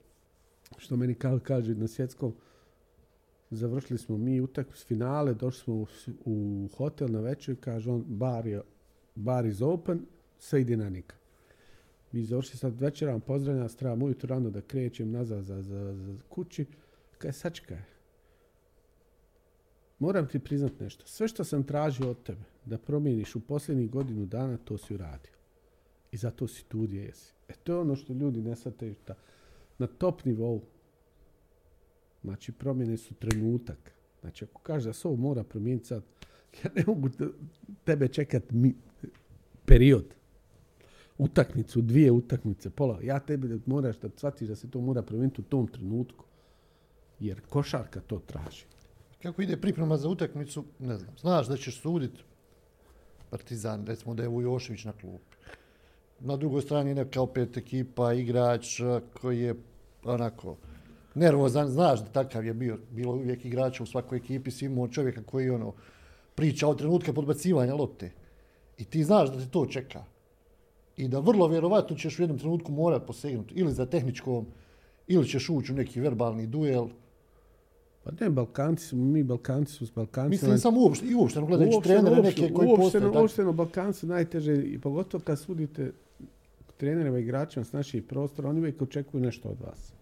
što 0.77 0.97
meni 0.97 1.15
ka, 1.15 1.39
kaže 1.39 1.75
na 1.75 1.89
svjetskom, 1.89 2.35
završili 3.51 3.99
smo 3.99 4.17
mi 4.17 4.41
utakmicu 4.41 4.87
finale, 4.87 5.35
došli 5.35 5.63
smo 5.63 5.75
u, 5.75 5.87
u 6.25 6.69
hotel 6.77 7.09
na 7.11 7.21
večer, 7.21 7.57
kaže 7.61 7.91
on, 7.91 8.05
bar, 8.07 8.47
je, 8.47 8.63
bar 9.15 9.47
is 9.47 9.61
open, 9.61 10.07
sve 10.39 10.61
ide 10.61 10.77
na 10.77 10.91
nikad. 10.91 11.24
Mi 12.15 12.25
završili 12.25 12.59
sad 12.59 12.81
večeram, 12.81 13.21
pozdravljam, 13.21 13.69
trebam 13.69 14.03
ujutro 14.03 14.29
rano 14.29 14.51
da 14.51 14.61
krećem 14.61 15.11
nazad 15.11 15.45
za, 15.45 15.63
za, 15.63 15.95
za 15.95 16.15
kući. 16.29 16.67
Kaj 17.19 17.33
sačekaj. 17.33 17.79
Moram 19.99 20.29
ti 20.29 20.39
priznat 20.39 20.81
nešto. 20.81 21.07
Sve 21.07 21.29
što 21.29 21.45
sam 21.45 21.63
tražio 21.63 22.11
od 22.11 22.23
tebe 22.23 22.45
da 22.65 22.79
promijeniš 22.79 23.35
u 23.37 23.41
posljednjih 23.41 23.91
godinu 23.91 24.27
dana, 24.27 24.57
to 24.57 24.79
si 24.79 24.95
uradio. 24.95 25.33
I 26.13 26.17
zato 26.17 26.49
si 26.49 26.65
tu 26.65 26.81
gdje 26.81 27.03
jesi. 27.03 27.33
E 27.49 27.53
to 27.53 27.73
je 27.73 27.79
ono 27.79 27.97
što 27.97 28.13
ljudi 28.13 28.43
ne 28.43 28.57
shvataju. 28.57 28.95
Na 29.79 29.87
top 29.87 30.25
nivou, 30.25 30.63
znači 32.23 32.53
promjene 32.53 32.97
su 32.97 33.15
trenutak. 33.15 33.93
Znači 34.21 34.45
ako 34.45 34.61
kažeš 34.61 34.85
da 34.85 34.93
se 34.93 35.09
ovo 35.09 35.17
mora 35.17 35.43
promijeniti 35.43 35.87
sad, 35.87 36.03
ja 36.65 36.71
ne 36.77 36.85
mogu 36.87 37.09
te- 37.09 37.33
tebe 37.85 38.09
čekat 38.09 38.51
mi, 38.51 38.75
period 39.65 40.15
utakmicu, 41.19 41.81
dvije 41.81 42.11
utakmice, 42.13 42.71
pola. 42.71 42.99
Ja 43.03 43.21
tebi 43.21 43.61
moraš 43.67 43.99
da 43.99 44.09
shvatiš 44.17 44.49
da 44.49 44.57
se 44.57 44.71
to 44.71 44.81
mora 44.81 45.03
promijeniti 45.03 45.41
u 45.41 45.45
tom 45.45 45.67
trenutku. 45.67 46.25
Jer 47.21 47.41
košarka 47.41 48.01
to 48.01 48.19
traži. 48.19 48.65
Kako 49.23 49.43
ide 49.43 49.57
priprema 49.57 49.97
za 49.97 50.09
utakmicu, 50.09 50.65
ne 50.79 50.99
znam. 50.99 51.17
Znaš 51.21 51.49
da 51.49 51.57
ćeš 51.57 51.81
suditi 51.81 52.23
Partizan, 53.31 53.87
recimo 53.87 54.15
da 54.15 54.23
je 54.23 54.29
Vujošević 54.29 54.85
na 54.85 54.93
klupi. 54.93 55.37
Na 56.21 56.37
drugoj 56.37 56.63
strani 56.63 56.95
neka 56.95 57.21
opet 57.21 57.57
ekipa, 57.57 58.13
igrač 58.13 58.81
koji 59.21 59.41
je 59.41 59.55
onako 60.05 60.57
nervozan, 61.15 61.69
znaš 61.69 62.01
da 62.01 62.07
takav 62.07 62.45
je 62.45 62.55
bio, 62.55 62.79
bilo 62.91 63.13
uvijek 63.13 63.45
igrača 63.45 63.83
u 63.83 63.87
svakoj 63.87 64.19
ekipi, 64.19 64.51
si 64.51 64.65
imao 64.65 64.89
čovjeka 64.89 65.23
koji 65.23 65.51
ono 65.51 65.73
priča 66.35 66.69
od 66.69 66.79
trenutka 66.79 67.13
podbacivanja 67.13 67.75
lopte. 67.75 68.13
I 68.79 68.85
ti 68.85 69.05
znaš 69.05 69.31
da 69.31 69.39
te 69.39 69.51
to 69.51 69.67
čeka. 69.67 70.05
I 70.97 71.09
da 71.09 71.19
vrlo 71.19 71.49
vjerovatno 71.49 71.97
ćeš 71.97 72.19
u 72.19 72.23
jednom 72.23 72.39
trenutku 72.39 72.73
morat 72.73 73.07
posegnuti 73.07 73.55
ili 73.55 73.73
za 73.73 73.87
tehničkom, 73.87 74.47
ili 75.07 75.29
ćeš 75.29 75.51
ući 75.51 75.73
u 75.73 75.77
neki 75.77 76.01
verbalni 76.01 76.47
duel. 76.47 76.89
Pa 78.05 78.11
ne, 78.21 78.31
Balkanci 78.31 78.87
smo, 78.87 79.05
mi 79.05 79.23
Balkanci 79.23 79.73
smo 79.73 79.87
s 79.87 79.91
Balkancima. 79.91 80.29
Mislim 80.29 80.59
samo 80.59 80.81
uopšte, 80.81 81.07
i 81.07 81.15
uopšteno 81.15 81.47
gledajući 81.47 81.81
trenere 81.83 82.23
neke 82.23 82.53
koji 82.53 82.69
postoje. 82.77 83.09
uopšteno 83.09 83.53
Balkanci 83.53 84.07
najteže, 84.07 84.57
i 84.57 84.79
pogotovo 84.79 85.25
kad 85.25 85.39
sudite 85.39 85.93
trenerima 86.77 87.19
i 87.19 87.23
igračima 87.23 87.65
s 87.65 87.73
naših 87.73 88.03
prostora, 88.03 88.49
oni 88.49 88.61
uvijek 88.61 88.83
očekuju 88.83 89.23
nešto 89.23 89.49
od 89.49 89.61
vas. 89.61 89.93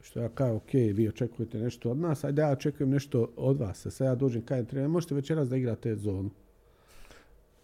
Što 0.00 0.20
ja 0.20 0.28
kao, 0.28 0.56
ok, 0.56 0.72
vi 0.72 1.08
očekujete 1.08 1.58
nešto 1.58 1.90
od 1.90 1.98
nas, 1.98 2.24
ajde 2.24 2.42
ja 2.42 2.50
očekujem 2.50 2.90
nešto 2.90 3.28
od 3.36 3.58
vas. 3.58 3.86
Sad 3.90 4.06
ja 4.06 4.14
dođem 4.14 4.42
kajem 4.42 4.66
trener, 4.66 4.88
možete 4.88 5.14
večeras 5.14 5.48
da 5.48 5.56
igrate 5.56 5.96
zonu. 5.96 6.30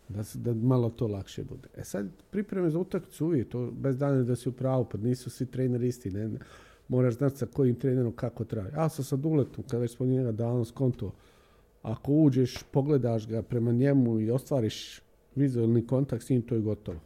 Da, 0.09 0.23
da 0.35 0.55
malo 0.55 0.91
to 0.91 1.07
lakše 1.07 1.45
bude. 1.45 1.69
E 1.77 1.85
sad, 1.85 2.09
pripreme 2.31 2.71
za 2.71 2.79
utakmicu 2.79 3.27
uvijek, 3.27 3.49
to 3.49 3.71
bez 3.71 3.99
dana 3.99 4.23
da 4.23 4.37
si 4.37 4.49
u 4.49 4.53
pravu, 4.53 4.87
pa 4.93 4.99
nisu 4.99 5.31
svi 5.31 5.47
treneri 5.47 5.89
isti, 5.89 6.11
ne, 6.11 6.31
moraš 6.89 7.15
znati 7.15 7.37
sa 7.37 7.47
kojim 7.47 7.75
trenerom 7.75 8.13
kako 8.13 8.45
traje. 8.45 8.73
Sam 8.91 9.05
sa 9.05 9.17
Duletom, 9.17 9.65
kada 9.65 9.79
već 9.79 9.97
smo 9.97 10.07
njega 10.07 10.33
davno 10.33 10.65
skonto, 10.65 11.13
ako 11.83 12.13
uđeš, 12.13 12.63
pogledaš 12.73 13.29
ga 13.29 13.43
prema 13.43 13.73
njemu 13.73 14.21
i 14.21 14.31
ostvariš 14.31 15.01
vizualni 15.35 15.87
kontakt 15.87 16.25
s 16.25 16.31
njim, 16.31 16.43
to 16.43 16.55
je 16.55 16.61
gotovo. 16.61 16.99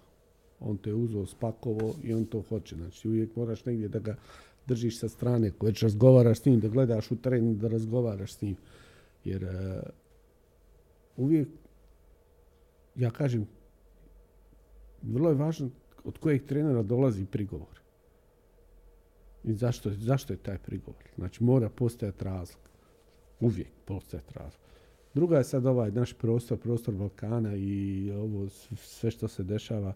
On 0.61 0.77
te 0.77 0.91
je 0.91 0.95
uzeo, 0.95 1.27
spakovo 1.27 1.95
i 2.03 2.15
on 2.15 2.25
to 2.25 2.43
hoće. 2.49 2.77
Znači, 2.77 3.09
uvijek 3.09 3.37
moraš 3.37 3.65
negdje 3.65 3.89
da 3.89 3.99
ga 3.99 4.17
držiš 4.67 4.99
sa 4.99 5.09
strane, 5.09 5.49
ako 5.49 5.67
već 5.67 5.83
razgovaraš 5.83 6.41
s 6.41 6.45
njim, 6.45 6.61
da 6.61 6.69
gledaš 6.69 7.11
u 7.11 7.17
teren, 7.17 7.59
da 7.59 7.69
razgovaraš 7.69 8.33
s 8.33 8.43
njim. 8.43 8.57
Jer 9.25 9.45
e, 9.45 9.83
uvijek, 11.17 11.49
ja 12.97 13.11
kažem, 13.11 13.47
vrlo 15.03 15.29
je 15.29 15.35
važno 15.35 15.71
od 16.05 16.19
kojeg 16.19 16.47
trenera 16.47 16.83
dolazi 16.83 17.25
prigovor. 17.25 17.81
I 19.45 19.53
zašto, 19.53 19.91
zašto 19.91 20.33
je 20.33 20.37
taj 20.37 20.59
prigovor? 20.59 21.03
Znači, 21.17 21.45
mora 21.45 21.69
postojati 21.69 22.25
razlog. 22.25 22.61
Uvijek 23.41 23.69
postojati 23.85 24.35
razlog. 24.35 24.63
Druga 25.15 25.39
je 25.39 25.45
sad 25.45 25.67
ovaj 25.67 25.91
naš 25.91 26.13
prostor, 26.13 26.59
prostor 26.59 26.95
Balkana 26.95 27.57
i 27.57 28.11
ovo 28.11 28.49
sve 28.77 29.11
što 29.11 29.29
se 29.29 29.43
dešava 29.43 29.95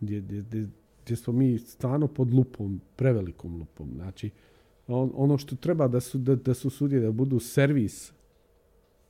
gdje, 0.00 0.20
gdje, 0.20 0.66
gdje 1.04 1.16
smo 1.16 1.32
mi 1.32 1.58
stvarno 1.58 2.08
pod 2.08 2.34
lupom, 2.34 2.80
prevelikom 2.96 3.58
lupom. 3.58 3.90
Znači, 3.94 4.30
on, 4.86 5.12
ono 5.14 5.38
što 5.38 5.56
treba 5.56 5.88
da 5.88 6.00
su, 6.00 6.18
da, 6.18 6.34
da 6.34 6.54
su 6.54 6.70
sudje 6.70 7.00
da 7.00 7.12
budu 7.12 7.40
servis 7.40 8.12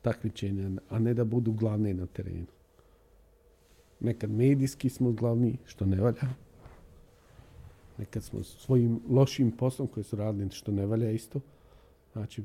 takmičenja, 0.01 0.69
a 0.89 0.99
ne 0.99 1.13
da 1.13 1.23
budu 1.23 1.51
glavne 1.51 1.93
na 1.93 2.05
terenu. 2.05 2.58
Nekad 3.99 4.31
medijski 4.31 4.89
smo 4.89 5.11
glavni, 5.11 5.57
što 5.65 5.85
ne 5.85 6.01
valja. 6.01 6.21
Nekad 7.97 8.23
smo 8.23 8.43
svojim 8.43 8.99
lošim 9.09 9.51
poslom 9.51 9.87
koji 9.87 10.03
su 10.03 10.15
radili, 10.15 10.49
što 10.51 10.71
ne 10.71 10.85
valja 10.85 11.11
isto. 11.11 11.39
Znači, 12.13 12.43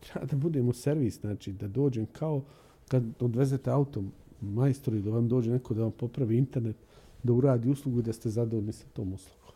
treba 0.00 0.26
da 0.26 0.36
budemo 0.36 0.72
servis, 0.72 1.20
znači 1.20 1.52
da 1.52 1.68
dođem 1.68 2.06
kao, 2.12 2.42
kad 2.88 3.04
odvezete 3.20 3.70
autom 3.70 4.12
majstori 4.40 5.02
da 5.02 5.10
vam 5.10 5.28
dođe 5.28 5.50
neko 5.50 5.74
da 5.74 5.82
vam 5.82 5.92
popravi 5.92 6.36
internet, 6.36 6.76
da 7.22 7.32
uradi 7.32 7.70
uslugu 7.70 7.98
i 7.98 8.02
da 8.02 8.12
ste 8.12 8.28
zadovoljni 8.28 8.72
sa 8.72 8.86
tom 8.92 9.12
uslugom. 9.12 9.54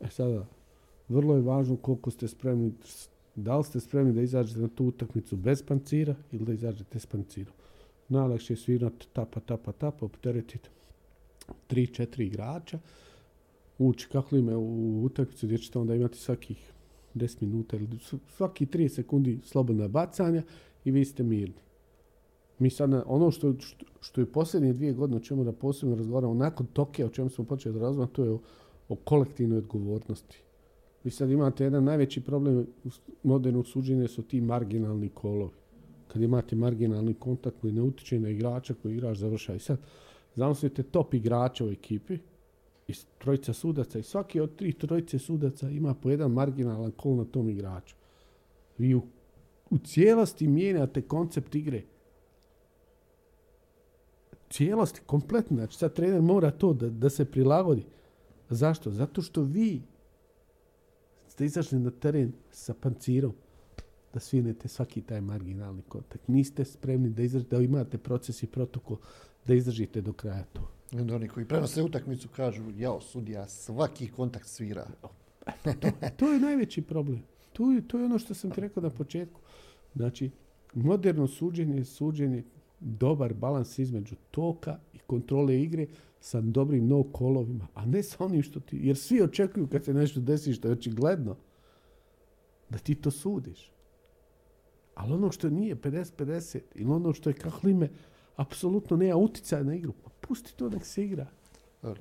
E 0.00 0.08
sada, 0.10 0.46
vrlo 1.08 1.34
je 1.34 1.42
važno 1.42 1.76
koliko 1.76 2.10
ste 2.10 2.28
spremni, 2.28 2.72
da 3.34 3.58
li 3.58 3.64
ste 3.64 3.80
spremni 3.80 4.12
da 4.12 4.22
izađete 4.22 4.60
na 4.60 4.68
tu 4.68 4.84
utakmicu 4.84 5.36
bez 5.36 5.62
pancira 5.62 6.14
ili 6.32 6.44
da 6.44 6.52
izađete 6.52 6.98
s 6.98 7.06
pancirom. 7.06 7.54
Najlakše 8.10 8.52
je 8.52 8.56
svirati 8.56 9.08
tapa, 9.12 9.40
tapa, 9.40 9.72
tapa, 9.72 10.04
opteretiti 10.06 10.68
tri, 11.66 11.86
četiri 11.86 12.26
igrača, 12.26 12.78
ući 13.78 14.08
ime 14.32 14.56
u 14.56 15.04
utakmicu 15.04 15.46
gdje 15.46 15.58
ćete 15.58 15.78
onda 15.78 15.94
imati 15.94 16.18
svakih 16.18 16.72
10 17.14 17.42
minuta 17.42 17.76
ili 17.76 17.88
svaki 18.36 18.66
3 18.66 18.88
sekundi 18.88 19.38
slobodna 19.44 19.88
bacanja 19.88 20.42
i 20.84 20.90
vi 20.90 21.04
ste 21.04 21.22
mirni. 21.22 21.60
Mi 22.58 22.70
sad, 22.70 23.02
ono 23.06 23.30
što, 23.30 23.54
što, 24.00 24.20
je 24.20 24.32
posljednje 24.32 24.72
dvije 24.72 24.92
godine 24.92 25.16
o 25.16 25.20
čemu 25.20 25.44
da 25.44 25.52
posebno 25.52 25.96
razgovaramo, 25.96 26.34
nakon 26.34 26.66
toke 26.66 27.04
o 27.04 27.08
čemu 27.08 27.30
smo 27.30 27.44
počeli 27.44 27.74
da 27.74 27.80
razgovaramo, 27.80 28.12
to 28.12 28.24
je 28.24 28.30
o, 28.30 28.40
o 28.88 28.94
kolektivnoj 28.94 29.58
odgovornosti. 29.58 30.38
Vi 31.04 31.10
sad 31.10 31.30
imate 31.30 31.64
jedan 31.64 31.84
najveći 31.84 32.20
problem 32.20 32.66
modernog 33.22 33.66
suđenja 33.66 34.08
su 34.08 34.22
ti 34.22 34.40
marginalni 34.40 35.08
kolovi. 35.08 35.59
Kad 36.12 36.22
imate 36.22 36.56
marginalni 36.56 37.14
kontakt 37.14 37.56
koji 37.60 37.72
ne 37.72 37.82
utiče 37.82 38.20
na 38.20 38.28
igrača 38.28 38.74
koji 38.74 38.92
igrač 38.92 39.18
završa. 39.18 39.54
I 39.54 39.58
sad, 39.58 39.78
zamislite 40.34 40.82
top 40.82 41.14
igrača 41.14 41.64
u 41.64 41.70
ekipi, 41.70 42.18
i 42.90 42.94
trojica 43.18 43.52
sudaca 43.52 43.98
i 43.98 44.02
svaki 44.02 44.40
od 44.40 44.56
tri 44.56 44.72
trojice 44.72 45.18
sudaca 45.18 45.70
ima 45.70 45.94
po 45.94 46.10
jedan 46.10 46.30
marginalan 46.30 46.90
kol 46.90 47.16
na 47.16 47.24
tom 47.24 47.48
igraču. 47.48 47.96
Vi 48.78 48.94
u, 48.94 49.02
u 49.70 49.78
cijelosti 49.78 50.48
mijenjate 50.48 51.02
koncept 51.02 51.54
igre. 51.54 51.82
Cijelosti, 54.50 55.00
kompletno. 55.06 55.56
Znači 55.56 55.76
sad 55.76 55.94
trener 55.94 56.22
mora 56.22 56.50
to 56.50 56.72
da, 56.72 56.88
da 56.88 57.10
se 57.10 57.24
prilagodi. 57.24 57.84
Zašto? 58.48 58.90
Zato 58.90 59.22
što 59.22 59.42
vi 59.42 59.82
ste 61.28 61.44
izašli 61.44 61.78
na 61.78 61.90
teren 61.90 62.32
sa 62.50 62.74
pancirom 62.74 63.32
da 64.14 64.20
svinete 64.20 64.68
svaki 64.68 65.02
taj 65.02 65.20
marginalni 65.20 65.82
kontakt. 65.82 66.28
Niste 66.28 66.64
spremni 66.64 67.10
da, 67.10 67.22
izađete, 67.22 67.56
da 67.56 67.62
imate 67.62 67.98
proces 67.98 68.42
i 68.42 68.46
protokol 68.46 68.96
da 69.46 69.54
izdržite 69.54 70.00
do 70.00 70.12
kraja 70.12 70.44
to. 70.52 70.70
Onda 70.92 71.16
oni 71.16 71.28
koji 71.28 71.46
prenose 71.46 71.82
utakmicu 71.82 72.28
kažu, 72.28 72.62
jao, 72.76 73.00
sudija, 73.00 73.48
svaki 73.48 74.08
kontakt 74.08 74.46
svira. 74.46 74.86
to, 75.80 75.88
to 76.16 76.32
je 76.32 76.40
najveći 76.40 76.82
problem. 76.82 77.22
To 77.52 77.72
je, 77.72 77.88
to 77.88 77.98
je 77.98 78.04
ono 78.04 78.18
što 78.18 78.34
sam 78.34 78.50
ti 78.50 78.60
rekao 78.60 78.82
na 78.82 78.90
početku. 78.90 79.40
Znači, 79.94 80.30
moderno 80.74 81.26
suđenje 81.26 81.76
je 81.76 81.84
suđenje 81.84 82.44
dobar 82.80 83.34
balans 83.34 83.78
između 83.78 84.14
toka 84.30 84.78
i 84.92 84.98
kontrole 84.98 85.62
igre 85.62 85.86
sa 86.20 86.40
dobrim 86.40 86.88
no 86.88 87.02
kolovima, 87.02 87.66
a 87.74 87.86
ne 87.86 88.02
sa 88.02 88.24
onim 88.24 88.42
što 88.42 88.60
ti... 88.60 88.78
Jer 88.82 88.96
svi 88.96 89.22
očekuju 89.22 89.66
kad 89.66 89.84
se 89.84 89.94
nešto 89.94 90.20
desi 90.20 90.52
što 90.52 90.68
je 90.68 90.72
očigledno 90.72 91.36
da 92.70 92.78
ti 92.78 92.94
to 92.94 93.10
sudiš. 93.10 93.72
Ali 95.00 95.12
ono 95.12 95.32
što 95.32 95.50
nije 95.50 95.76
50-50 95.76 96.60
ili 96.74 96.90
ono 96.90 97.12
što 97.12 97.30
je 97.30 97.34
kahlime, 97.34 97.88
apsolutno 98.36 98.96
nema 98.96 99.16
utjecaja 99.16 99.62
na 99.62 99.74
igru. 99.74 99.92
Pa 100.04 100.10
pusti 100.20 100.56
to 100.56 100.68
nek 100.68 100.84
se 100.84 101.04
igra. 101.04 101.26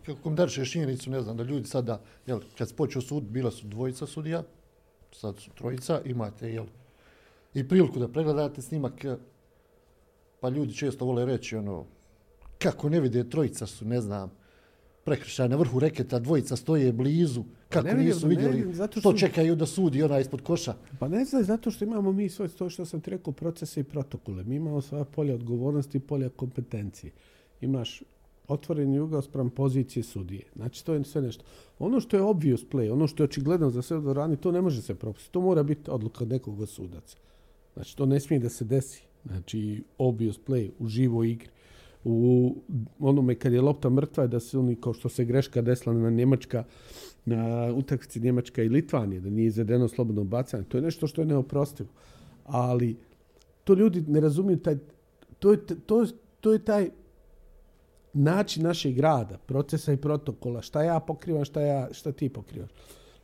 Kako 0.05 0.29
daš 0.29 0.71
činjenicu, 0.71 1.09
ne 1.09 1.21
znam, 1.21 1.37
da 1.37 1.43
ljudi 1.43 1.67
sada, 1.67 2.01
jel, 2.25 2.39
kad 2.57 2.69
se 2.69 2.75
počeo 2.75 3.01
sud, 3.01 3.23
bila 3.23 3.51
su 3.51 3.67
dvojica 3.67 4.05
sudija, 4.05 4.43
sad 5.11 5.39
su 5.39 5.51
trojica, 5.51 6.01
imate, 6.05 6.53
jel, 6.53 6.65
i 7.53 7.67
priliku 7.67 7.99
da 7.99 8.07
pregledate 8.07 8.61
snimak, 8.61 9.05
pa 10.39 10.49
ljudi 10.49 10.73
često 10.73 11.05
vole 11.05 11.25
reći, 11.25 11.55
ono, 11.55 11.85
kako 12.57 12.89
ne 12.89 12.99
vide, 12.99 13.29
trojica 13.29 13.65
su, 13.65 13.85
ne 13.85 14.01
znam, 14.01 14.31
prekršaj 15.03 15.49
na 15.49 15.55
vrhu 15.55 15.79
reketa, 15.79 16.19
dvojica 16.19 16.55
stoje 16.55 16.93
blizu, 16.93 17.43
kako 17.69 17.87
ne 17.87 17.93
nisu 17.93 18.27
vidjeli, 18.27 18.65
ne 18.65 18.73
zato 18.73 18.99
što... 18.99 19.11
to 19.11 19.17
čekaju 19.17 19.55
da 19.55 19.65
sudi 19.65 20.03
ona 20.03 20.19
ispod 20.19 20.41
koša. 20.41 20.73
Pa 20.99 21.07
ne 21.07 21.25
znam, 21.25 21.43
zato 21.43 21.71
što 21.71 21.85
imamo 21.85 22.11
mi 22.11 22.29
svoje, 22.29 22.49
to 22.49 22.69
što 22.69 22.85
sam 22.85 23.01
ti 23.01 23.11
rekao, 23.11 23.33
procese 23.33 23.79
i 23.79 23.83
protokole. 23.83 24.43
Mi 24.43 24.55
imamo 24.55 24.81
svoje 24.81 25.05
polje 25.05 25.33
odgovornosti 25.33 25.97
i 25.97 26.01
polje 26.01 26.29
kompetencije. 26.29 27.11
Imaš 27.61 28.03
otvoreni 28.47 28.99
ugao 28.99 29.21
sprem 29.21 29.49
pozicije 29.49 30.03
sudije. 30.03 30.43
Znači, 30.55 30.85
to 30.85 30.93
je 30.93 31.03
sve 31.03 31.21
nešto. 31.21 31.43
Ono 31.79 31.99
što 31.99 32.17
je 32.17 32.23
obvious 32.23 32.65
play, 32.71 32.91
ono 32.91 33.07
što 33.07 33.23
je 33.23 33.25
očigledno 33.25 33.69
za 33.69 33.81
sve 33.81 34.13
rani, 34.13 34.37
to 34.37 34.51
ne 34.51 34.61
može 34.61 34.81
se 34.81 34.95
propustiti. 34.95 35.33
To 35.33 35.41
mora 35.41 35.63
biti 35.63 35.91
odluka 35.91 36.25
nekog 36.25 36.67
sudaca. 36.67 37.17
Znači, 37.73 37.97
to 37.97 38.05
ne 38.05 38.19
smije 38.19 38.39
da 38.39 38.49
se 38.49 38.65
desi. 38.65 39.03
Znači, 39.25 39.83
obvious 39.97 40.39
play 40.47 40.69
u 40.79 40.87
živoj 40.87 41.31
igri 41.31 41.49
u 42.09 42.55
onome 42.99 43.35
kad 43.35 43.53
je 43.53 43.61
lopta 43.61 43.89
mrtva 43.89 44.27
da 44.27 44.39
se 44.39 44.57
oni 44.57 44.75
kao 44.75 44.93
što 44.93 45.09
se 45.09 45.25
greška 45.25 45.61
desila 45.61 45.95
na 45.95 46.09
Njemačka 46.09 46.63
na 47.25 47.73
utakmici 47.75 48.19
Njemačka 48.19 48.63
i 48.63 48.69
Litvanije 48.69 49.21
da 49.21 49.29
nije 49.29 49.47
izvedeno 49.47 49.87
slobodno 49.87 50.23
bacanje 50.23 50.63
to 50.63 50.77
je 50.77 50.81
nešto 50.81 51.07
što 51.07 51.21
je 51.21 51.25
neoprostivo. 51.25 51.89
Ali 52.45 52.95
to 53.63 53.73
ljudi 53.73 54.03
ne 54.07 54.19
razumiju 54.19 54.57
taj 54.57 54.77
to 55.39 55.51
je, 55.51 55.65
to, 55.85 56.05
to 56.41 56.53
je 56.53 56.65
taj 56.65 56.89
način 58.13 58.63
našeg 58.63 58.95
grada 58.95 59.37
procesa 59.37 59.93
i 59.93 59.97
protokola 59.97 60.61
šta 60.61 60.83
ja 60.83 60.99
pokrivam 60.99 61.45
šta 61.45 61.61
ja 61.61 61.87
šta 61.91 62.11
ti 62.11 62.29
pokrivaš. 62.29 62.69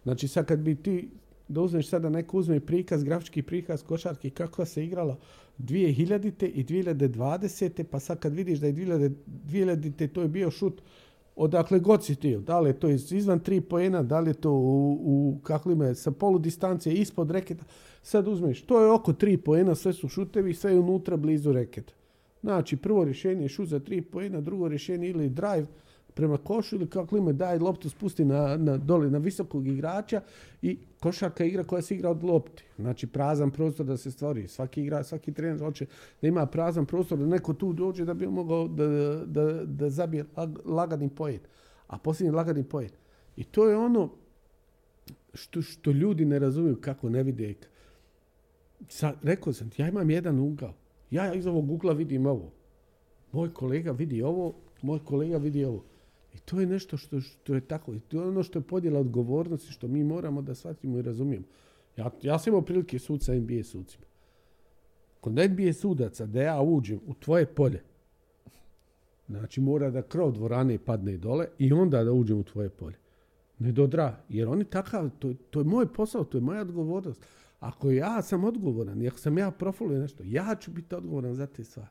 Znači 0.04 0.28
sad 0.28 0.46
kad 0.46 0.60
bi 0.60 0.76
ti 0.76 1.10
da 1.48 1.62
uzmeš 1.62 1.90
sada 1.90 2.10
neko 2.10 2.38
uzme 2.38 2.60
prikaz, 2.60 3.04
grafički 3.04 3.42
prikaz 3.42 3.84
košarke 3.84 4.30
kako 4.30 4.66
se 4.66 4.86
igralo 4.86 5.18
2000. 5.60 6.52
i 6.54 6.64
2020. 6.64 7.84
pa 7.84 8.00
sad 8.00 8.20
kad 8.20 8.34
vidiš 8.34 8.60
da 8.60 8.68
je 8.68 8.74
2000. 8.74 10.08
to 10.08 10.22
je 10.22 10.28
bio 10.28 10.52
šut 10.52 10.82
odakle 11.36 11.80
god 11.80 12.06
si 12.06 12.16
ti, 12.16 12.38
da 12.38 12.60
li 12.60 12.70
je 12.70 12.80
to 12.80 12.90
izvan 12.90 13.40
tri 13.40 13.62
pojena, 13.62 14.04
da 14.04 14.20
li 14.20 14.30
je 14.30 14.34
to 14.34 14.52
u, 14.52 15.00
u 15.04 15.40
kako 15.44 15.94
sa 15.96 16.12
polu 16.12 16.40
distancije 16.40 16.96
ispod 16.96 17.32
reketa, 17.32 17.64
sad 18.02 18.28
uzmeš, 18.28 18.62
to 18.62 18.82
je 18.82 18.92
oko 18.92 19.14
tri 19.14 19.38
pojena, 19.38 19.76
sve 19.76 19.94
su 19.94 20.08
šutevi, 20.08 20.54
sve 20.54 20.72
je 20.72 20.80
unutra 20.80 21.18
blizu 21.18 21.52
reketa. 21.52 21.94
Znači, 22.42 22.78
prvo 22.78 23.04
rješenje 23.04 23.42
je 23.42 23.50
šut 23.50 23.68
za 23.68 23.80
tri 23.80 24.02
pojena, 24.02 24.42
drugo 24.42 24.68
rješenje 24.68 25.10
ili 25.10 25.30
drive, 25.30 25.66
prema 26.14 26.38
košu 26.38 26.76
ili 26.76 26.90
kako 26.90 27.18
ime 27.18 27.34
daj 27.34 27.60
loptu 27.60 27.90
spusti 27.90 28.26
na, 28.26 28.58
na, 28.58 28.78
dole 28.78 29.10
na 29.10 29.18
visokog 29.18 29.68
igrača 29.68 30.22
i 30.62 30.78
košarka 31.06 31.46
igra 31.46 31.64
koja 31.64 31.82
se 31.82 31.96
igra 31.96 32.10
od 32.10 32.24
lopti. 32.24 32.64
Znači 32.78 33.08
prazan 33.08 33.52
prostor 33.52 33.86
da 33.86 33.98
se 33.98 34.12
stvori. 34.12 34.48
Svaki 34.48 34.82
igra, 34.82 35.04
svaki 35.04 35.34
trener 35.34 35.60
hoće 35.60 35.86
da 36.22 36.28
ima 36.28 36.46
prazan 36.46 36.86
prostor 36.86 37.18
da 37.18 37.26
neko 37.26 37.54
tu 37.54 37.74
dođe 37.74 38.06
da 38.06 38.14
bi 38.14 38.28
mogao 38.28 38.68
da, 38.68 38.88
da, 39.26 39.66
da 39.66 39.90
zabije 39.90 40.26
lagani 40.66 41.10
pojen. 41.10 41.40
A 41.88 41.98
posljednji 41.98 42.32
lagani 42.32 42.64
pojen. 42.64 42.90
I 43.36 43.44
to 43.44 43.70
je 43.70 43.78
ono 43.78 44.10
što, 45.34 45.62
što 45.62 45.92
ljudi 45.92 46.26
ne 46.26 46.40
razumiju 46.40 46.82
kako 46.82 47.10
ne 47.10 47.24
vide. 47.24 47.54
Sa, 48.90 49.14
rekao 49.24 49.54
sam 49.54 49.70
ja 49.78 49.88
imam 49.88 50.10
jedan 50.10 50.40
ugao. 50.40 50.74
Ja 51.12 51.34
iz 51.34 51.48
ovog 51.48 51.72
ugla 51.72 51.94
vidim 51.94 52.26
ovo. 52.26 52.52
Moj 53.32 53.54
kolega 53.54 53.92
vidi 53.92 54.22
ovo, 54.22 54.54
moj 54.82 55.00
kolega 55.06 55.38
vidi 55.38 55.66
ovo. 55.66 55.84
I 56.36 56.40
to 56.40 56.60
je 56.60 56.66
nešto 56.66 56.98
što, 56.98 57.22
što 57.22 57.56
je 57.56 57.62
tako. 57.62 57.94
I 57.94 58.00
to 58.00 58.22
je 58.22 58.28
ono 58.28 58.44
što 58.44 58.60
je 58.60 58.64
podjela 58.64 59.00
odgovornosti, 59.00 59.72
što 59.72 59.88
mi 59.88 60.04
moramo 60.04 60.42
da 60.42 60.56
shvatimo 60.56 60.98
i 60.98 61.02
razumijemo. 61.02 61.46
Ja, 61.98 62.12
ja 62.22 62.40
sam 62.40 62.52
imao 62.52 62.62
prilike 62.62 63.00
sud 63.00 63.24
sa 63.24 63.34
NBA 63.34 63.64
sucima. 63.64 64.06
Kod 65.22 65.34
NBA 65.34 65.74
sudaca, 65.74 66.26
da 66.26 66.42
ja 66.42 66.62
uđem 66.62 67.00
u 67.06 67.14
tvoje 67.14 67.46
polje, 67.46 67.84
znači 69.28 69.62
mora 69.62 69.90
da 69.90 70.02
krov 70.02 70.32
dvorane 70.32 70.78
padne 70.78 71.18
dole 71.18 71.48
i 71.60 71.74
onda 71.74 72.04
da 72.04 72.12
uđem 72.12 72.40
u 72.40 72.44
tvoje 72.44 72.70
polje. 72.70 72.98
Ne 73.60 73.72
dodra, 73.72 74.24
jer 74.30 74.48
oni 74.48 74.64
takav, 74.64 75.10
to, 75.20 75.34
to 75.50 75.60
je 75.60 75.64
moj 75.64 75.94
posao, 75.94 76.24
to 76.24 76.38
je 76.38 76.42
moja 76.42 76.62
odgovornost. 76.62 77.26
Ako 77.60 77.92
ja 77.92 78.22
sam 78.22 78.44
odgovoran, 78.44 79.02
i 79.02 79.08
ako 79.08 79.18
sam 79.18 79.38
ja 79.38 79.52
profilio 79.52 80.00
nešto, 80.00 80.24
ja 80.26 80.56
ću 80.60 80.72
biti 80.72 80.96
odgovoran 80.96 81.36
za 81.36 81.48
te 81.48 81.64
stvari. 81.64 81.90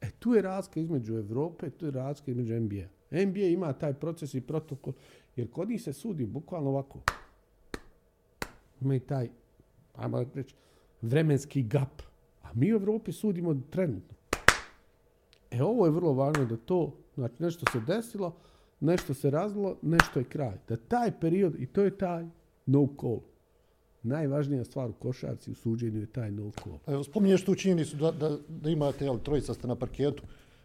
E, 0.00 0.10
tu 0.10 0.34
je 0.34 0.42
razlika 0.42 0.80
između 0.80 1.14
Evrope, 1.14 1.70
tu 1.70 1.86
je 1.86 1.90
razlika 1.90 2.30
između 2.30 2.60
NBA. 2.60 2.95
NBA 3.10 3.40
ima 3.40 3.72
taj 3.72 3.94
proces 3.94 4.34
i 4.34 4.40
protokol, 4.40 4.92
jer 5.36 5.50
kod 5.50 5.68
njih 5.68 5.82
se 5.82 5.92
sudi 5.92 6.26
bukvalno 6.26 6.70
ovako. 6.70 7.00
Ima 8.80 8.94
i 8.94 9.00
taj, 9.00 9.28
ajmo 9.94 10.24
reći, 10.34 10.54
vremenski 11.02 11.62
gap. 11.62 12.02
A 12.42 12.48
mi 12.54 12.72
u 12.72 12.76
Evropi 12.76 13.12
sudimo 13.12 13.60
trenutno. 13.70 14.16
E, 15.50 15.62
ovo 15.62 15.86
je 15.86 15.92
vrlo 15.92 16.12
važno 16.12 16.44
da 16.44 16.56
to, 16.56 16.96
znači 17.14 17.42
nešto 17.42 17.72
se 17.72 17.80
desilo, 17.80 18.36
nešto 18.80 19.14
se 19.14 19.30
razlo, 19.30 19.76
nešto 19.82 20.18
je 20.18 20.24
kraj. 20.24 20.56
Da 20.68 20.76
taj 20.76 21.20
period, 21.20 21.54
i 21.58 21.66
to 21.66 21.82
je 21.82 21.98
taj 21.98 22.26
no 22.66 22.88
call. 23.00 23.20
Najvažnija 24.02 24.64
stvar 24.64 24.90
u 24.90 24.92
košarci 24.92 25.50
u 25.50 25.54
suđenju 25.54 26.00
je 26.00 26.06
taj 26.06 26.30
no 26.30 26.50
call. 26.62 26.78
Evo, 26.86 27.04
spominješ 27.04 27.44
tu 27.44 27.54
činjenicu 27.54 27.96
da, 27.96 28.10
da, 28.10 28.38
da 28.48 28.70
imate, 28.70 29.04
jel, 29.04 29.18
trojica 29.18 29.54
ste 29.54 29.68
na 29.68 29.74
parketu. 29.74 30.22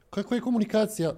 Kako 0.10 0.36
je 0.36 0.42
komunikacija 0.42 1.14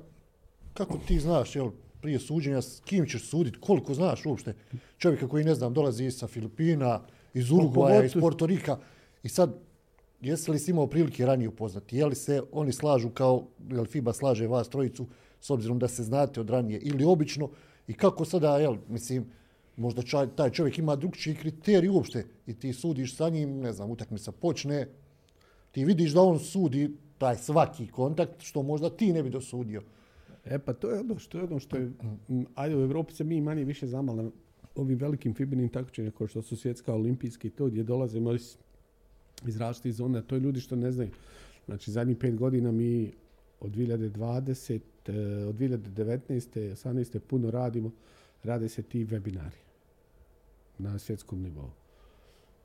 kako 0.74 0.98
ti 1.08 1.20
znaš, 1.20 1.56
jel, 1.56 1.70
prije 2.02 2.20
suđenja, 2.20 2.62
s 2.62 2.82
kim 2.86 3.06
ćeš 3.06 3.30
suditi, 3.30 3.60
koliko 3.60 3.94
znaš 3.94 4.26
uopšte 4.26 4.54
čovjeka 4.98 5.28
koji, 5.28 5.44
ne 5.44 5.56
znam, 5.56 5.74
dolazi 5.74 6.12
sa 6.12 6.28
Filipina, 6.28 7.02
iz 7.34 7.52
Urugvaja, 7.52 8.04
iz 8.04 8.14
Porto 8.14 8.46
Rika 8.46 8.78
i 9.24 9.30
sad 9.30 9.56
jesi 10.22 10.52
li 10.52 10.60
si 10.60 10.72
imao 10.72 10.88
prilike 10.88 11.26
ranije 11.26 11.50
upoznati? 11.50 11.98
Je 11.98 12.06
li 12.06 12.16
se 12.16 12.42
oni 12.52 12.74
slažu 12.74 13.10
kao, 13.10 13.48
je 13.70 13.82
li 13.82 13.88
FIBA 13.88 14.14
slaže 14.14 14.48
vas 14.48 14.70
trojicu 14.70 15.08
s 15.42 15.50
obzirom 15.50 15.80
da 15.80 15.88
se 15.88 16.04
znate 16.04 16.42
od 16.42 16.50
ranije 16.50 16.80
ili 16.80 17.06
obično? 17.06 17.50
I 17.88 17.94
kako 17.94 18.26
sada, 18.26 18.58
jel, 18.58 18.78
mislim, 18.88 19.26
možda 19.78 20.02
čaj, 20.02 20.28
taj 20.36 20.50
čovjek 20.50 20.78
ima 20.78 20.96
drugčiji 20.96 21.36
kriterij 21.36 21.90
uopšte 21.90 22.26
i 22.48 22.54
ti 22.54 22.74
sudiš 22.74 23.16
sa 23.16 23.30
njim, 23.30 23.60
ne 23.60 23.74
znam, 23.74 23.92
utakmica 23.92 24.32
počne, 24.32 24.88
ti 25.72 25.86
vidiš 25.86 26.12
da 26.12 26.22
on 26.22 26.40
sudi 26.40 26.98
taj 27.18 27.36
svaki 27.36 27.88
kontakt 27.88 28.42
što 28.42 28.64
možda 28.64 28.90
ti 28.90 29.14
ne 29.14 29.24
bi 29.24 29.30
dosudio. 29.30 29.82
E 30.46 30.60
pa 30.60 30.74
to 30.74 30.90
je 30.90 31.00
ono 31.00 31.20
što 31.20 31.38
je 31.38 31.44
ono 31.44 31.60
što 31.60 31.78
je, 31.78 31.92
ajde 32.56 32.76
u 32.78 32.84
Evropi 32.84 33.14
se 33.14 33.24
mi 33.24 33.42
manje 33.42 33.64
više 33.64 33.88
znamo 33.88 34.14
na 34.14 34.32
ovim 34.76 34.98
velikim 34.98 35.34
fibenim 35.34 35.70
takmičenjima 35.70 36.16
kao 36.18 36.28
što 36.28 36.42
su 36.42 36.56
svjetska 36.56 36.94
olimpijski 36.94 37.50
to 37.50 37.66
gdje 37.66 37.84
dolaze 37.84 38.20
iz, 38.36 38.58
iz 39.48 39.58
različitih 39.58 39.94
zona, 39.94 40.22
to 40.22 40.36
je 40.36 40.40
ljudi 40.40 40.60
što 40.60 40.76
ne 40.76 40.92
znaju. 40.92 41.10
Znači 41.66 41.92
zadnjih 41.92 42.18
pet 42.18 42.36
godina 42.36 42.72
mi 42.72 43.12
od 43.60 43.72
2020, 43.72 44.80
eh, 45.08 45.46
od 45.46 45.56
2019. 45.56 46.72
18. 46.72 47.20
puno 47.20 47.52
radimo, 47.52 47.92
rade 48.44 48.70
se 48.70 48.84
ti 48.84 49.06
webinari 49.06 49.60
na 50.78 51.00
svjetskom 51.00 51.42
nivou. 51.42 51.70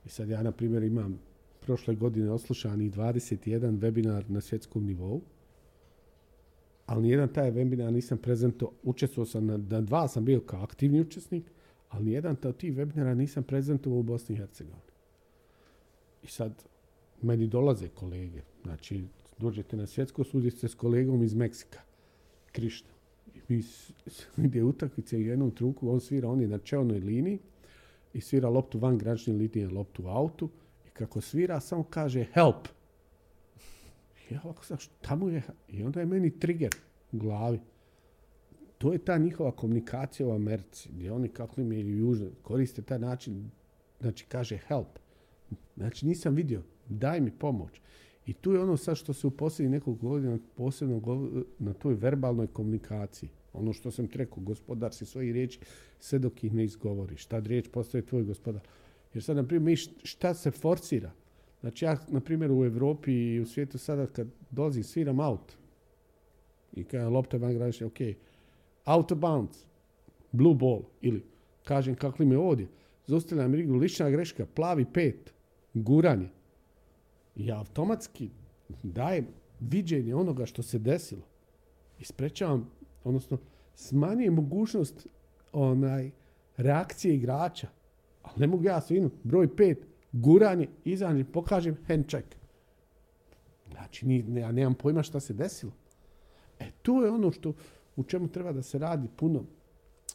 I 0.04 0.08
sad 0.08 0.28
ja, 0.28 0.42
na 0.42 0.52
primjer, 0.52 0.82
imam 0.82 1.18
prošle 1.60 1.94
godine 1.94 2.30
oslušani 2.30 2.90
21 2.90 3.78
webinar 3.78 4.24
na 4.28 4.40
svjetskom 4.40 4.84
nivou, 4.84 5.20
ali 6.88 7.02
nijedan 7.02 7.28
taj 7.28 7.52
webinar 7.52 7.90
nisam 7.90 8.18
prezentovao, 8.18 8.74
učestvovao 8.82 9.26
sam 9.26 9.46
na, 9.46 9.56
na, 9.56 9.80
dva 9.80 10.08
sam 10.08 10.24
bio 10.24 10.40
kao 10.40 10.62
aktivni 10.62 11.00
učesnik, 11.00 11.44
ali 11.88 12.04
nijedan 12.04 12.36
od 12.44 12.56
tih 12.56 12.74
webinara 12.74 13.14
nisam 13.14 13.42
prezentovao 13.42 13.98
u 13.98 14.02
Bosni 14.02 14.34
i 14.34 14.38
Hercegovini. 14.38 14.92
I 16.22 16.26
sad, 16.26 16.64
meni 17.22 17.46
dolaze 17.46 17.88
kolege, 17.88 18.40
znači, 18.62 19.04
dođete 19.38 19.76
na 19.76 19.86
svjetsko, 19.86 20.24
sudite 20.24 20.68
s 20.68 20.74
kolegom 20.74 21.22
iz 21.22 21.34
Meksika, 21.34 21.80
Krišta. 22.52 22.90
I 23.48 23.62
mi 24.36 24.46
ide 24.46 24.62
utakmice 24.62 25.16
u 25.16 25.20
jednom 25.20 25.50
truku, 25.50 25.90
on 25.90 26.00
svira, 26.00 26.28
on 26.28 26.40
je 26.40 26.48
na 26.48 26.58
čelnoj 26.58 26.98
liniji 26.98 27.38
i 28.12 28.20
svira 28.20 28.48
loptu 28.48 28.78
van 28.78 28.98
granične 28.98 29.34
linije, 29.34 29.68
loptu 29.68 30.04
u 30.04 30.08
autu 30.08 30.48
i 30.86 30.90
kako 30.90 31.20
svira, 31.20 31.60
samo 31.60 31.82
kaže 31.82 32.24
help. 32.32 32.68
Ja 34.30 34.40
ovako 34.44 34.64
sam, 34.64 34.78
šta 34.78 35.16
mu 35.16 35.28
je? 35.28 35.42
I 35.68 35.82
onda 35.82 36.00
je 36.00 36.06
meni 36.06 36.38
trigger 36.38 36.74
u 37.12 37.18
glavi. 37.18 37.60
To 38.78 38.92
je 38.92 38.98
ta 38.98 39.18
njihova 39.18 39.52
komunikacija 39.52 40.28
u 40.28 40.32
Americi, 40.32 40.88
gdje 40.92 41.12
oni 41.12 41.28
kako 41.28 41.60
im 41.60 41.72
je 41.72 41.98
južno, 41.98 42.26
koriste 42.42 42.82
taj 42.82 42.98
način, 42.98 43.50
znači 44.00 44.26
kaže 44.28 44.56
help. 44.56 44.98
Znači 45.76 46.06
nisam 46.06 46.34
vidio, 46.34 46.62
daj 46.88 47.20
mi 47.20 47.30
pomoć. 47.30 47.80
I 48.26 48.32
tu 48.32 48.52
je 48.52 48.60
ono 48.60 48.76
sad 48.76 48.96
što 48.96 49.12
se 49.12 49.26
u 49.26 49.30
posljednjih 49.30 49.70
nekog 49.70 49.98
godina 49.98 50.38
posebno 50.54 51.00
na 51.58 51.72
toj 51.72 51.94
verbalnoj 51.94 52.46
komunikaciji. 52.46 53.30
Ono 53.52 53.72
što 53.72 53.90
sam 53.90 54.08
rekao, 54.14 54.42
gospodar 54.42 54.94
si 54.94 55.06
svojih 55.06 55.32
riječi 55.32 55.60
sve 56.00 56.18
dok 56.18 56.44
ih 56.44 56.54
ne 56.54 56.64
izgovoriš. 56.64 57.26
Tad 57.26 57.46
riječ 57.46 57.68
postoje 57.72 58.06
tvoj 58.06 58.22
gospodar. 58.22 58.62
Jer 59.14 59.24
sad, 59.24 59.36
na 59.36 59.46
primjer, 59.46 59.78
šta 60.02 60.34
se 60.34 60.50
forcira? 60.50 61.12
Znači 61.60 61.84
ja, 61.84 61.96
na 62.08 62.20
primjer, 62.20 62.52
u 62.52 62.64
Europi 62.64 63.12
i 63.12 63.40
u 63.40 63.46
svijetu 63.46 63.78
sada 63.78 64.06
kad 64.06 64.28
dolazi 64.50 64.82
sviram 64.82 65.20
out 65.20 65.56
i 66.72 66.84
kada 66.84 67.08
lopta 67.08 67.36
van 67.36 67.54
granične, 67.54 67.86
ok, 67.86 67.98
out 68.84 69.12
of 69.12 69.18
bounds, 69.18 69.58
blue 70.32 70.54
ball, 70.54 70.82
ili 71.00 71.24
kažem 71.64 71.94
kako 71.94 72.22
li 72.22 72.28
me 72.28 72.38
ovdje, 72.38 72.68
zaustavljam 73.06 73.54
igru, 73.54 73.76
lična 73.76 74.10
greška, 74.10 74.46
plavi 74.54 74.84
pet, 74.92 75.34
guranje. 75.74 76.28
I 77.36 77.52
automatski 77.52 78.30
dajem 78.82 79.26
viđenje 79.60 80.14
onoga 80.14 80.46
što 80.46 80.62
se 80.62 80.78
desilo. 80.78 81.22
I 81.98 82.04
sprečavam, 82.04 82.70
odnosno 83.04 83.38
smanjujem 83.74 84.34
mogućnost 84.34 85.06
onaj 85.52 86.10
reakcije 86.56 87.14
igrača. 87.14 87.68
Ali 88.22 88.40
ne 88.40 88.46
mogu 88.46 88.64
ja 88.64 88.80
svinu, 88.80 89.10
broj 89.22 89.56
pet, 89.56 89.86
guranje, 90.12 90.68
izađem, 90.84 91.26
pokažem 91.32 91.76
hand 91.86 92.08
check. 92.08 92.36
Znači, 93.70 94.06
ni, 94.06 94.40
ja 94.40 94.52
nemam 94.52 94.74
pojma 94.74 95.02
šta 95.02 95.20
se 95.20 95.34
desilo. 95.34 95.72
E, 96.58 96.70
to 96.82 97.04
je 97.04 97.10
ono 97.10 97.32
što, 97.32 97.52
u 97.96 98.04
čemu 98.04 98.28
treba 98.28 98.52
da 98.52 98.62
se 98.62 98.78
radi 98.78 99.08
puno 99.16 99.44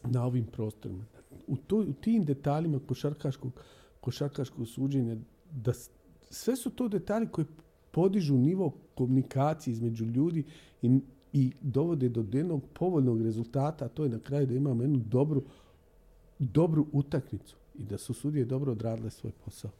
na 0.04 0.24
ovim 0.24 0.46
prostorima. 0.46 1.04
U, 1.46 1.56
to, 1.56 1.76
u 1.76 1.92
tim 1.92 2.24
detaljima 2.24 2.80
košarkaškog, 2.86 3.52
košarkaškog 4.00 4.68
suđenja, 4.68 5.16
da 5.50 5.72
sve 6.30 6.56
su 6.56 6.70
to 6.70 6.88
detalji 6.88 7.28
koji 7.28 7.46
podižu 7.90 8.34
nivo 8.34 8.72
komunikacije 8.94 9.72
između 9.72 10.04
ljudi 10.04 10.44
i, 10.82 11.00
i 11.32 11.52
dovode 11.60 12.08
do 12.08 12.24
jednog 12.32 12.62
povoljnog 12.72 13.22
rezultata, 13.22 13.84
a 13.84 13.88
to 13.88 14.04
je 14.04 14.08
na 14.08 14.18
kraju 14.18 14.46
da 14.46 14.54
imamo 14.54 14.82
jednu 14.82 14.98
dobru, 14.98 15.42
dobru 16.38 16.86
utakmicu 16.92 17.56
i 17.74 17.84
da 17.84 17.98
su 17.98 18.14
sudije 18.14 18.44
dobro 18.44 18.72
odradile 18.72 19.10
svoj 19.10 19.32
posao. 19.44 19.70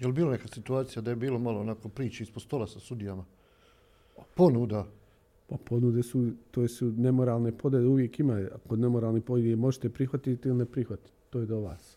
Je 0.00 0.06
li 0.06 0.12
bilo 0.12 0.30
neka 0.30 0.48
situacija 0.48 1.02
da 1.02 1.10
je 1.10 1.16
bilo 1.16 1.38
malo 1.38 1.60
onako 1.60 1.88
priče 1.88 2.22
ispod 2.22 2.42
stola 2.42 2.66
sa 2.66 2.80
sudijama? 2.80 3.24
Ponuda. 4.34 4.86
Pa 5.46 5.56
ponude 5.64 6.02
su, 6.02 6.30
to 6.50 6.68
su 6.68 6.92
nemoralne 6.96 7.58
podjede, 7.58 7.86
uvijek 7.86 8.20
ima. 8.20 8.46
Kod 8.68 8.78
nemoralne 8.78 9.20
podjede 9.20 9.56
možete 9.56 9.88
prihvatiti 9.90 10.48
ili 10.48 10.58
ne 10.58 10.64
prihvatiti. 10.64 11.12
To 11.30 11.40
je 11.40 11.46
do 11.46 11.60
vas. 11.60 11.96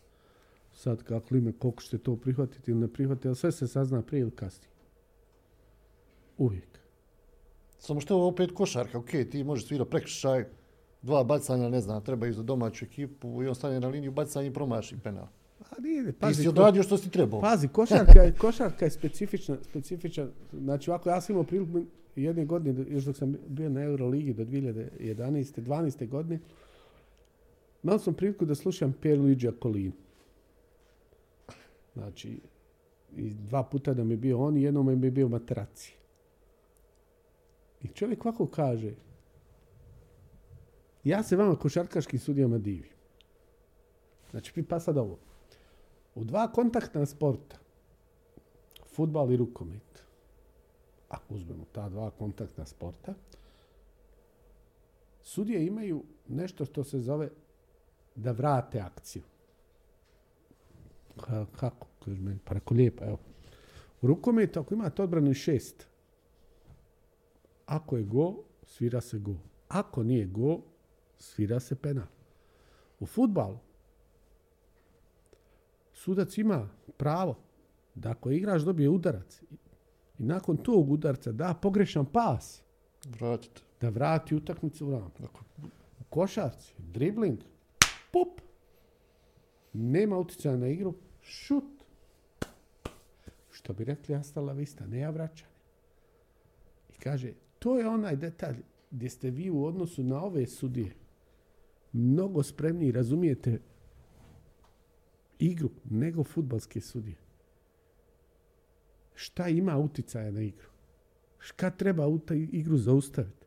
Sad 0.72 1.02
kako 1.02 1.34
li 1.34 1.40
me, 1.40 1.52
koliko 1.52 1.82
ćete 1.82 1.98
to 1.98 2.16
prihvatiti 2.16 2.70
ili 2.70 2.80
ne 2.80 2.88
prihvatiti, 2.88 3.28
ali 3.28 3.36
sve 3.36 3.52
se 3.52 3.68
sazna 3.68 4.02
prije 4.02 4.20
ili 4.20 4.30
kasnije. 4.30 4.70
Uvijek. 6.38 6.78
Samo 7.78 8.00
što 8.00 8.14
je 8.14 8.16
ovo 8.16 8.28
opet 8.28 8.50
košarka, 8.54 8.98
ok, 8.98 9.10
ti 9.30 9.44
možeš 9.44 9.66
svirati 9.66 9.90
prekršaj, 9.90 10.44
dva 11.02 11.24
bacanja, 11.24 11.68
ne 11.68 11.80
znam, 11.80 12.04
trebaju 12.04 12.32
za 12.32 12.42
domaću 12.42 12.84
ekipu 12.84 13.42
i 13.42 13.48
on 13.48 13.54
stane 13.54 13.80
na 13.80 13.88
liniju 13.88 14.12
bacanja 14.12 14.46
i 14.46 14.52
promaši 14.52 14.96
penal. 15.02 15.26
A 15.70 15.80
nije, 15.82 16.12
pazi, 16.12 16.36
ti 16.36 16.42
si 16.42 16.48
odradio 16.48 16.82
što 16.82 16.98
si 16.98 17.10
trebao. 17.10 17.40
Pazi, 17.40 17.68
košarka 17.78 18.22
je, 18.22 18.32
košarka 18.32 18.84
je 18.84 18.90
specifična, 18.90 19.56
specifična. 19.62 20.26
Znači, 20.52 20.90
ovako, 20.90 21.08
ja 21.08 21.20
sam 21.20 21.32
imao 21.32 21.44
priliku 21.44 21.82
jedne 22.16 22.44
godine, 22.44 22.84
još 22.88 23.04
dok 23.04 23.16
sam 23.16 23.36
bio 23.48 23.68
na 23.68 23.82
Euroligi 23.82 24.34
do 24.34 24.44
2011. 24.44 25.60
12. 25.60 26.08
godine, 26.08 26.40
imao 27.82 27.98
sam 27.98 28.14
priliku 28.14 28.44
da 28.44 28.54
slušam 28.54 28.94
Pierluigi 29.02 29.48
Akolin. 29.48 29.92
Znači, 31.94 32.40
i 33.16 33.30
dva 33.30 33.62
puta 33.62 33.94
da 33.94 34.04
mi 34.04 34.12
je 34.12 34.16
bio 34.16 34.38
on 34.38 34.56
i 34.56 34.62
jednom 34.62 35.00
mi 35.00 35.06
je 35.06 35.10
bio 35.10 35.28
Matraci. 35.28 35.94
I 37.82 37.88
čovjek 37.88 38.26
ovako 38.26 38.46
kaže, 38.46 38.92
ja 41.04 41.22
se 41.22 41.36
vama 41.36 41.56
košarkaškim 41.56 42.18
sudijama 42.18 42.58
divim. 42.58 42.90
Znači, 44.30 44.62
pa 44.62 44.80
sad 44.80 44.96
ovo. 44.96 45.18
U 46.14 46.24
dva 46.24 46.52
kontaktna 46.52 47.06
sporta, 47.06 47.56
futbal 48.86 49.32
i 49.32 49.36
rukomet, 49.36 50.02
ako 51.08 51.34
uzmemo 51.34 51.64
ta 51.72 51.88
dva 51.88 52.10
kontaktna 52.10 52.66
sporta, 52.66 53.14
sudije 55.22 55.66
imaju 55.66 56.04
nešto 56.28 56.64
što 56.64 56.84
se 56.84 57.00
zove 57.00 57.30
da 58.14 58.32
vrate 58.32 58.80
akciju. 58.80 59.22
kako? 61.58 61.86
Pa 62.44 62.54
reko 62.54 62.74
lijepo, 62.74 63.04
evo. 63.04 63.18
U 64.02 64.06
rukometu, 64.06 64.60
ako 64.60 64.74
imate 64.74 65.02
odbranu 65.02 65.34
šest, 65.34 65.86
ako 67.66 67.96
je 67.96 68.02
go, 68.02 68.34
svira 68.62 69.00
se 69.00 69.18
go. 69.18 69.34
Ako 69.68 70.02
nije 70.02 70.26
go, 70.26 70.60
svira 71.18 71.60
se 71.60 71.74
penal. 71.74 72.06
U 73.00 73.06
futbalu, 73.06 73.58
sudac 75.94 76.38
ima 76.38 76.68
pravo 76.96 77.38
da 77.94 78.10
ako 78.10 78.30
igrač 78.30 78.62
dobije 78.62 78.88
udarac 78.88 79.42
i 80.18 80.22
nakon 80.22 80.56
tog 80.56 80.90
udarca 80.90 81.32
da 81.32 81.54
pogrešan 81.62 82.06
pas, 82.06 82.62
Vratite. 83.04 83.62
da 83.80 83.88
vrati 83.88 84.34
utakmicu 84.34 84.86
u 84.86 84.90
ram. 84.90 85.12
U 86.00 86.04
košarci, 86.10 86.74
dribling, 86.78 87.38
pop, 88.12 88.40
nema 89.72 90.18
utjecaja 90.18 90.56
na 90.56 90.68
igru, 90.68 90.94
šut. 91.22 91.64
Što 93.50 93.72
bi 93.72 93.84
rekli 93.84 94.14
Astala 94.14 94.52
Vista, 94.52 94.86
ne 94.86 94.98
ja 94.98 95.10
vraćanje. 95.10 95.54
I 96.88 96.98
kaže, 96.98 97.32
to 97.58 97.78
je 97.78 97.88
onaj 97.88 98.16
detalj 98.16 98.56
gdje 98.90 99.10
ste 99.10 99.30
vi 99.30 99.50
u 99.50 99.64
odnosu 99.64 100.02
na 100.02 100.22
ove 100.22 100.46
sudije 100.46 100.94
mnogo 101.94 102.42
spremniji 102.42 102.92
razumijete 102.92 103.60
igru 105.38 105.70
nego 105.90 106.24
futbalske 106.24 106.80
sudije. 106.80 107.16
Šta 109.14 109.48
ima 109.48 109.78
uticaja 109.78 110.30
na 110.30 110.40
igru? 110.40 110.68
Šta 111.38 111.70
treba 111.70 112.06
u 112.06 112.18
taj 112.18 112.48
igru 112.52 112.76
zaustaviti? 112.76 113.46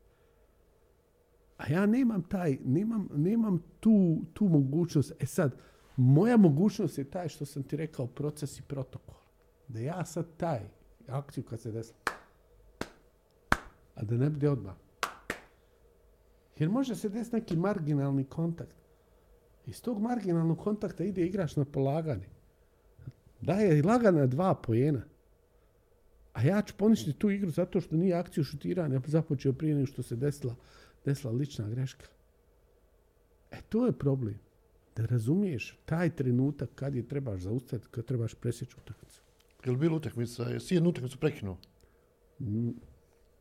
A 1.57 1.71
ja 1.71 1.85
nemam 1.85 2.23
taj, 2.23 2.57
nemam, 2.65 3.09
nemam 3.13 3.63
tu, 3.79 4.21
tu 4.33 4.45
mogućnost. 4.45 5.13
E 5.19 5.25
sad, 5.25 5.55
moja 5.95 6.37
mogućnost 6.37 6.97
je 6.97 7.09
taj 7.09 7.29
što 7.29 7.45
sam 7.45 7.63
ti 7.63 7.77
rekao 7.77 8.07
proces 8.07 8.59
i 8.59 8.61
protokol. 8.61 9.15
Da 9.67 9.79
ja 9.79 10.05
sad 10.05 10.25
taj 10.37 10.69
akciju 11.07 11.43
kad 11.43 11.61
se 11.61 11.71
desila. 11.71 11.99
A 13.95 14.03
da 14.03 14.17
ne 14.17 14.29
bude 14.29 14.49
odmah. 14.49 14.75
Jer 16.57 16.69
može 16.69 16.95
se 16.95 17.09
desiti 17.09 17.35
neki 17.35 17.55
marginalni 17.55 18.23
kontakt. 18.23 18.75
Iz 19.67 19.81
tog 19.81 20.01
marginalnog 20.01 20.59
kontakta 20.59 21.03
ide 21.03 21.25
igrač 21.25 21.55
na 21.55 21.65
polaganje. 21.65 22.29
Daje 23.41 23.83
lagana 23.83 24.25
dva 24.25 24.55
pojena. 24.55 25.01
A 26.33 26.43
ja 26.43 26.61
ću 26.61 26.73
poništiti 26.77 27.19
tu 27.19 27.29
igru 27.29 27.51
zato 27.51 27.81
što 27.81 27.95
nije 27.95 28.15
akciju 28.15 28.43
šutiranja 28.43 29.01
započeo 29.05 29.53
prije 29.53 29.75
nego 29.75 29.87
što 29.87 30.03
se 30.03 30.15
desila, 30.15 30.55
desila 31.05 31.33
lična 31.33 31.69
greška. 31.69 32.05
E 33.51 33.61
to 33.69 33.85
je 33.85 33.91
problem. 33.91 34.39
Da 34.95 35.05
razumiješ 35.05 35.79
taj 35.85 36.15
trenutak 36.15 36.69
kad 36.75 36.95
je 36.95 37.07
trebaš 37.07 37.41
zaustaviti, 37.41 37.87
kad 37.91 38.05
trebaš 38.05 38.33
presjeći 38.33 38.75
utakmicu. 38.77 39.21
Je 39.65 39.71
li 39.71 39.77
bilo 39.77 39.97
utakmica? 39.97 40.43
Jesi 40.43 40.75
jednu 40.75 40.89
utakmicu 40.89 41.19
prekinuo? 41.19 41.57
Mm, 42.39 42.69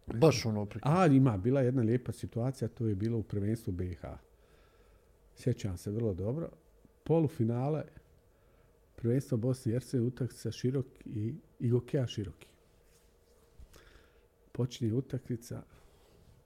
Baš 0.07 0.47
ono 0.47 0.67
prekinuo. 0.67 0.99
A 0.99 1.07
ima, 1.07 1.37
bila 1.37 1.61
jedna 1.61 1.83
lijepa 1.83 2.13
situacija, 2.13 2.69
to 2.69 2.87
je 2.87 2.95
bilo 2.95 3.19
u 3.19 3.23
prvenstvu 3.23 3.73
BiH. 3.73 4.05
Sjećam 5.37 5.77
se 5.77 5.91
vrlo 5.91 6.15
dobro. 6.15 6.49
Polufinale 7.05 7.85
prvenstvo 8.97 9.39
Bosne 9.39 9.71
i 9.71 9.75
Hercegovine 9.75 10.09
utakmica 10.09 10.53
Širok 10.53 10.87
i 11.05 11.35
Igokea 11.61 12.07
Široki. 12.07 12.47
Počinje 14.53 14.95
utakmica, 14.95 15.63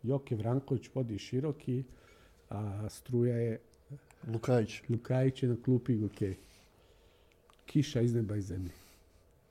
Joke 0.02 0.36
Vranković 0.36 0.90
vodi 0.94 1.18
Široki, 1.18 1.84
a 2.48 2.88
struja 2.88 3.36
je 3.36 3.60
Lukajić. 4.26 4.82
Lukajić 4.88 5.42
je 5.42 5.48
na 5.48 5.56
klupi 5.64 5.92
Igoke. 5.92 6.34
Kiša 7.66 8.00
iz 8.00 8.14
neba 8.14 8.36
i 8.36 8.42
zemlje. 8.42 8.72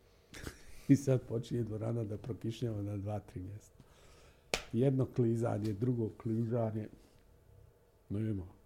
I 0.90 0.96
sad 0.96 1.22
počinje 1.22 1.64
dvorana 1.64 2.04
da 2.04 2.18
prokišnjava 2.18 2.82
na 2.82 2.98
dva, 2.98 3.20
tri 3.20 3.42
mjesta. 3.42 3.78
Jedno 4.74 5.06
klizanje, 5.06 5.74
drugo 5.74 6.10
klizanje. 6.10 6.88
No 8.10 8.20
ima. 8.20 8.59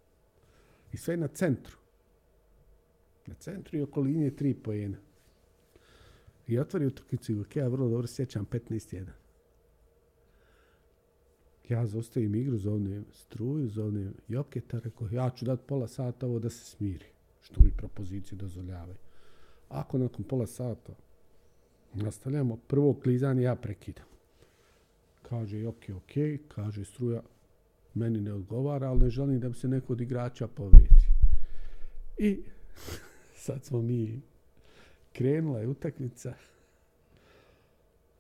I 0.94 0.98
sve 0.98 1.18
na 1.18 1.28
centru. 1.28 1.78
Na 3.28 3.34
centru 3.34 3.78
i 3.78 3.82
oko 3.82 4.02
linije 4.02 4.36
tri 4.36 4.54
pojena. 4.54 4.98
I 6.48 6.60
otvori 6.60 6.86
utrkicu 6.86 7.32
Igoke, 7.32 7.60
ja 7.60 7.68
vrlo 7.68 7.90
dobro 7.90 8.08
sjećam 8.08 8.46
15-1. 8.52 9.06
Ja 11.70 11.86
zaustavim 11.86 12.36
igru, 12.36 12.58
zovnem 12.58 13.06
struju, 13.12 13.70
zovnem 13.70 14.14
Joketa, 14.28 14.80
rekao, 14.80 15.08
ja 15.12 15.30
ću 15.30 15.46
dati 15.46 15.64
pola 15.68 15.88
sata 15.88 16.26
ovo 16.26 16.40
da 16.40 16.50
se 16.50 16.66
smiri, 16.66 17.06
što 17.42 17.62
mi 17.64 17.72
propozicije 17.78 18.38
dozvoljavaju. 18.38 18.98
Ako 19.70 19.98
nakon 19.98 20.24
pola 20.24 20.48
sata 20.48 20.94
nastavljamo, 21.94 22.58
prvo 22.68 22.94
klizanje 22.94 23.44
ja 23.44 23.56
prekidam. 23.56 24.06
Kaže 25.22 25.60
Joki, 25.60 25.94
ok, 25.94 26.12
kaže 26.48 26.86
struja, 26.86 27.22
meni 27.94 28.22
ne 28.22 28.34
odgovara, 28.34 28.90
ali 28.90 29.00
ne 29.00 29.10
želim 29.10 29.40
da 29.40 29.50
bi 29.50 29.56
se 29.56 29.68
neko 29.68 29.94
od 29.94 30.02
igrača 30.02 30.48
povrijedi. 30.48 31.06
I 32.18 32.44
sad 33.46 33.64
smo 33.64 33.82
mi, 33.82 34.22
krenula 35.14 35.60
je 35.60 35.68
utakmica, 35.68 36.34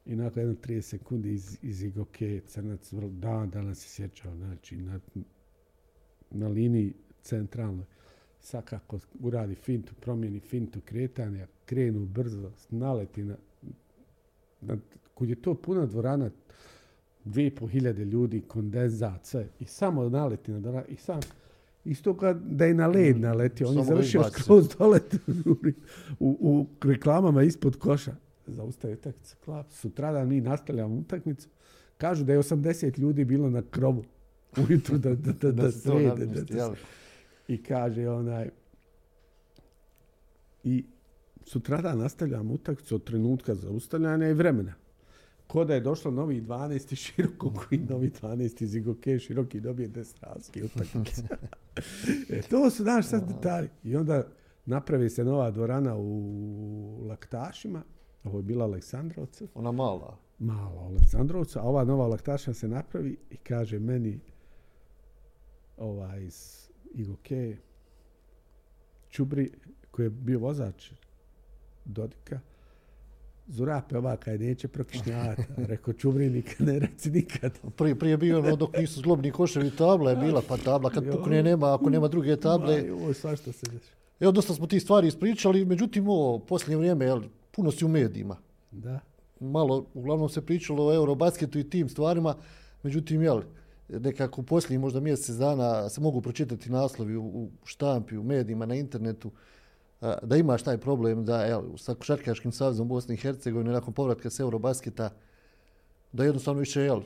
i 0.05 0.15
nakon 0.15 0.41
jedno 0.41 0.55
30 0.55 0.81
sekundi 0.81 1.33
iz, 1.33 1.57
iz 1.61 1.83
Igoke, 1.83 2.41
crnac, 2.47 2.91
vrlo, 2.91 3.09
da, 3.09 3.47
danas 3.53 3.79
se 3.79 3.89
sjećao, 3.89 4.35
znači, 4.35 4.77
na, 4.77 4.99
na 6.31 6.47
liniji 6.47 6.93
centralnoj, 7.21 7.85
svakako 8.39 8.99
uradi 9.19 9.55
fintu, 9.55 9.93
promijeni 10.01 10.39
fintu 10.39 10.81
kretanja, 10.85 11.47
krenu 11.65 12.05
brzo, 12.05 12.51
naleti 12.69 13.23
na, 13.23 13.35
na 14.61 14.77
kud 15.13 15.29
je 15.29 15.41
to 15.41 15.55
puna 15.55 15.85
dvorana, 15.85 16.29
dvije 17.25 17.47
i 17.47 17.55
po 17.55 17.67
hiljade 17.67 18.05
ljudi, 18.05 18.41
kondenzat, 18.41 19.25
sve, 19.25 19.47
i 19.59 19.65
samo 19.65 20.09
naleti 20.09 20.51
na 20.51 20.59
dvoranu, 20.59 20.85
i 20.89 20.95
sam, 20.95 21.19
isto 21.85 22.17
kad 22.17 22.41
da 22.41 22.65
je 22.65 22.73
na 22.73 22.87
led 22.87 23.19
naletio, 23.19 23.69
on 23.69 23.77
je 23.77 23.83
završio 23.83 24.23
skroz 24.23 24.69
dole 24.77 24.99
u, 26.19 26.37
u 26.39 26.67
reklamama 26.81 27.43
ispod 27.43 27.79
koša 27.79 28.15
zaustavi 28.47 28.93
utakmicu. 28.93 29.35
Klap. 29.45 29.71
Sutradan 29.71 30.27
mi 30.27 30.41
nastavljamo 30.41 30.95
utakmicu. 30.95 31.47
Kažu 31.97 32.25
da 32.25 32.33
je 32.33 32.39
80 32.39 32.99
ljudi 32.99 33.25
bilo 33.25 33.49
na 33.49 33.61
krovu 33.61 34.03
ujutru 34.69 34.97
da, 34.97 35.15
da, 35.15 35.31
da, 35.31 35.51
da, 35.51 35.71
srede. 35.71 36.27
I 37.47 37.63
kaže 37.63 38.09
onaj... 38.09 38.49
I 40.63 40.85
sutradan 41.45 41.97
nastavljamo 41.97 42.53
utakmicu 42.53 42.95
od 42.95 43.03
trenutka 43.03 43.55
zaustavljanja 43.55 44.29
i 44.29 44.33
vremena. 44.33 44.73
Ko 45.47 45.65
da 45.65 45.73
je 45.73 45.79
došlo 45.79 46.11
novi 46.11 46.41
12 46.41 46.95
široko 46.95 47.53
koji 47.53 47.81
novi 47.81 48.11
12 48.21 48.63
iz 48.63 48.75
Igoke 48.75 49.19
široki 49.19 49.59
dobije 49.59 49.87
desranski 49.87 50.63
utakmice. 50.63 51.23
e, 52.29 52.41
to 52.41 52.69
su 52.69 52.83
naš 52.83 53.07
sad 53.07 53.27
detalji. 53.27 53.69
I 53.83 53.95
onda 53.95 54.27
napravi 54.65 55.09
se 55.09 55.23
nova 55.23 55.51
dvorana 55.51 55.95
u 55.97 57.07
Laktašima. 57.07 57.83
Ovo 58.23 58.39
je 58.39 58.43
bila 58.43 58.65
Aleksandrovca 58.65 59.45
Ona 59.55 59.71
mala. 59.71 60.17
malo 60.39 60.79
Aleksandrovca, 60.79 61.59
a 61.59 61.63
ova 61.63 61.83
nova 61.83 62.07
laktaša 62.07 62.53
se 62.53 62.67
napravi 62.67 63.17
i 63.29 63.37
kaže 63.37 63.79
meni 63.79 64.19
ovaj 65.77 66.23
iz 66.23 66.69
Igoke 66.93 67.57
Čubri, 69.09 69.51
koji 69.91 70.05
je 70.05 70.09
bio 70.09 70.39
vozač 70.39 70.91
Dodika, 71.85 72.39
Zurape 73.47 73.97
ova 73.97 74.17
kaj 74.17 74.37
neće 74.37 74.67
prokišnjavati. 74.67 75.43
Rekao 75.71 75.93
Čubri 75.93 76.29
nikad 76.29 76.67
ne 76.67 76.79
reci 76.79 77.11
nikad. 77.11 77.59
Prije, 77.77 77.95
prije 77.95 78.17
bio 78.17 78.39
ono 78.39 78.55
dok 78.55 78.77
nisu 78.77 78.99
zglobni 78.99 79.31
koševi, 79.31 79.71
tabla 79.71 80.09
je 80.11 80.17
bila, 80.17 80.41
pa 80.47 80.57
tabla 80.57 80.89
kad 80.89 81.11
pukne 81.11 81.43
nema, 81.43 81.75
ako 81.75 81.89
nema 81.89 82.07
druge 82.07 82.35
table. 82.35 82.91
Ovo 82.91 83.07
je 83.07 83.13
svašta 83.13 83.51
se 83.51 83.65
dešava. 83.65 84.03
Evo, 84.19 84.31
dosta 84.31 84.53
smo 84.53 84.67
ti 84.67 84.79
stvari 84.79 85.07
ispričali, 85.07 85.65
međutim, 85.65 86.07
ovo, 86.07 86.39
posljednje 86.39 86.77
vrijeme, 86.77 87.05
jel, 87.05 87.21
puno 87.51 87.71
si 87.71 87.85
u 87.85 87.87
medijima. 87.87 88.37
Da. 88.71 88.99
Malo, 89.39 89.85
uglavnom 89.93 90.29
se 90.29 90.45
pričalo 90.45 90.87
o 90.87 90.93
Eurobasketu 90.93 91.59
i 91.59 91.69
tim 91.69 91.89
stvarima, 91.89 92.35
međutim, 92.83 93.21
jel, 93.21 93.41
nekako 93.89 94.41
u 94.41 94.43
posljednjih 94.43 94.79
možda 94.79 94.99
mjesec 94.99 95.35
dana 95.35 95.89
se 95.89 96.01
mogu 96.01 96.21
pročitati 96.21 96.71
naslovi 96.71 97.15
u, 97.15 97.23
u 97.23 97.49
štampi, 97.65 98.17
u 98.17 98.23
medijima, 98.23 98.65
na 98.65 98.75
internetu, 98.75 99.31
da 100.23 100.37
imaš 100.37 100.63
taj 100.63 100.77
problem 100.77 101.25
da, 101.25 101.43
jel, 101.43 101.77
sa 101.77 101.95
Košarkaškim 101.95 102.51
savezom 102.51 102.87
Bosne 102.87 103.13
i 103.13 103.17
Hercegovine, 103.17 103.71
nakon 103.71 103.93
povratka 103.93 104.29
s 104.29 104.39
Eurobasketa, 104.39 105.09
da 106.11 106.23
jednostavno 106.23 106.59
više, 106.59 106.81
jel, 106.81 107.01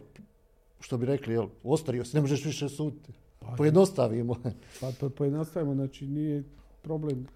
što 0.80 0.98
bi 0.98 1.06
rekli, 1.06 1.34
jel, 1.34 1.48
ostario 1.64 2.06
se, 2.06 2.18
ne 2.18 2.22
možeš 2.22 2.46
više 2.46 2.70
suditi. 2.70 3.14
Pa, 3.40 3.56
Pojednostavimo. 3.58 4.36
Pa 4.82 4.92
to 4.92 5.10
pojednostavimo, 5.10 5.74
znači 5.74 6.08
nije 6.08 6.44
problem 6.82 7.28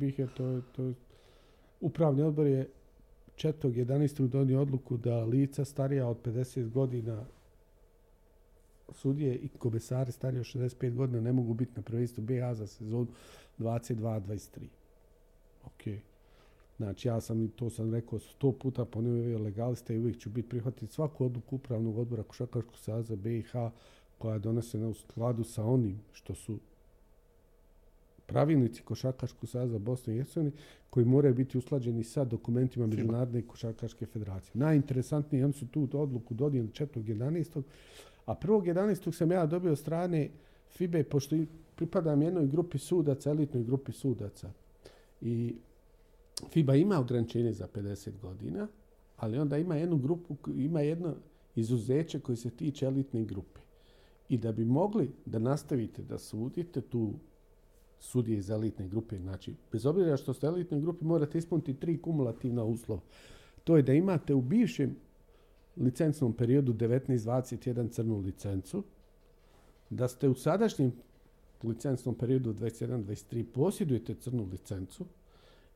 jer 0.00 0.28
to 0.36 0.46
je, 0.46 0.62
to 0.76 0.82
je 0.82 0.94
upravni 1.80 2.22
odbor 2.22 2.46
je 2.46 2.68
4.11. 3.36 4.28
donio 4.28 4.60
odluku 4.60 4.96
da 4.96 5.24
lica 5.24 5.64
starija 5.64 6.06
od 6.06 6.16
50 6.24 6.70
godina 6.70 7.24
sudije 8.90 9.34
i 9.34 9.48
komesari 9.48 10.12
stariji 10.12 10.40
od 10.40 10.46
65 10.46 10.94
godina 10.94 11.20
ne 11.20 11.32
mogu 11.32 11.54
biti 11.54 11.72
na 11.76 11.82
prvenstvu 11.82 12.22
BH 12.22 12.54
za 12.54 12.66
sezonu 12.66 13.06
22-23. 13.58 14.81
Ok. 15.64 15.82
Znači 16.76 17.08
ja 17.08 17.20
sam 17.20 17.42
i 17.42 17.48
to 17.48 17.70
sam 17.70 17.94
rekao 17.94 18.18
sto 18.18 18.52
puta 18.52 18.84
ponovio 18.84 19.38
legalista 19.38 19.92
i 19.92 19.98
uvijek 19.98 20.18
ću 20.18 20.30
biti 20.30 20.48
prihvatiti 20.48 20.92
svaku 20.92 21.24
odluku 21.24 21.56
upravnog 21.56 21.98
odbora 21.98 22.22
Košarkaškog 22.22 22.76
saza 22.78 23.16
BiH 23.16 23.52
koja 24.18 24.32
je 24.34 24.38
donesena 24.38 24.88
u 24.88 24.94
skladu 24.94 25.44
sa 25.44 25.64
onim 25.64 26.00
što 26.12 26.34
su 26.34 26.58
pravilnici 28.26 28.82
Košarkaškog 28.82 29.48
saza 29.48 29.78
Bosne 29.78 30.14
i 30.14 30.16
Hercegovine 30.16 30.56
koji 30.90 31.06
moraju 31.06 31.34
biti 31.34 31.58
usklađeni 31.58 32.04
sa 32.04 32.24
dokumentima 32.24 32.86
Međunarodne 32.86 33.42
košarkaške 33.42 34.06
federacije. 34.06 34.50
Najinteresantnije, 34.54 35.44
oni 35.44 35.52
su 35.52 35.66
tu 35.66 35.88
odluku 35.92 36.34
donijeli 36.34 36.68
4.11. 36.68 37.62
A 38.26 38.34
1.11. 38.34 39.12
sam 39.12 39.30
ja 39.30 39.46
dobio 39.46 39.76
strane 39.76 40.28
FIBE, 40.70 41.04
pošto 41.04 41.36
pripadam 41.76 42.22
jednoj 42.22 42.46
grupi 42.46 42.78
sudaca, 42.78 43.30
elitnoj 43.30 43.64
grupi 43.64 43.92
sudaca. 43.92 44.50
I 45.22 45.54
FIBA 46.50 46.74
ima 46.74 47.00
ograničenje 47.00 47.52
za 47.52 47.68
50 47.74 48.10
godina, 48.22 48.68
ali 49.16 49.38
onda 49.38 49.58
ima 49.58 49.76
jednu 49.76 49.96
grupu, 49.96 50.36
ima 50.54 50.80
jedno 50.80 51.14
izuzeće 51.54 52.20
koje 52.20 52.36
se 52.36 52.50
tiče 52.50 52.86
elitne 52.86 53.24
grupe. 53.24 53.60
I 54.28 54.38
da 54.38 54.52
bi 54.52 54.64
mogli 54.64 55.10
da 55.26 55.38
nastavite 55.38 56.02
da 56.02 56.18
sudite 56.18 56.80
tu 56.80 57.12
sudije 57.98 58.38
iz 58.38 58.50
elitne 58.50 58.88
grupe, 58.88 59.18
znači, 59.18 59.54
bez 59.72 59.86
obzira 59.86 60.16
što 60.16 60.34
ste 60.34 60.46
elitnoj 60.46 60.80
grupi, 60.80 61.04
morate 61.04 61.38
ispuniti 61.38 61.74
tri 61.74 62.02
kumulativna 62.02 62.64
uslova. 62.64 63.00
To 63.64 63.76
je 63.76 63.82
da 63.82 63.92
imate 63.92 64.34
u 64.34 64.40
bivšem 64.40 64.96
licencnom 65.76 66.32
periodu 66.32 66.72
19-21 66.72 67.90
crnu 67.90 68.18
licencu, 68.18 68.82
da 69.90 70.08
ste 70.08 70.28
u 70.28 70.34
sadašnjem 70.34 70.92
licencnom 71.68 72.14
periodu 72.14 72.52
21-23 72.52 73.44
posjedujete 73.44 74.14
crnu 74.14 74.48
licencu 74.52 75.06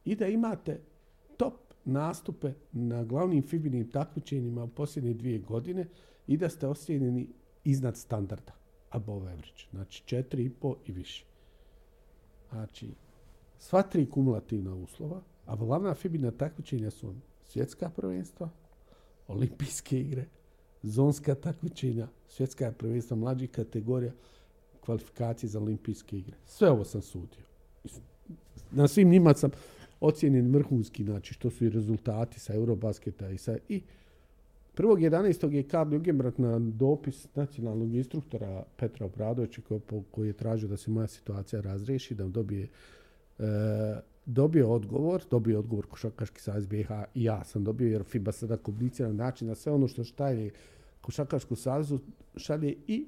i 0.04 0.16
da 0.16 0.26
imate 0.26 0.80
top 1.36 1.54
nastupe 1.84 2.52
na 2.72 3.04
glavnim 3.04 3.42
fibinim 3.42 3.90
takmičenjima 3.90 4.64
u 4.64 4.68
posljednje 4.68 5.14
dvije 5.14 5.38
godine 5.38 5.86
i 6.26 6.36
da 6.36 6.48
ste 6.48 6.66
ocijenjeni 6.66 7.28
iznad 7.64 7.96
standarda 7.96 8.52
above 8.90 9.32
average. 9.32 9.62
Znači 9.70 10.02
4,5 10.16 10.74
i 10.86 10.92
više. 10.92 11.24
Znači, 12.50 12.90
sva 13.58 13.82
tri 13.82 14.10
kumulativna 14.10 14.74
uslova, 14.74 15.22
a 15.46 15.56
glavna 15.56 15.94
fibina 15.94 16.30
takmičenja 16.30 16.90
su 16.90 17.14
svjetska 17.44 17.90
prvenstva, 17.90 18.50
olimpijske 19.28 20.00
igre, 20.00 20.24
zonska 20.82 21.34
takmičenja, 21.34 22.08
svjetska 22.28 22.72
prvenstva 22.78 23.16
mlađih 23.16 23.50
kategorija, 23.50 24.12
kvalifikacije 24.86 25.50
za 25.50 25.60
olimpijske 25.60 26.18
igre. 26.18 26.36
Sve 26.46 26.70
ovo 26.70 26.84
sam 26.84 27.02
sudio. 27.02 27.44
Na 28.70 28.88
svim 28.88 29.08
njima 29.08 29.34
sam 29.34 29.50
ocijenjen 30.00 30.52
vrhunski, 30.52 31.04
znači 31.04 31.34
što 31.34 31.50
su 31.50 31.64
i 31.64 31.70
rezultati 31.70 32.40
sa 32.40 32.54
Eurobasketa 32.54 33.30
i 33.30 33.38
sa... 33.38 33.56
I 33.68 33.82
1.11. 34.76 35.52
je 35.52 35.62
Karl 35.62 35.92
Jugenbrat 35.92 36.38
na 36.38 36.58
dopis 36.58 37.26
nacionalnog 37.34 37.94
instruktora 37.94 38.62
Petra 38.76 39.06
Obradovića 39.06 39.62
koji, 40.10 40.26
je 40.26 40.32
tražio 40.32 40.68
da 40.68 40.76
se 40.76 40.90
moja 40.90 41.06
situacija 41.06 41.62
razriješi, 41.62 42.14
da 42.14 42.28
dobije 42.28 42.68
e, 43.38 43.42
dobio 44.26 44.72
odgovor, 44.72 45.22
dobio 45.30 45.58
odgovor 45.58 45.86
Košarkaški 45.86 46.40
savez 46.40 46.66
BiH 46.66 46.90
i 47.14 47.24
ja 47.24 47.44
sam 47.44 47.64
dobio 47.64 47.88
jer 47.88 48.04
FIBA 48.04 48.32
sada 48.32 48.56
komunicira 48.56 49.08
na 49.08 49.14
način 49.14 49.48
da 49.48 49.54
sve 49.54 49.72
ono 49.72 49.88
što 49.88 50.04
štalje 50.04 50.50
Košarkašku 51.00 51.56
savezu 51.56 51.98
šalje 52.36 52.74
i 52.86 53.06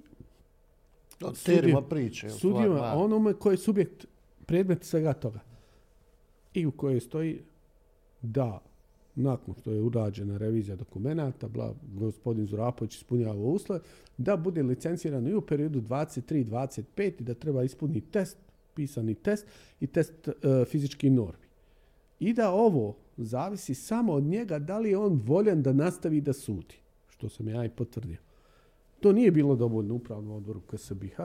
sudijima 1.35 1.83
priče. 1.83 2.31
Sudijima, 2.31 2.93
onome 2.97 3.33
koji 3.33 3.55
je 3.55 3.59
subjekt 3.59 4.07
predmet 4.47 4.85
svega 4.85 5.13
toga. 5.13 5.41
I 6.55 6.67
u 6.67 6.73
kojoj 6.73 7.01
stoji 7.01 7.41
da 8.23 8.69
nakon 9.19 9.55
što 9.61 9.71
je 9.71 9.83
urađena 9.83 10.37
revizija 10.39 10.77
dokumenata, 10.77 11.49
bla, 11.49 11.75
gospodin 11.95 12.47
Zurapović 12.47 12.97
ispunjava 12.97 13.43
uslove, 13.43 13.81
da 14.17 14.37
bude 14.37 14.63
licenciran 14.63 15.27
i 15.27 15.35
u 15.35 15.41
periodu 15.41 15.81
23-25 15.81 17.13
i 17.21 17.25
da 17.25 17.35
treba 17.35 17.63
ispuniti 17.63 18.01
test, 18.01 18.37
pisani 18.75 19.15
test 19.15 19.47
i 19.81 19.87
test 19.87 20.29
uh, 20.29 20.35
fizičkih 20.67 21.13
normi. 21.13 21.47
I 22.21 22.33
da 22.33 22.51
ovo 22.51 22.97
zavisi 23.17 23.75
samo 23.75 24.13
od 24.13 24.23
njega 24.23 24.59
da 24.59 24.79
li 24.79 24.91
je 24.91 24.99
on 24.99 25.21
voljan 25.25 25.63
da 25.63 25.73
nastavi 25.73 26.21
da 26.21 26.33
sudi, 26.33 26.75
što 27.09 27.29
sam 27.29 27.49
ja 27.49 27.65
i 27.65 27.69
potvrdio. 27.69 28.28
To 29.01 29.13
nije 29.13 29.31
bilo 29.31 29.57
dovoljno 29.57 29.95
upravnom 29.95 30.37
odboru 30.37 30.61
KSBH 30.61 31.21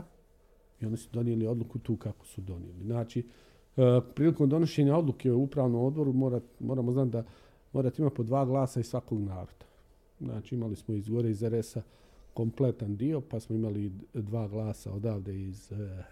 i 0.81 0.85
oni 0.85 0.97
su 0.97 1.09
donijeli 1.13 1.47
odluku 1.47 1.79
tu 1.79 1.97
kako 1.97 2.25
su 2.25 2.41
donijeli. 2.41 2.83
Znači, 2.83 3.25
uh, 3.75 3.83
prilikom 4.15 4.49
donošenja 4.49 4.97
odluke 4.97 5.31
u 5.31 5.43
upravnom 5.43 5.85
odboru 5.85 6.13
moramo 6.59 6.91
znati 6.91 7.11
da 7.11 7.23
morate 7.73 8.01
imati 8.01 8.15
po 8.15 8.23
dva 8.23 8.45
glasa 8.45 8.79
iz 8.79 8.85
svakog 8.85 9.19
naroda. 9.19 9.65
Znači 10.19 10.55
imali 10.55 10.75
smo 10.75 10.93
iz 10.93 11.09
gore 11.09 11.29
iz 11.29 11.43
RS-a 11.43 11.81
kompletan 12.33 12.95
dio, 12.95 13.21
pa 13.21 13.39
smo 13.39 13.55
imali 13.55 13.91
dva 14.13 14.47
glasa 14.47 14.93
odavde 14.93 15.41
iz 15.41 15.71
e, 15.71 16.03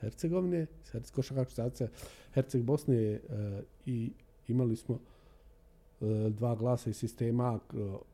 Hercegovine, 0.00 0.66
Košarkaškog 1.14 1.88
Herceg 2.32 2.62
Bosne 2.62 3.12
uh, 3.12 3.64
i 3.86 4.12
imali 4.48 4.76
smo 4.76 4.98
e, 6.00 6.30
dva 6.30 6.54
glasa 6.54 6.90
iz 6.90 6.96
sistema 6.96 7.58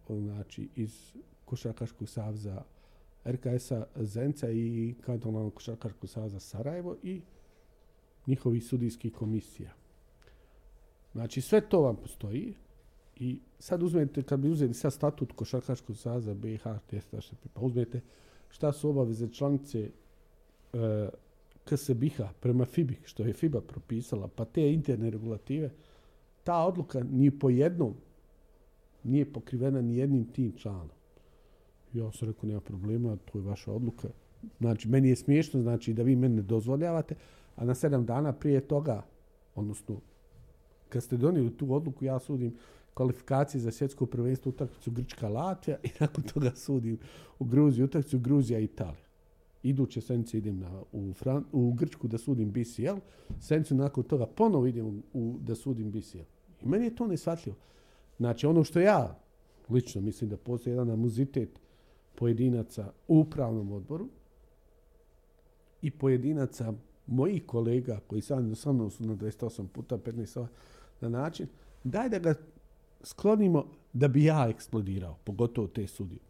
znači 0.09 0.68
iz 0.76 1.12
Košarkaškog 1.45 2.09
saveza 2.09 2.62
RKS-a 3.27 3.87
Zenca 3.97 4.51
i 4.51 4.95
kantonalnog 5.01 5.55
Košarkaškog 5.55 6.11
saveza 6.11 6.41
Sarajevo 6.41 6.97
i 7.03 7.20
njihovih 8.27 8.64
sudijskih 8.64 9.12
komisija. 9.12 9.72
Znači 11.12 11.41
sve 11.41 11.61
to 11.68 11.81
vam 11.81 11.97
postoji, 11.97 12.55
i 13.16 13.39
sad 13.59 13.83
uzmete, 13.83 14.22
kad 14.22 14.41
bi 14.41 14.51
uzeli 14.51 14.74
sad 14.74 14.93
statut 14.93 15.33
Košarkaškog 15.33 15.97
saza 15.97 16.35
BiH, 16.35 16.64
pa 17.55 17.61
uzmete 17.61 18.01
šta 18.49 18.72
su 18.72 18.91
obaveze 18.91 19.29
članice 19.33 19.91
e, 20.72 21.09
KSBH 21.64 22.20
prema 22.41 22.64
FIBI, 22.64 22.97
što 23.05 23.22
je 23.22 23.33
FIBA 23.33 23.61
propisala, 23.61 24.29
pa 24.29 24.45
te 24.45 24.72
interne 24.72 25.11
regulative, 25.11 25.70
ta 26.45 26.64
odluka 26.64 27.05
ni 27.11 27.39
po 27.39 27.51
jednom 27.51 27.95
nije 29.05 29.33
pokrivena 29.33 29.81
ni 29.81 29.97
jednim 29.97 30.24
tim 30.33 30.53
članom. 30.57 30.95
Ja 31.93 32.12
sam 32.12 32.28
rekao, 32.28 32.49
nema 32.49 32.61
problema, 32.61 33.16
to 33.16 33.39
je 33.39 33.45
vaša 33.45 33.72
odluka. 33.72 34.09
Znači, 34.59 34.89
meni 34.89 35.09
je 35.09 35.16
smiješno, 35.16 35.62
znači 35.62 35.95
da 35.95 36.03
vi 36.03 36.16
mene 36.16 36.43
dozvoljavate, 36.43 37.14
a 37.57 37.64
na 37.64 37.74
sedam 37.74 38.07
dana 38.07 38.32
prije 38.32 38.61
toga, 38.61 39.03
odnosno, 39.55 40.01
kad 40.89 41.03
ste 41.03 41.16
donijeli 41.16 41.57
tu 41.57 41.74
odluku, 41.74 42.05
ja 42.05 42.18
sudim 42.18 42.55
kvalifikacije 42.95 43.61
za 43.61 43.70
svjetsko 43.70 44.07
prvenstvo 44.07 44.51
utakmicu 44.51 44.91
Grčka 44.91 45.28
Latvija 45.28 45.78
i 45.82 45.89
nakon 46.01 46.24
toga 46.24 46.51
sudim 46.55 46.99
u 47.39 47.45
Gruziji 47.45 47.84
utakmicu 47.84 48.18
Gruzija 48.18 48.59
Italija. 48.59 49.07
Iduće 49.62 50.01
sedmice 50.01 50.39
idem 50.39 50.59
na, 50.59 50.82
u, 50.93 51.12
u 51.53 51.72
Grčku 51.72 52.09
da 52.09 52.18
sudim 52.18 52.53
BCL, 52.53 52.99
sedmicu 53.41 53.74
nakon 53.74 54.05
toga 54.05 54.26
ponovo 54.26 54.66
idem 54.66 55.03
u, 55.12 55.39
da 55.41 55.55
sudim 55.55 55.91
BCL. 55.91 56.24
I 56.62 56.68
meni 56.68 56.84
je 56.84 56.97
to 56.97 57.07
neshvatljivo. 57.07 57.57
Znači 58.16 58.47
ono 58.47 58.64
što 58.64 58.80
ja 58.80 59.18
lično 59.70 60.01
mislim 60.01 60.30
da 60.30 60.37
postoji 60.37 60.72
jedan 60.72 60.91
amuzitet 60.91 61.61
pojedinaca 62.17 62.93
u 63.09 63.19
upravnom 63.21 63.73
odboru 63.73 64.09
i 65.83 65.91
pojedinaca 65.91 66.73
mojih 67.07 67.47
kolega 67.47 68.01
koji 68.07 68.23
sad 68.23 68.59
sa 68.59 68.73
mnom 68.73 68.91
su 68.91 69.05
na 69.05 69.14
28 69.14 69.67
puta 69.67 69.99
15 69.99 70.47
na 71.01 71.09
način, 71.09 71.47
daj 71.85 72.09
da 72.09 72.19
ga 72.19 72.35
sklonimo 73.03 73.67
da 73.93 74.09
bi 74.09 74.25
ja 74.25 74.47
eksplodirao, 74.51 75.17
pogotovo 75.25 75.69
te 75.69 75.87
sudije. 75.87 76.21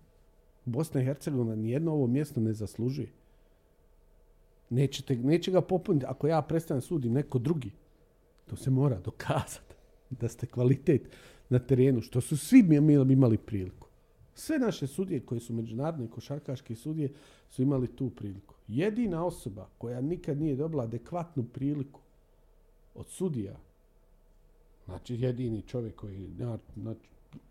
Bosna 0.64 1.00
i 1.00 1.04
Hercegovina 1.04 1.54
nijedno 1.54 1.92
ovo 1.92 2.06
mjesto 2.06 2.40
ne 2.40 2.52
zaslužuje. 2.52 3.08
Nećete, 4.70 5.16
neće 5.16 5.50
ga 5.50 5.60
popuniti 5.60 6.06
ako 6.06 6.26
ja 6.26 6.42
prestanem 6.42 6.80
sudim 6.80 7.12
neko 7.12 7.38
drugi. 7.38 7.70
To 8.46 8.56
se 8.56 8.70
mora 8.70 9.00
dokazati 9.04 9.74
da 10.10 10.28
ste 10.28 10.46
kvalitet 10.46 11.08
na 11.48 11.58
terenu, 11.58 12.00
što 12.00 12.20
su 12.20 12.36
svi 12.36 12.58
imali 13.10 13.38
priliku. 13.38 13.85
Sve 14.38 14.58
naše 14.58 14.86
sudije 14.86 15.20
koje 15.20 15.40
su 15.40 15.54
međunarodne 15.54 16.10
košarkaške 16.10 16.74
sudije 16.74 17.12
su 17.50 17.62
imali 17.62 17.96
tu 17.96 18.10
priliku. 18.10 18.54
Jedina 18.68 19.24
osoba 19.24 19.68
koja 19.78 20.00
nikad 20.00 20.40
nije 20.40 20.56
dobila 20.56 20.84
adekvatnu 20.84 21.44
priliku 21.52 22.00
od 22.94 23.08
sudija 23.08 23.56
Znači, 24.86 25.14
jedini 25.14 25.62
čovjek 25.62 25.94
koji 25.94 26.30
ja, 26.38 26.58
znači, 26.76 27.08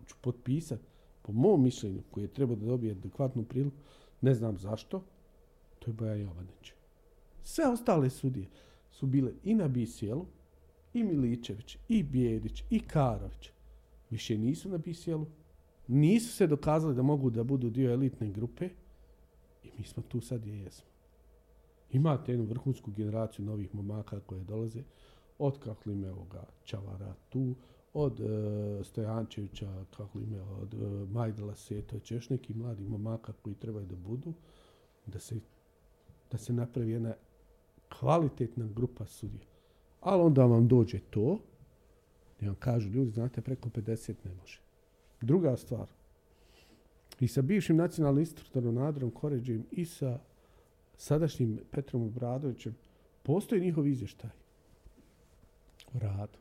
ću 0.08 0.16
potpisati, 0.22 0.84
po 1.22 1.32
mom 1.32 1.64
mišljenju, 1.64 2.02
koji 2.12 2.24
je 2.24 2.34
trebao 2.34 2.56
da 2.56 2.66
dobije 2.66 2.92
adekvatnu 2.92 3.44
priliku, 3.44 3.78
ne 4.22 4.34
znam 4.34 4.58
zašto, 4.58 5.04
to 5.80 5.90
je 5.90 5.94
Boja 5.94 6.16
Jovanić. 6.16 6.74
Sve 7.44 7.68
ostale 7.68 8.10
sudije 8.10 8.48
su 8.92 9.06
bile 9.06 9.32
i 9.44 9.56
na 9.56 9.68
BCL-u, 9.68 10.26
i 10.94 11.04
Miličević, 11.04 11.78
i 11.90 12.04
Bijedić, 12.04 12.64
i 12.70 12.80
Karović. 12.80 13.50
Više 14.10 14.38
nisu 14.38 14.70
na 14.70 14.78
BCL-u, 14.78 15.26
nisu 15.88 16.36
se 16.36 16.48
dokazali 16.48 16.96
da 16.96 17.02
mogu 17.02 17.30
da 17.30 17.44
budu 17.44 17.70
dio 17.70 17.92
elitne 17.92 18.32
grupe 18.32 18.70
i 19.64 19.70
mi 19.78 19.84
smo 19.84 20.04
tu 20.04 20.22
sad 20.22 20.42
gdje 20.42 20.60
jesmo. 20.60 20.90
Imate 21.92 22.32
jednu 22.32 22.46
vrhunsku 22.46 22.92
generaciju 22.92 23.46
novih 23.46 23.76
momaka 23.76 24.20
koje 24.20 24.44
dolaze, 24.44 24.84
od 25.40 25.60
Kahlime 25.60 26.12
ovoga 26.12 26.44
Čavara 26.64 27.14
tu, 27.30 27.56
od 27.94 28.20
e, 28.20 28.84
Stojančevića, 28.84 29.86
Kahlime, 29.98 30.42
od 30.42 30.74
e, 30.74 30.78
Majdela 31.12 31.56
Setovića, 31.56 32.16
još 32.16 32.30
neki 32.30 32.54
mladi 32.54 32.84
momaka 32.84 33.34
koji 33.42 33.56
trebaju 33.56 33.86
da 33.86 33.96
budu, 33.96 34.34
da 35.06 35.20
se, 35.20 35.36
da 36.32 36.38
se 36.38 36.54
napravi 36.54 36.92
jedna 36.92 37.14
kvalitetna 38.00 38.68
grupa 38.76 39.06
sudija. 39.06 39.48
Ali 40.02 40.22
onda 40.22 40.46
vam 40.46 40.68
dođe 40.68 41.00
to, 41.00 41.40
i 42.42 42.46
vam 42.46 42.56
kažu, 42.56 42.90
ljudi, 42.90 43.12
znate, 43.12 43.42
preko 43.42 43.70
50 43.70 44.14
ne 44.24 44.32
može. 44.42 44.65
Druga 45.26 45.58
stvar, 45.58 45.88
i 47.20 47.28
sa 47.28 47.42
bivšim 47.42 47.78
nacionalnim 47.78 48.28
Nadrom 48.54 49.12
Koređem 49.12 49.64
i 49.72 49.86
sa 49.86 50.20
sadašnjim 50.98 51.60
Petrom 51.72 52.04
Obradovićem, 52.04 52.76
postoji 53.24 53.62
njihov 53.62 53.88
izvještaj 53.88 54.30
radu. 55.94 56.38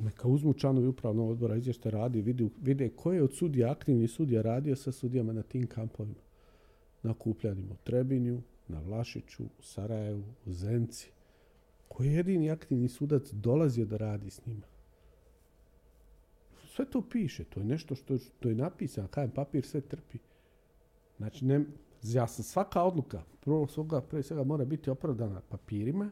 Neka 0.00 0.28
uzmu 0.28 0.54
članovi 0.54 0.86
upravnog 0.86 1.30
odbora 1.30 1.56
izvještaj 1.56 1.90
radi 1.90 2.20
vide, 2.20 2.48
vide 2.62 2.88
ko 2.88 3.12
je 3.12 3.22
od 3.22 3.34
sudija, 3.34 3.70
aktivni 3.70 4.08
sudija 4.08 4.42
radio 4.42 4.76
sa 4.76 4.92
sudijama 4.92 5.32
na 5.32 5.42
tim 5.42 5.66
kampovima. 5.66 6.22
Na 7.02 7.14
Kupljanima 7.14 7.74
u 7.74 7.84
Trebinju, 7.84 8.42
na 8.68 8.80
Vlašiću, 8.80 9.44
u 9.44 9.62
Sarajevu, 9.62 10.24
u 10.46 10.52
Zenci. 10.52 11.10
Koji 11.88 12.06
je 12.06 12.14
jedini 12.14 12.50
aktivni 12.50 12.88
sudac 12.88 13.32
dolazio 13.32 13.84
da 13.84 13.96
radi 13.96 14.30
s 14.30 14.46
njima. 14.46 14.71
Sve 16.74 16.84
to 16.84 17.02
piše, 17.02 17.44
to 17.44 17.60
je 17.60 17.66
nešto 17.66 17.94
što, 17.94 18.18
što 18.18 18.48
je 18.48 18.54
napisano, 18.54 19.08
kajem 19.08 19.30
papir 19.30 19.64
sve 19.66 19.80
trpi. 19.80 20.18
Znači, 21.16 21.44
ne, 21.44 21.64
ja 22.02 22.26
sam 22.26 22.44
svaka 22.44 22.82
odluka, 22.82 23.22
prvo 23.40 23.66
svoga, 23.66 24.00
prije 24.00 24.22
svega 24.22 24.44
mora 24.44 24.64
biti 24.64 24.90
opravdana 24.90 25.40
papirima, 25.40 26.10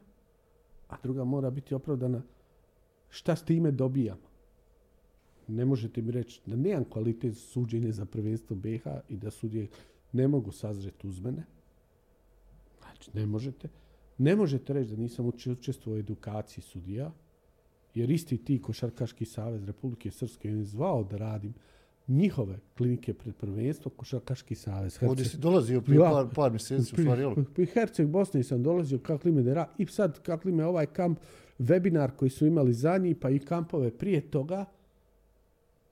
a 0.89 0.97
druga 1.03 1.25
mora 1.25 1.51
biti 1.51 1.75
opravdana 1.75 2.23
šta 3.09 3.37
s 3.37 3.45
time 3.45 3.71
dobijamo. 3.71 4.31
ne 5.49 5.65
možete 5.65 6.03
mi 6.03 6.13
reći 6.13 6.41
da 6.47 6.57
nemam 6.57 6.85
kvalitet 6.85 7.37
suđenja 7.37 7.93
za 7.93 8.05
prvenstvo 8.05 8.57
BiH 8.57 8.87
i 9.09 9.17
da 9.17 9.31
sudije 9.31 9.69
ne 10.13 10.29
mogu 10.29 10.53
sazreti 10.53 11.09
uz 11.09 11.21
mene. 11.21 11.45
Znači, 12.81 13.11
ne 13.15 13.27
možete. 13.27 13.69
Ne 14.19 14.37
možete 14.37 14.73
reći 14.73 14.91
da 14.91 14.97
nisam 14.97 15.27
učestvovao 15.27 15.97
u 15.97 16.01
edukaciji 16.01 16.65
sudija, 16.65 17.13
jer 17.95 18.11
isti 18.11 18.45
ti 18.45 18.63
Košarkaški 18.63 19.25
savez 19.25 19.65
Republike 19.65 20.11
Srpske 20.11 20.49
je 20.49 20.65
zvao 20.65 21.05
da 21.05 21.17
radim 21.17 21.55
njihove 22.09 22.59
klinike 22.77 23.15
pred 23.15 23.35
prvenstvo, 23.35 23.91
Košarkaški 23.91 24.55
savez. 24.55 24.93
Herceg. 24.99 25.09
Ovdje 25.09 25.25
si 25.25 25.39
dolazio 25.39 25.81
prije 25.81 26.01
par, 26.01 26.27
par 26.35 26.51
mjeseci, 26.51 26.95
u 26.95 26.99
stvari, 27.03 27.23
jel? 27.23 27.35
Pri 27.55 27.67
Herceg 27.67 28.09
Bosni 28.09 28.43
sam 28.43 28.63
dolazio 28.63 28.99
kako 28.99 29.29
ime 29.29 29.43
da 29.43 29.69
I 29.79 29.87
sad 29.87 30.23
kako 30.23 30.49
ime 30.49 30.65
ovaj 30.65 30.87
kamp, 30.87 31.19
webinar 31.59 32.11
koji 32.17 32.31
su 32.31 32.47
imali 32.47 32.73
za 32.73 32.99
njih, 32.99 33.17
pa 33.21 33.31
i 33.31 33.39
kampove 33.39 33.91
prije 33.91 34.21
toga. 34.21 34.65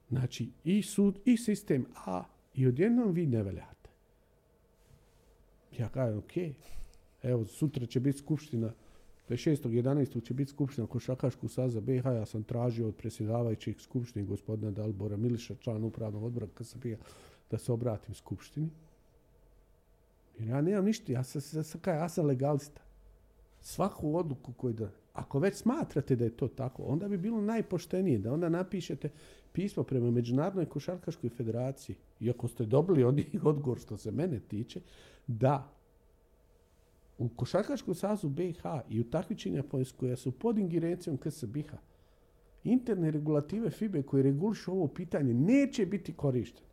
Znači, 0.09 0.51
i 0.65 0.83
sud, 0.83 1.19
i 1.25 1.37
sistem 1.37 1.87
A, 2.07 2.25
i 2.55 2.67
odjednom 2.67 3.13
vi 3.13 3.27
ne 3.27 3.43
veljate. 3.43 3.91
Ja 5.79 5.89
kažem, 5.89 6.19
ok, 6.19 6.33
evo, 7.23 7.45
sutra 7.45 7.87
će 7.87 8.01
biti 8.01 8.19
skupština 8.19 8.73
26.11. 9.29 10.23
će 10.25 10.35
biti 10.35 10.51
skupština 10.51 10.87
Košakaškog 10.87 11.51
saza 11.51 11.81
BiH. 11.81 12.05
Ja 12.05 12.27
sam 12.27 12.43
tražio 12.43 12.89
od 12.89 12.95
predsjedavajućih 12.95 13.81
skupštini 13.81 14.27
gospodina 14.27 14.71
Dalbora 14.71 15.17
Miliša, 15.17 15.55
član 15.55 15.85
upravnog 15.85 16.25
odbora 16.25 16.47
KSB 16.55 16.87
da 17.51 17.59
se 17.59 17.73
obratim 17.73 18.15
skupštini. 18.15 18.69
Jer 20.39 20.49
ja 20.49 20.61
nemam 20.61 20.85
ništa, 20.85 21.13
ja 21.13 21.25
sam, 21.25 21.43
ja 21.87 22.09
sam 22.09 22.27
legalista. 22.27 22.81
Svaku 23.61 24.17
odluku 24.17 24.53
koju 24.53 24.73
da... 24.73 24.91
Ako 25.13 25.39
već 25.39 25.57
smatrate 25.57 26.17
da 26.17 26.25
je 26.25 26.37
to 26.37 26.49
tako, 26.49 26.83
onda 26.83 27.09
bi 27.09 27.19
bilo 27.19 27.41
najpoštenije 27.41 28.19
da 28.19 28.33
onda 28.33 28.49
napišete 28.49 29.11
pismo 29.53 29.83
prema 29.83 30.11
Međunarodnoj 30.11 30.67
košarkaškoj 30.67 31.31
federaciji, 31.31 31.97
iako 32.21 32.49
ste 32.49 32.65
dobili 32.65 33.05
od 33.05 33.15
njih 33.15 33.45
odgovor 33.45 33.81
što 33.81 33.97
se 33.97 34.11
mene 34.11 34.41
tiče, 34.41 34.81
da 35.27 35.78
u 37.19 37.29
Košarkaškom 37.29 37.95
sazu 37.95 38.29
BiH 38.29 38.63
i 38.89 39.01
u 39.01 39.05
takmičenja 39.05 39.63
koja 39.97 40.17
su 40.17 40.33
pod 40.33 40.59
ingerencijom 40.59 41.17
KSBH, 41.17 41.73
interne 42.65 43.11
regulative 43.11 43.71
FIBE 43.71 44.03
koje 44.03 44.23
regulišu 44.23 44.73
ovo 44.73 44.89
pitanje 44.89 45.35
neće 45.35 45.87
biti 45.87 46.13
korištene. 46.13 46.69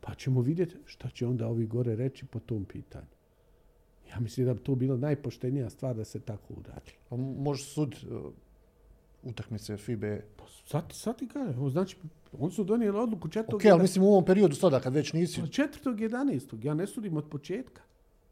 Pa 0.00 0.14
ćemo 0.14 0.40
vidjeti 0.40 0.76
šta 0.84 1.10
će 1.10 1.26
onda 1.26 1.48
ovi 1.48 1.66
gore 1.66 1.96
reći 1.96 2.26
po 2.26 2.40
tom 2.40 2.64
pitanju. 2.64 3.06
Ja 4.10 4.20
mislim 4.20 4.46
da 4.46 4.54
bi 4.54 4.60
to 4.60 4.74
bila 4.74 4.96
najpoštenija 4.96 5.70
stvar 5.70 5.96
da 5.96 6.04
se 6.04 6.20
tako 6.20 6.54
uradi. 6.54 6.92
A 7.10 7.16
može 7.16 7.64
sud 7.64 7.94
uh, 7.94 8.32
utakmice 9.22 9.76
FIBE? 9.76 10.22
Pa 10.36 10.44
sad, 10.66 10.84
sad 10.92 11.18
ti 11.18 11.28
kaže, 11.28 11.70
znači, 11.70 11.96
oni 12.38 12.52
su 12.52 12.64
donijeli 12.64 12.98
odluku 12.98 13.28
četvrtog... 13.28 13.60
Ok, 13.60 13.64
ali 13.64 13.82
mislim 13.82 14.04
u 14.04 14.08
ovom 14.08 14.24
periodu 14.24 14.54
sada 14.54 14.80
kad 14.80 14.94
već 14.94 15.12
nisi... 15.12 15.40
Pa 15.40 15.46
četvrtog 15.46 15.96
11. 15.96 16.64
Ja 16.66 16.74
ne 16.74 16.86
sudim 16.86 17.16
od 17.16 17.28
početka. 17.30 17.82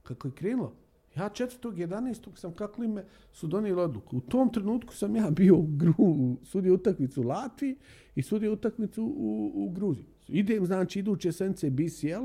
Kako 0.02 0.28
je 0.28 0.32
krenulo. 0.32 0.72
Ja 1.16 1.30
4.11. 1.30 2.36
sam 2.36 2.52
kako 2.52 2.84
ime 2.84 3.04
su 3.32 3.46
donijeli 3.46 3.80
odluku. 3.80 4.16
U 4.16 4.20
tom 4.20 4.52
trenutku 4.52 4.94
sam 4.94 5.16
ja 5.16 5.30
bio 5.30 5.56
u 5.56 5.66
Gru, 5.66 6.36
sudio 6.44 6.74
utakmicu 6.74 7.20
u 7.20 7.24
Latviji 7.24 7.76
i 8.14 8.22
sudio 8.22 8.52
utakmicu 8.52 9.04
u, 9.04 9.52
u 9.54 9.70
Gruziji. 9.70 10.06
Idem, 10.28 10.66
znači, 10.66 10.98
iduće 10.98 11.32
sence 11.32 11.70
BCL, 11.70 12.24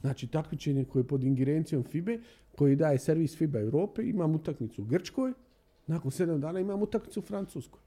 znači 0.00 0.26
takmičenje 0.26 0.84
koje 0.84 1.00
je 1.00 1.06
pod 1.06 1.24
ingerencijom 1.24 1.84
FIBE, 1.84 2.20
koji 2.56 2.76
daje 2.76 2.98
servis 2.98 3.36
FIBA 3.36 3.60
Europe, 3.60 4.02
imam 4.02 4.34
utakmicu 4.34 4.82
u 4.82 4.84
Grčkoj, 4.84 5.32
nakon 5.86 6.10
sedam 6.10 6.40
dana 6.40 6.60
imam 6.60 6.82
utakmicu 6.82 7.20
u 7.20 7.22
Francuskoj. 7.22 7.80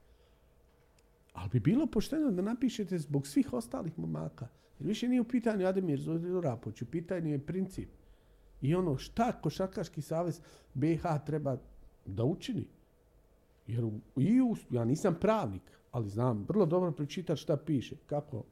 Ali 1.33 1.49
bi 1.49 1.59
bilo 1.59 1.87
pošteno 1.87 2.31
da 2.31 2.41
napišete 2.41 2.97
zbog 2.97 3.27
svih 3.27 3.53
ostalih 3.53 3.99
momaka. 3.99 4.47
Jer 4.79 4.87
više 4.87 5.07
nije 5.07 5.21
u 5.21 5.23
pitanju 5.23 5.67
Ademir 5.67 5.99
Zorapoć, 5.99 6.81
u 6.81 6.85
pitanju 6.85 7.31
je 7.31 7.45
princip 7.45 7.89
i 8.61 8.75
ono 8.75 8.97
šta 8.97 9.31
Košarkaški 9.31 10.01
savez 10.01 10.41
BiH 10.73 11.03
treba 11.25 11.57
da 12.05 12.23
učini. 12.23 12.67
Jer 13.67 13.85
u, 13.85 13.91
i 14.15 14.41
u, 14.41 14.55
ja 14.69 14.85
nisam 14.85 15.17
pravnik, 15.21 15.61
ali 15.91 16.09
znam 16.09 16.45
vrlo 16.47 16.65
dobro 16.65 16.91
pročitati 16.91 17.41
šta 17.41 17.57
piše. 17.57 17.95
Kako 18.05 18.43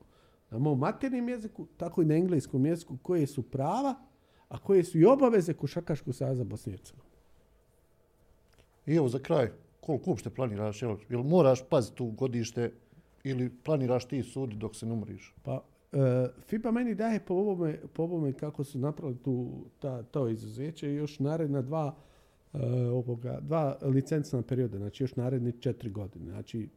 na 0.50 0.60
mom 0.60 0.80
maternim 0.80 1.30
jeziku, 1.30 1.68
tako 1.78 2.02
i 2.02 2.06
na 2.06 2.16
engleskom 2.16 2.66
jeziku, 2.66 2.98
koje 3.02 3.28
su 3.28 3.44
prava, 3.44 3.96
a 4.50 4.58
koje 4.58 4.84
su 4.84 5.00
i 5.00 5.06
obaveze 5.06 5.54
Košarkaškog 5.54 6.16
saveza 6.16 6.44
Bosne 6.44 6.78
i 8.86 8.96
evo 8.96 9.10
za 9.10 9.20
kraj, 9.20 9.52
koliko 9.82 10.10
uopšte 10.10 10.30
planiraš? 10.30 10.82
Jel, 10.82 10.98
jel 11.10 11.24
moraš 11.24 11.70
paziti 11.70 11.98
tu 11.98 12.06
godište 12.06 12.74
ili 13.24 13.50
planiraš 13.64 14.06
ti 14.06 14.24
sud 14.24 14.54
dok 14.54 14.76
se 14.76 14.86
ne 14.86 14.94
umriš? 14.94 15.34
Pa 15.44 15.64
FIBA 16.42 16.72
meni 16.72 16.96
daje 16.96 17.20
po 17.20 17.34
ovome, 17.34 17.80
po 17.94 18.04
ovome 18.04 18.34
kako 18.34 18.64
su 18.64 18.80
napravili 18.80 19.18
tu, 19.24 19.66
ta, 19.80 20.04
to 20.04 20.28
izuzeće 20.28 20.94
još 20.94 21.20
naredna 21.20 21.62
dva 21.62 21.96
uh, 22.54 22.62
ovoga, 22.92 23.40
dva 23.42 23.78
licencna 23.82 24.42
perioda, 24.42 24.78
znači 24.78 25.04
još 25.04 25.16
naredni 25.16 25.52
četiri 25.52 25.90
godine. 25.90 26.32
Znači, 26.32 26.70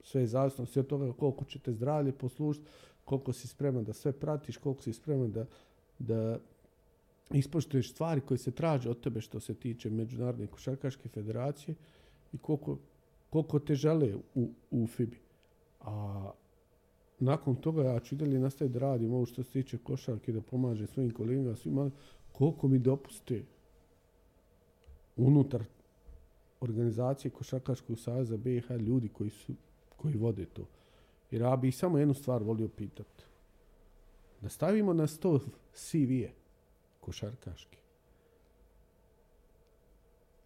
sve 0.00 0.20
je 0.20 0.26
zavisno 0.26 0.66
od 0.76 0.86
toga 0.86 1.12
koliko 1.12 1.44
ćete 1.44 1.72
zdravlje 1.72 2.12
poslužiti, 2.12 2.66
koliko 3.04 3.32
si 3.32 3.48
spreman 3.48 3.84
da 3.84 3.92
sve 3.92 4.12
pratiš, 4.12 4.56
koliko 4.56 4.82
si 4.82 4.92
spreman 4.92 5.32
da, 5.32 5.46
da 5.98 6.38
ispoštuješ 7.30 7.92
stvari 7.92 8.20
koje 8.20 8.38
se 8.38 8.50
traže 8.50 8.90
od 8.90 9.00
tebe 9.00 9.20
što 9.20 9.40
se 9.40 9.54
tiče 9.54 9.90
Međunarodne 9.90 10.46
košarkaške 10.46 11.08
federacije 11.08 11.74
i 12.32 12.38
koliko, 12.38 12.78
koliko 13.30 13.58
te 13.58 13.74
žele 13.74 14.14
u, 14.34 14.50
u 14.70 14.86
FIBI. 14.86 15.18
A 15.80 16.30
nakon 17.20 17.56
toga 17.56 17.82
ja 17.82 18.00
ću 18.00 18.16
dalje 18.16 18.38
nastaviti 18.38 18.72
da 18.72 18.78
radim 18.78 19.12
ovo 19.14 19.26
što 19.26 19.42
se 19.42 19.50
tiče 19.50 19.78
košarke, 19.78 20.32
da 20.32 20.40
pomaže 20.40 20.86
svojim 20.86 21.10
kolegama, 21.10 21.56
svima, 21.56 21.90
koliko 22.32 22.68
mi 22.68 22.78
dopuste 22.78 23.42
unutar 25.16 25.64
organizacije 26.60 27.30
Košarkaškog 27.30 27.98
saveza 27.98 28.36
BiH 28.36 28.70
ljudi 28.70 29.08
koji 29.08 29.30
su 29.30 29.52
koji 29.96 30.14
vode 30.16 30.46
to. 30.46 30.66
Jer 31.30 31.42
ja 31.42 31.56
bih 31.56 31.76
samo 31.76 31.98
jednu 31.98 32.14
stvar 32.14 32.42
volio 32.42 32.68
pitati. 32.68 33.24
Da 34.40 34.48
stavimo 34.48 34.92
na 34.92 35.06
sto 35.06 35.40
CV-e 35.74 36.30
košarkaške. 37.00 37.78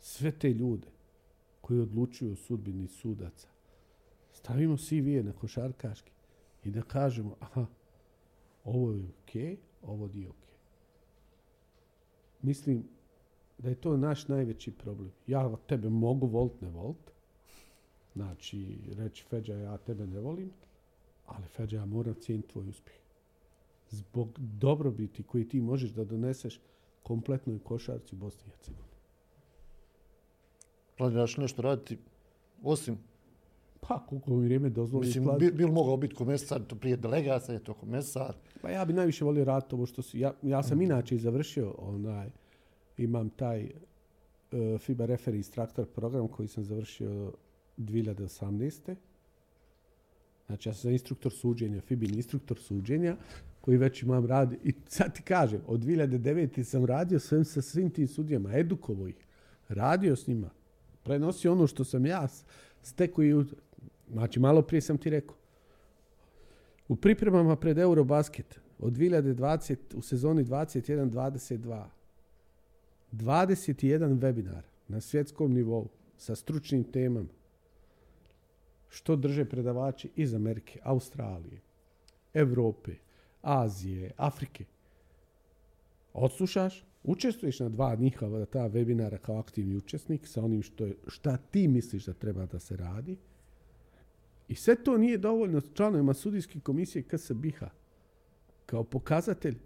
Sve 0.00 0.32
te 0.32 0.50
ljude 0.50 0.88
koji 1.60 1.80
odlučuju 1.80 2.32
o 2.32 2.36
sudbini 2.36 2.88
sudaca. 2.88 3.48
Stavimo 4.32 4.76
CV-e 4.76 5.22
na 5.22 5.32
košarkaški 5.32 6.14
i 6.65 6.70
da 6.70 6.82
kažemo, 6.82 7.36
aha, 7.41 7.66
ovo 8.65 8.93
je 8.93 9.05
ok, 9.05 9.59
ovo 9.82 10.09
nije 10.09 10.28
ok. 10.28 10.45
Mislim 12.43 12.89
da 13.59 13.69
je 13.69 13.74
to 13.74 13.97
naš 13.97 14.28
najveći 14.28 14.73
problem. 14.73 15.12
Ja 15.27 15.57
tebe 15.66 15.89
mogu 15.89 16.27
volt, 16.27 16.61
ne 16.61 16.70
volt. 16.70 17.11
Znači, 18.15 18.78
reći 18.97 19.24
Feđa, 19.24 19.55
ja 19.55 19.77
tebe 19.77 20.07
ne 20.07 20.20
volim, 20.20 20.51
ali 21.27 21.47
Feđa, 21.47 21.77
ja 21.77 21.86
moram 21.86 22.15
cijeniti 22.15 22.49
tvoj 22.49 22.69
uspjeh. 22.69 22.97
Zbog 23.91 24.28
dobrobiti 24.39 25.23
koji 25.23 25.49
ti 25.49 25.61
možeš 25.61 25.91
da 25.91 26.05
doneseš 26.05 26.61
kompletnoj 27.03 27.59
košarci 27.59 28.15
u 28.15 28.19
Bosni 28.19 28.43
i 28.47 28.51
Hercegovini. 28.51 28.95
Planiraš 30.97 31.36
nešto 31.36 31.62
raditi 31.62 31.99
osim 32.62 32.99
pa, 33.89 34.06
koliko 34.06 34.31
mi 34.31 34.44
vrijeme 34.44 34.70
dozvoli. 34.70 35.06
Mislim, 35.06 35.28
bi, 35.39 35.51
bil 35.51 35.69
mogao 35.69 35.97
biti 35.97 36.15
komesar, 36.15 36.62
to 36.66 36.77
prije 36.77 36.97
delegata 36.97 37.52
je 37.52 37.65
to 37.65 37.74
komesar. 37.74 38.35
Pa 38.62 38.70
ja 38.70 38.85
bi 38.85 38.93
najviše 38.93 39.24
volio 39.24 39.44
raditi 39.44 39.74
ovo 39.74 39.86
što 39.86 40.02
si, 40.02 40.19
ja, 40.19 40.32
ja 40.43 40.62
sam 40.62 40.78
mm. 40.78 40.82
inače 40.82 41.19
završio, 41.19 41.74
onaj, 41.78 42.31
imam 42.98 43.31
taj 43.31 43.65
uh, 43.65 44.81
FIBA 44.81 45.06
Referee 45.06 45.39
Instructor 45.39 45.86
program 45.86 46.28
koji 46.28 46.48
sam 46.48 46.65
završio 46.65 47.32
2018. 47.78 48.94
Znači, 50.47 50.69
ja 50.69 50.74
sam 50.74 50.90
instruktor 50.90 51.32
suđenja, 51.32 51.81
FIBIN 51.81 52.15
instruktor 52.15 52.59
suđenja, 52.59 53.16
koji 53.61 53.77
već 53.77 54.02
imam 54.02 54.27
rad. 54.27 54.55
I 54.65 54.73
sad 54.89 55.15
ti 55.15 55.23
kažem, 55.23 55.61
od 55.66 55.81
2009. 55.81 56.62
sam 56.62 56.85
radio 56.85 57.19
svem 57.19 57.44
sa 57.44 57.62
svim 57.62 57.90
tim 57.90 58.09
sudijama, 58.09 58.59
edukovo 58.59 59.06
ih, 59.06 59.27
radio 59.69 60.16
s 60.16 60.27
njima, 60.27 60.51
prenosio 61.02 61.52
ono 61.52 61.66
što 61.66 61.85
sam 61.85 62.06
ja 62.06 62.28
stekao 62.82 63.24
i 63.24 63.44
Znači, 64.12 64.40
malo 64.40 64.62
prije 64.62 64.81
sam 64.81 64.98
ti 64.98 65.10
rekao. 65.10 65.36
U 66.89 66.97
pripremama 66.97 67.56
pred 67.56 67.78
Eurobasket 67.78 68.60
od 68.78 68.93
2020 68.93 69.76
u 69.94 70.02
sezoni 70.02 70.44
21-22 70.44 71.85
21 73.12 74.18
webinar 74.18 74.62
na 74.89 75.01
svjetskom 75.01 75.52
nivou 75.52 75.89
sa 76.16 76.36
stručnim 76.36 76.85
temama 76.85 77.28
što 78.89 79.16
drže 79.16 79.44
predavači 79.44 80.10
iz 80.16 80.35
Amerike, 80.35 80.78
Australije, 80.82 81.60
Europe, 82.35 82.93
Azije, 83.43 84.10
Afrike. 84.16 84.64
Odslušaš, 86.12 86.85
učestvuješ 87.05 87.60
na 87.60 87.68
dva 87.68 87.94
njihova 87.94 88.44
ta 88.44 88.68
webinara 88.68 89.18
kao 89.18 89.39
aktivni 89.39 89.76
učesnik 89.76 90.26
sa 90.26 90.44
onim 90.44 90.62
što 90.62 90.86
je, 90.86 90.97
šta 91.06 91.36
ti 91.36 91.68
misliš 91.68 92.05
da 92.05 92.12
treba 92.12 92.47
da 92.47 92.59
se 92.59 92.76
radi– 92.76 93.16
I 94.48 94.54
sve 94.54 94.74
to 94.74 94.98
nije 94.98 95.18
dovoljno 95.18 95.60
članovima 95.60 96.14
sudijske 96.14 96.60
komisije 96.60 97.02
KSBH 97.02 97.64
kao 98.66 98.84
pokazatelj 98.84 99.58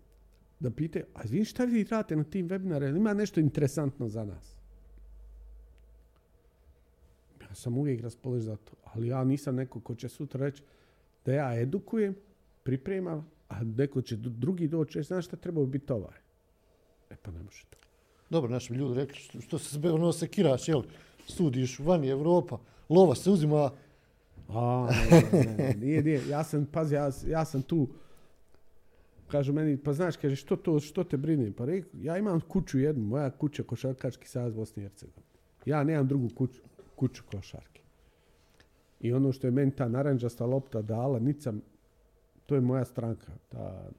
da 0.60 0.70
pite, 0.70 1.05
a 1.14 1.20
vi 1.24 1.44
šta 1.44 1.64
vi 1.64 1.84
radite 1.84 2.16
na 2.16 2.24
tim 2.24 2.48
webinarima, 2.48 2.96
ima 2.96 3.14
nešto 3.14 3.40
interesantno 3.40 4.09
za 4.09 4.24
nas. 4.24 4.56
Ja 7.40 7.55
sam 7.55 7.78
uvijek 7.78 8.02
raspoložen 8.02 8.44
za 8.44 8.56
to, 8.56 8.72
ali 8.84 9.09
ja 9.09 9.24
nisam 9.24 9.55
neko 9.55 9.80
ko 9.80 9.94
će 9.94 10.09
sutra 10.09 10.46
reći 10.46 10.62
da 11.24 11.32
ja 11.32 11.60
edukujem, 11.60 12.16
pripremam, 12.62 13.30
a 13.48 13.64
neko 13.64 14.02
će 14.02 14.16
drugi 14.16 14.68
doći, 14.68 15.02
znaš 15.02 15.26
šta 15.26 15.36
treba 15.36 15.66
biti 15.66 15.92
ovaj. 15.92 16.18
E 17.10 17.16
pa 17.22 17.30
ne 17.30 17.42
može 17.42 17.64
to. 17.70 17.78
Dobro, 18.30 18.50
naši 18.50 18.74
ljudi 18.74 18.94
rekli, 18.94 19.40
što, 19.40 19.59
se 19.59 19.74
zbe 19.74 19.90
ono 19.90 20.12
sekiraš, 20.12 20.68
jel, 20.68 20.82
sudiš 21.26 21.78
vani 21.78 22.09
Evropa, 22.09 22.59
lova 22.88 23.14
se 23.14 23.30
uzima. 23.30 23.70
A, 24.49 24.89
ne, 25.11 25.55
ne, 25.59 25.75
nije, 25.81 26.03
nije, 26.03 26.29
ja 26.29 26.45
sam, 26.45 26.66
pazi, 26.73 26.95
ja, 26.95 27.11
ja 27.27 27.45
sam 27.45 27.62
tu, 27.62 27.89
kažu 29.29 29.53
meni, 29.53 29.77
pa 29.77 29.93
znaš, 29.93 30.16
kaže, 30.16 30.37
što 30.37 30.57
to, 30.57 30.81
što 30.81 31.05
te 31.05 31.16
brine? 31.16 31.53
Pa 31.57 31.65
rek, 31.65 31.87
ja 31.95 32.19
imam 32.19 32.41
kuću 32.41 32.79
jednu, 32.79 33.05
moja 33.05 33.31
kuća 33.31 33.62
košarkaški 33.62 34.29
savez 34.29 34.55
Bosne 34.55 34.83
i 34.83 34.87
Hercegovine. 34.87 35.27
Ja 35.66 35.85
nemam 35.85 36.09
drugu 36.09 36.29
kuću, 36.35 36.61
kuću 36.97 37.23
košarke. 37.31 37.83
I 39.01 39.12
ono 39.12 39.33
što 39.33 39.47
je 39.47 39.51
meni 39.51 39.70
ta 39.70 39.89
naranđasta 39.89 40.47
lopta 40.47 40.83
dala, 40.83 41.19
nicam, 41.19 41.61
to 42.47 42.55
je 42.55 42.61
moja 42.61 42.85
stranka, 42.85 43.33
ta, 43.49 43.91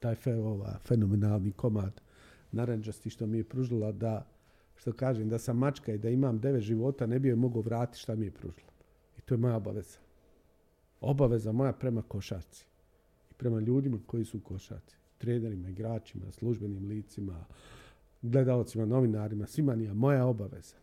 taj 0.00 0.14
fe, 0.14 0.34
ova, 0.34 0.78
fenomenalni 0.84 1.52
komad 1.52 2.00
naranđasti 2.52 3.10
što 3.10 3.26
mi 3.26 3.38
je 3.38 3.44
pružila 3.44 3.92
da, 3.92 4.26
što 4.76 4.92
kažem, 4.92 5.28
da 5.28 5.38
sam 5.38 5.58
mačka 5.58 5.92
i 5.92 5.98
da 5.98 6.10
imam 6.10 6.38
devet 6.38 6.62
života, 6.62 7.06
ne 7.06 7.18
bi 7.18 7.28
joj 7.28 7.36
mogao 7.36 7.62
vratiti 7.62 7.98
šta 7.98 8.14
mi 8.14 8.26
je 8.26 8.30
pružila. 8.30 8.71
I 9.22 9.26
to 9.26 9.34
je 9.34 9.38
moja 9.38 9.56
obaveza. 9.56 9.98
Obaveza 11.00 11.52
moja 11.52 11.72
prema 11.72 12.02
košarci. 12.02 12.66
I 13.30 13.34
prema 13.34 13.60
ljudima 13.60 13.98
koji 14.06 14.24
su 14.24 14.38
u 14.38 14.40
košarci. 14.40 14.96
Trenerima, 15.18 15.68
igračima, 15.68 16.32
službenim 16.32 16.88
licima, 16.88 17.44
gledalcima, 18.22 18.86
novinarima, 18.86 19.46
svima 19.46 19.74
nije 19.74 19.94
moja 19.94 20.26
obaveza. 20.26 20.76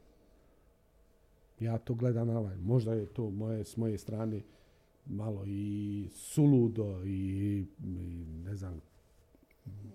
Ja 1.59 1.77
to 1.77 1.93
gledam 1.93 2.27
na 2.27 2.39
ovaj. 2.39 2.57
Možda 2.57 2.93
je 2.93 3.05
to 3.05 3.29
moje, 3.29 3.65
s 3.65 3.77
moje 3.77 3.97
strane 3.97 4.41
malo 5.05 5.43
i 5.47 6.07
suludo 6.11 7.05
i, 7.05 7.65
i 7.83 8.25
ne 8.45 8.55
znam 8.55 8.81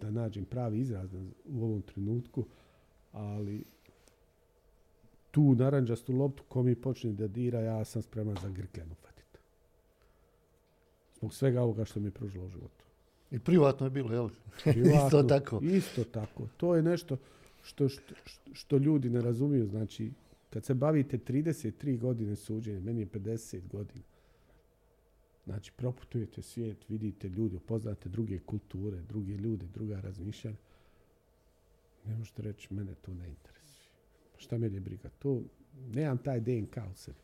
da 0.00 0.10
nađem 0.10 0.44
pravi 0.44 0.80
izraz 0.80 1.14
u 1.44 1.64
ovom 1.64 1.82
trenutku, 1.82 2.44
ali 3.12 3.64
tu 5.34 5.54
naranđastu 5.54 6.12
loptu 6.12 6.42
ko 6.48 6.62
mi 6.62 6.74
počne 6.74 7.12
da 7.12 7.26
dira, 7.28 7.60
ja 7.60 7.84
sam 7.84 8.02
spreman 8.02 8.36
za 8.42 8.48
grkljan 8.48 8.92
ufatiti. 8.92 9.38
Zbog 11.16 11.34
svega 11.34 11.62
ovoga 11.62 11.84
što 11.84 12.00
mi 12.00 12.06
je 12.06 12.10
pružilo 12.10 12.44
u 12.44 12.48
životu. 12.48 12.84
I 13.30 13.38
privatno 13.38 13.86
je 13.86 13.90
bilo, 13.90 14.12
jel? 14.12 14.28
Privatno, 14.64 15.06
Isto 15.06 15.22
tako. 15.22 15.60
Isto 15.62 16.04
tako. 16.04 16.48
To 16.56 16.76
je 16.76 16.82
nešto 16.82 17.16
što, 17.62 17.88
što, 17.88 18.14
što 18.52 18.76
ljudi 18.76 19.10
ne 19.10 19.20
razumiju. 19.20 19.66
Znači, 19.66 20.12
kad 20.50 20.64
se 20.64 20.74
bavite 20.74 21.18
33 21.18 21.98
godine 21.98 22.36
suđenja, 22.36 22.80
meni 22.80 23.00
je 23.00 23.06
50 23.06 23.68
godina, 23.68 24.04
Znači, 25.46 25.72
proputujete 25.76 26.42
svijet, 26.42 26.88
vidite 26.88 27.28
ljudi, 27.28 27.56
upoznate 27.56 28.08
druge 28.08 28.38
kulture, 28.38 29.02
druge 29.08 29.32
ljude, 29.32 29.66
druga 29.66 30.00
razmišljanja. 30.00 30.56
Ne 32.04 32.16
možete 32.16 32.42
reći, 32.42 32.74
mene 32.74 32.94
to 32.94 33.14
ne 33.14 33.28
interesuje. 33.28 33.53
Šta 34.36 34.58
me 34.58 34.66
je 34.66 34.80
briga? 34.80 35.08
To, 35.18 35.40
nemam 35.94 36.18
taj 36.18 36.40
DNK 36.40 36.76
u 36.92 36.94
sebi. 36.94 37.18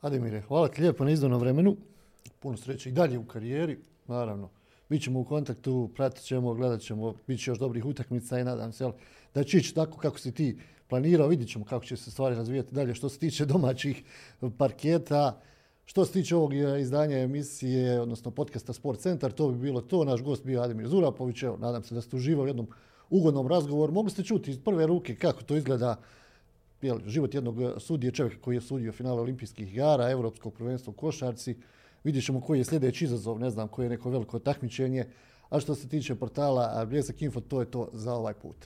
Ademire, 0.00 0.40
hvala 0.40 0.68
ti 0.68 0.82
lijepo 0.82 1.04
na 1.04 1.10
izdanom 1.10 1.40
vremenu. 1.40 1.76
Puno 2.40 2.56
sreće 2.56 2.88
i 2.88 2.92
dalje 2.92 3.18
u 3.18 3.24
karijeri, 3.24 3.78
naravno. 4.06 4.50
Bićemo 4.88 5.20
u 5.20 5.24
kontaktu, 5.24 5.90
pratit 5.94 6.24
ćemo, 6.24 6.54
gledat 6.54 6.80
ćemo, 6.80 7.14
bit 7.26 7.40
će 7.40 7.50
još 7.50 7.58
dobrih 7.58 7.84
utakmica 7.84 8.38
i 8.38 8.44
nadam 8.44 8.72
se 8.72 8.90
da 9.34 9.44
će 9.44 9.58
ići 9.58 9.74
tako 9.74 9.98
kako 9.98 10.18
si 10.18 10.32
ti 10.32 10.58
planirao. 10.88 11.28
Vidit 11.28 11.48
ćemo 11.48 11.64
kako 11.64 11.84
će 11.84 11.96
se 11.96 12.10
stvari 12.10 12.36
razvijati 12.36 12.74
dalje 12.74 12.94
što 12.94 13.08
se 13.08 13.18
tiče 13.18 13.44
domaćih 13.44 14.02
parketa. 14.58 15.40
Što 15.84 16.04
se 16.04 16.12
tiče 16.12 16.36
ovog 16.36 16.52
izdanja 16.80 17.18
emisije, 17.18 18.00
odnosno 18.00 18.30
podcasta 18.30 18.72
Sport 18.72 19.00
Centar, 19.00 19.32
to 19.32 19.48
bi 19.48 19.58
bilo 19.58 19.80
to. 19.80 20.04
Naš 20.04 20.22
gost 20.22 20.44
bio 20.44 20.62
Ademir 20.62 20.88
Zurapović. 20.88 21.42
Evo, 21.42 21.56
nadam 21.56 21.82
se 21.82 21.94
da 21.94 22.00
ste 22.00 22.16
uživali 22.16 22.46
u 22.46 22.48
jednom 22.48 22.68
ugodnom 23.10 23.48
razgovoru. 23.48 23.92
Mogli 23.92 24.10
ste 24.10 24.22
čuti 24.22 24.50
iz 24.50 24.58
prve 24.58 24.86
ruke 24.86 25.14
kako 25.14 25.42
to 25.42 25.56
izgleda 25.56 25.96
jel, 26.82 26.98
život 27.06 27.34
jednog 27.34 27.56
sudije, 27.78 28.12
čovjeka 28.12 28.36
koji 28.40 28.56
je 28.56 28.60
sudio 28.60 28.92
finale 28.92 29.20
olimpijskih 29.20 29.72
igara, 29.72 30.10
evropskog 30.10 30.54
prvenstva 30.54 30.90
u 30.90 30.96
košarci. 30.96 31.56
Vidjet 32.04 32.24
ćemo 32.24 32.40
koji 32.40 32.58
je 32.58 32.64
sljedeći 32.64 33.04
izazov, 33.04 33.40
ne 33.40 33.50
znam 33.50 33.68
koje 33.68 33.86
je 33.86 33.90
neko 33.90 34.10
veliko 34.10 34.38
takmičenje. 34.38 35.04
A 35.50 35.60
što 35.60 35.74
se 35.74 35.88
tiče 35.88 36.14
portala 36.14 36.84
Bljesak 36.86 37.22
Info, 37.22 37.40
to 37.40 37.60
je 37.60 37.70
to 37.70 37.88
za 37.92 38.14
ovaj 38.14 38.34
put. 38.34 38.56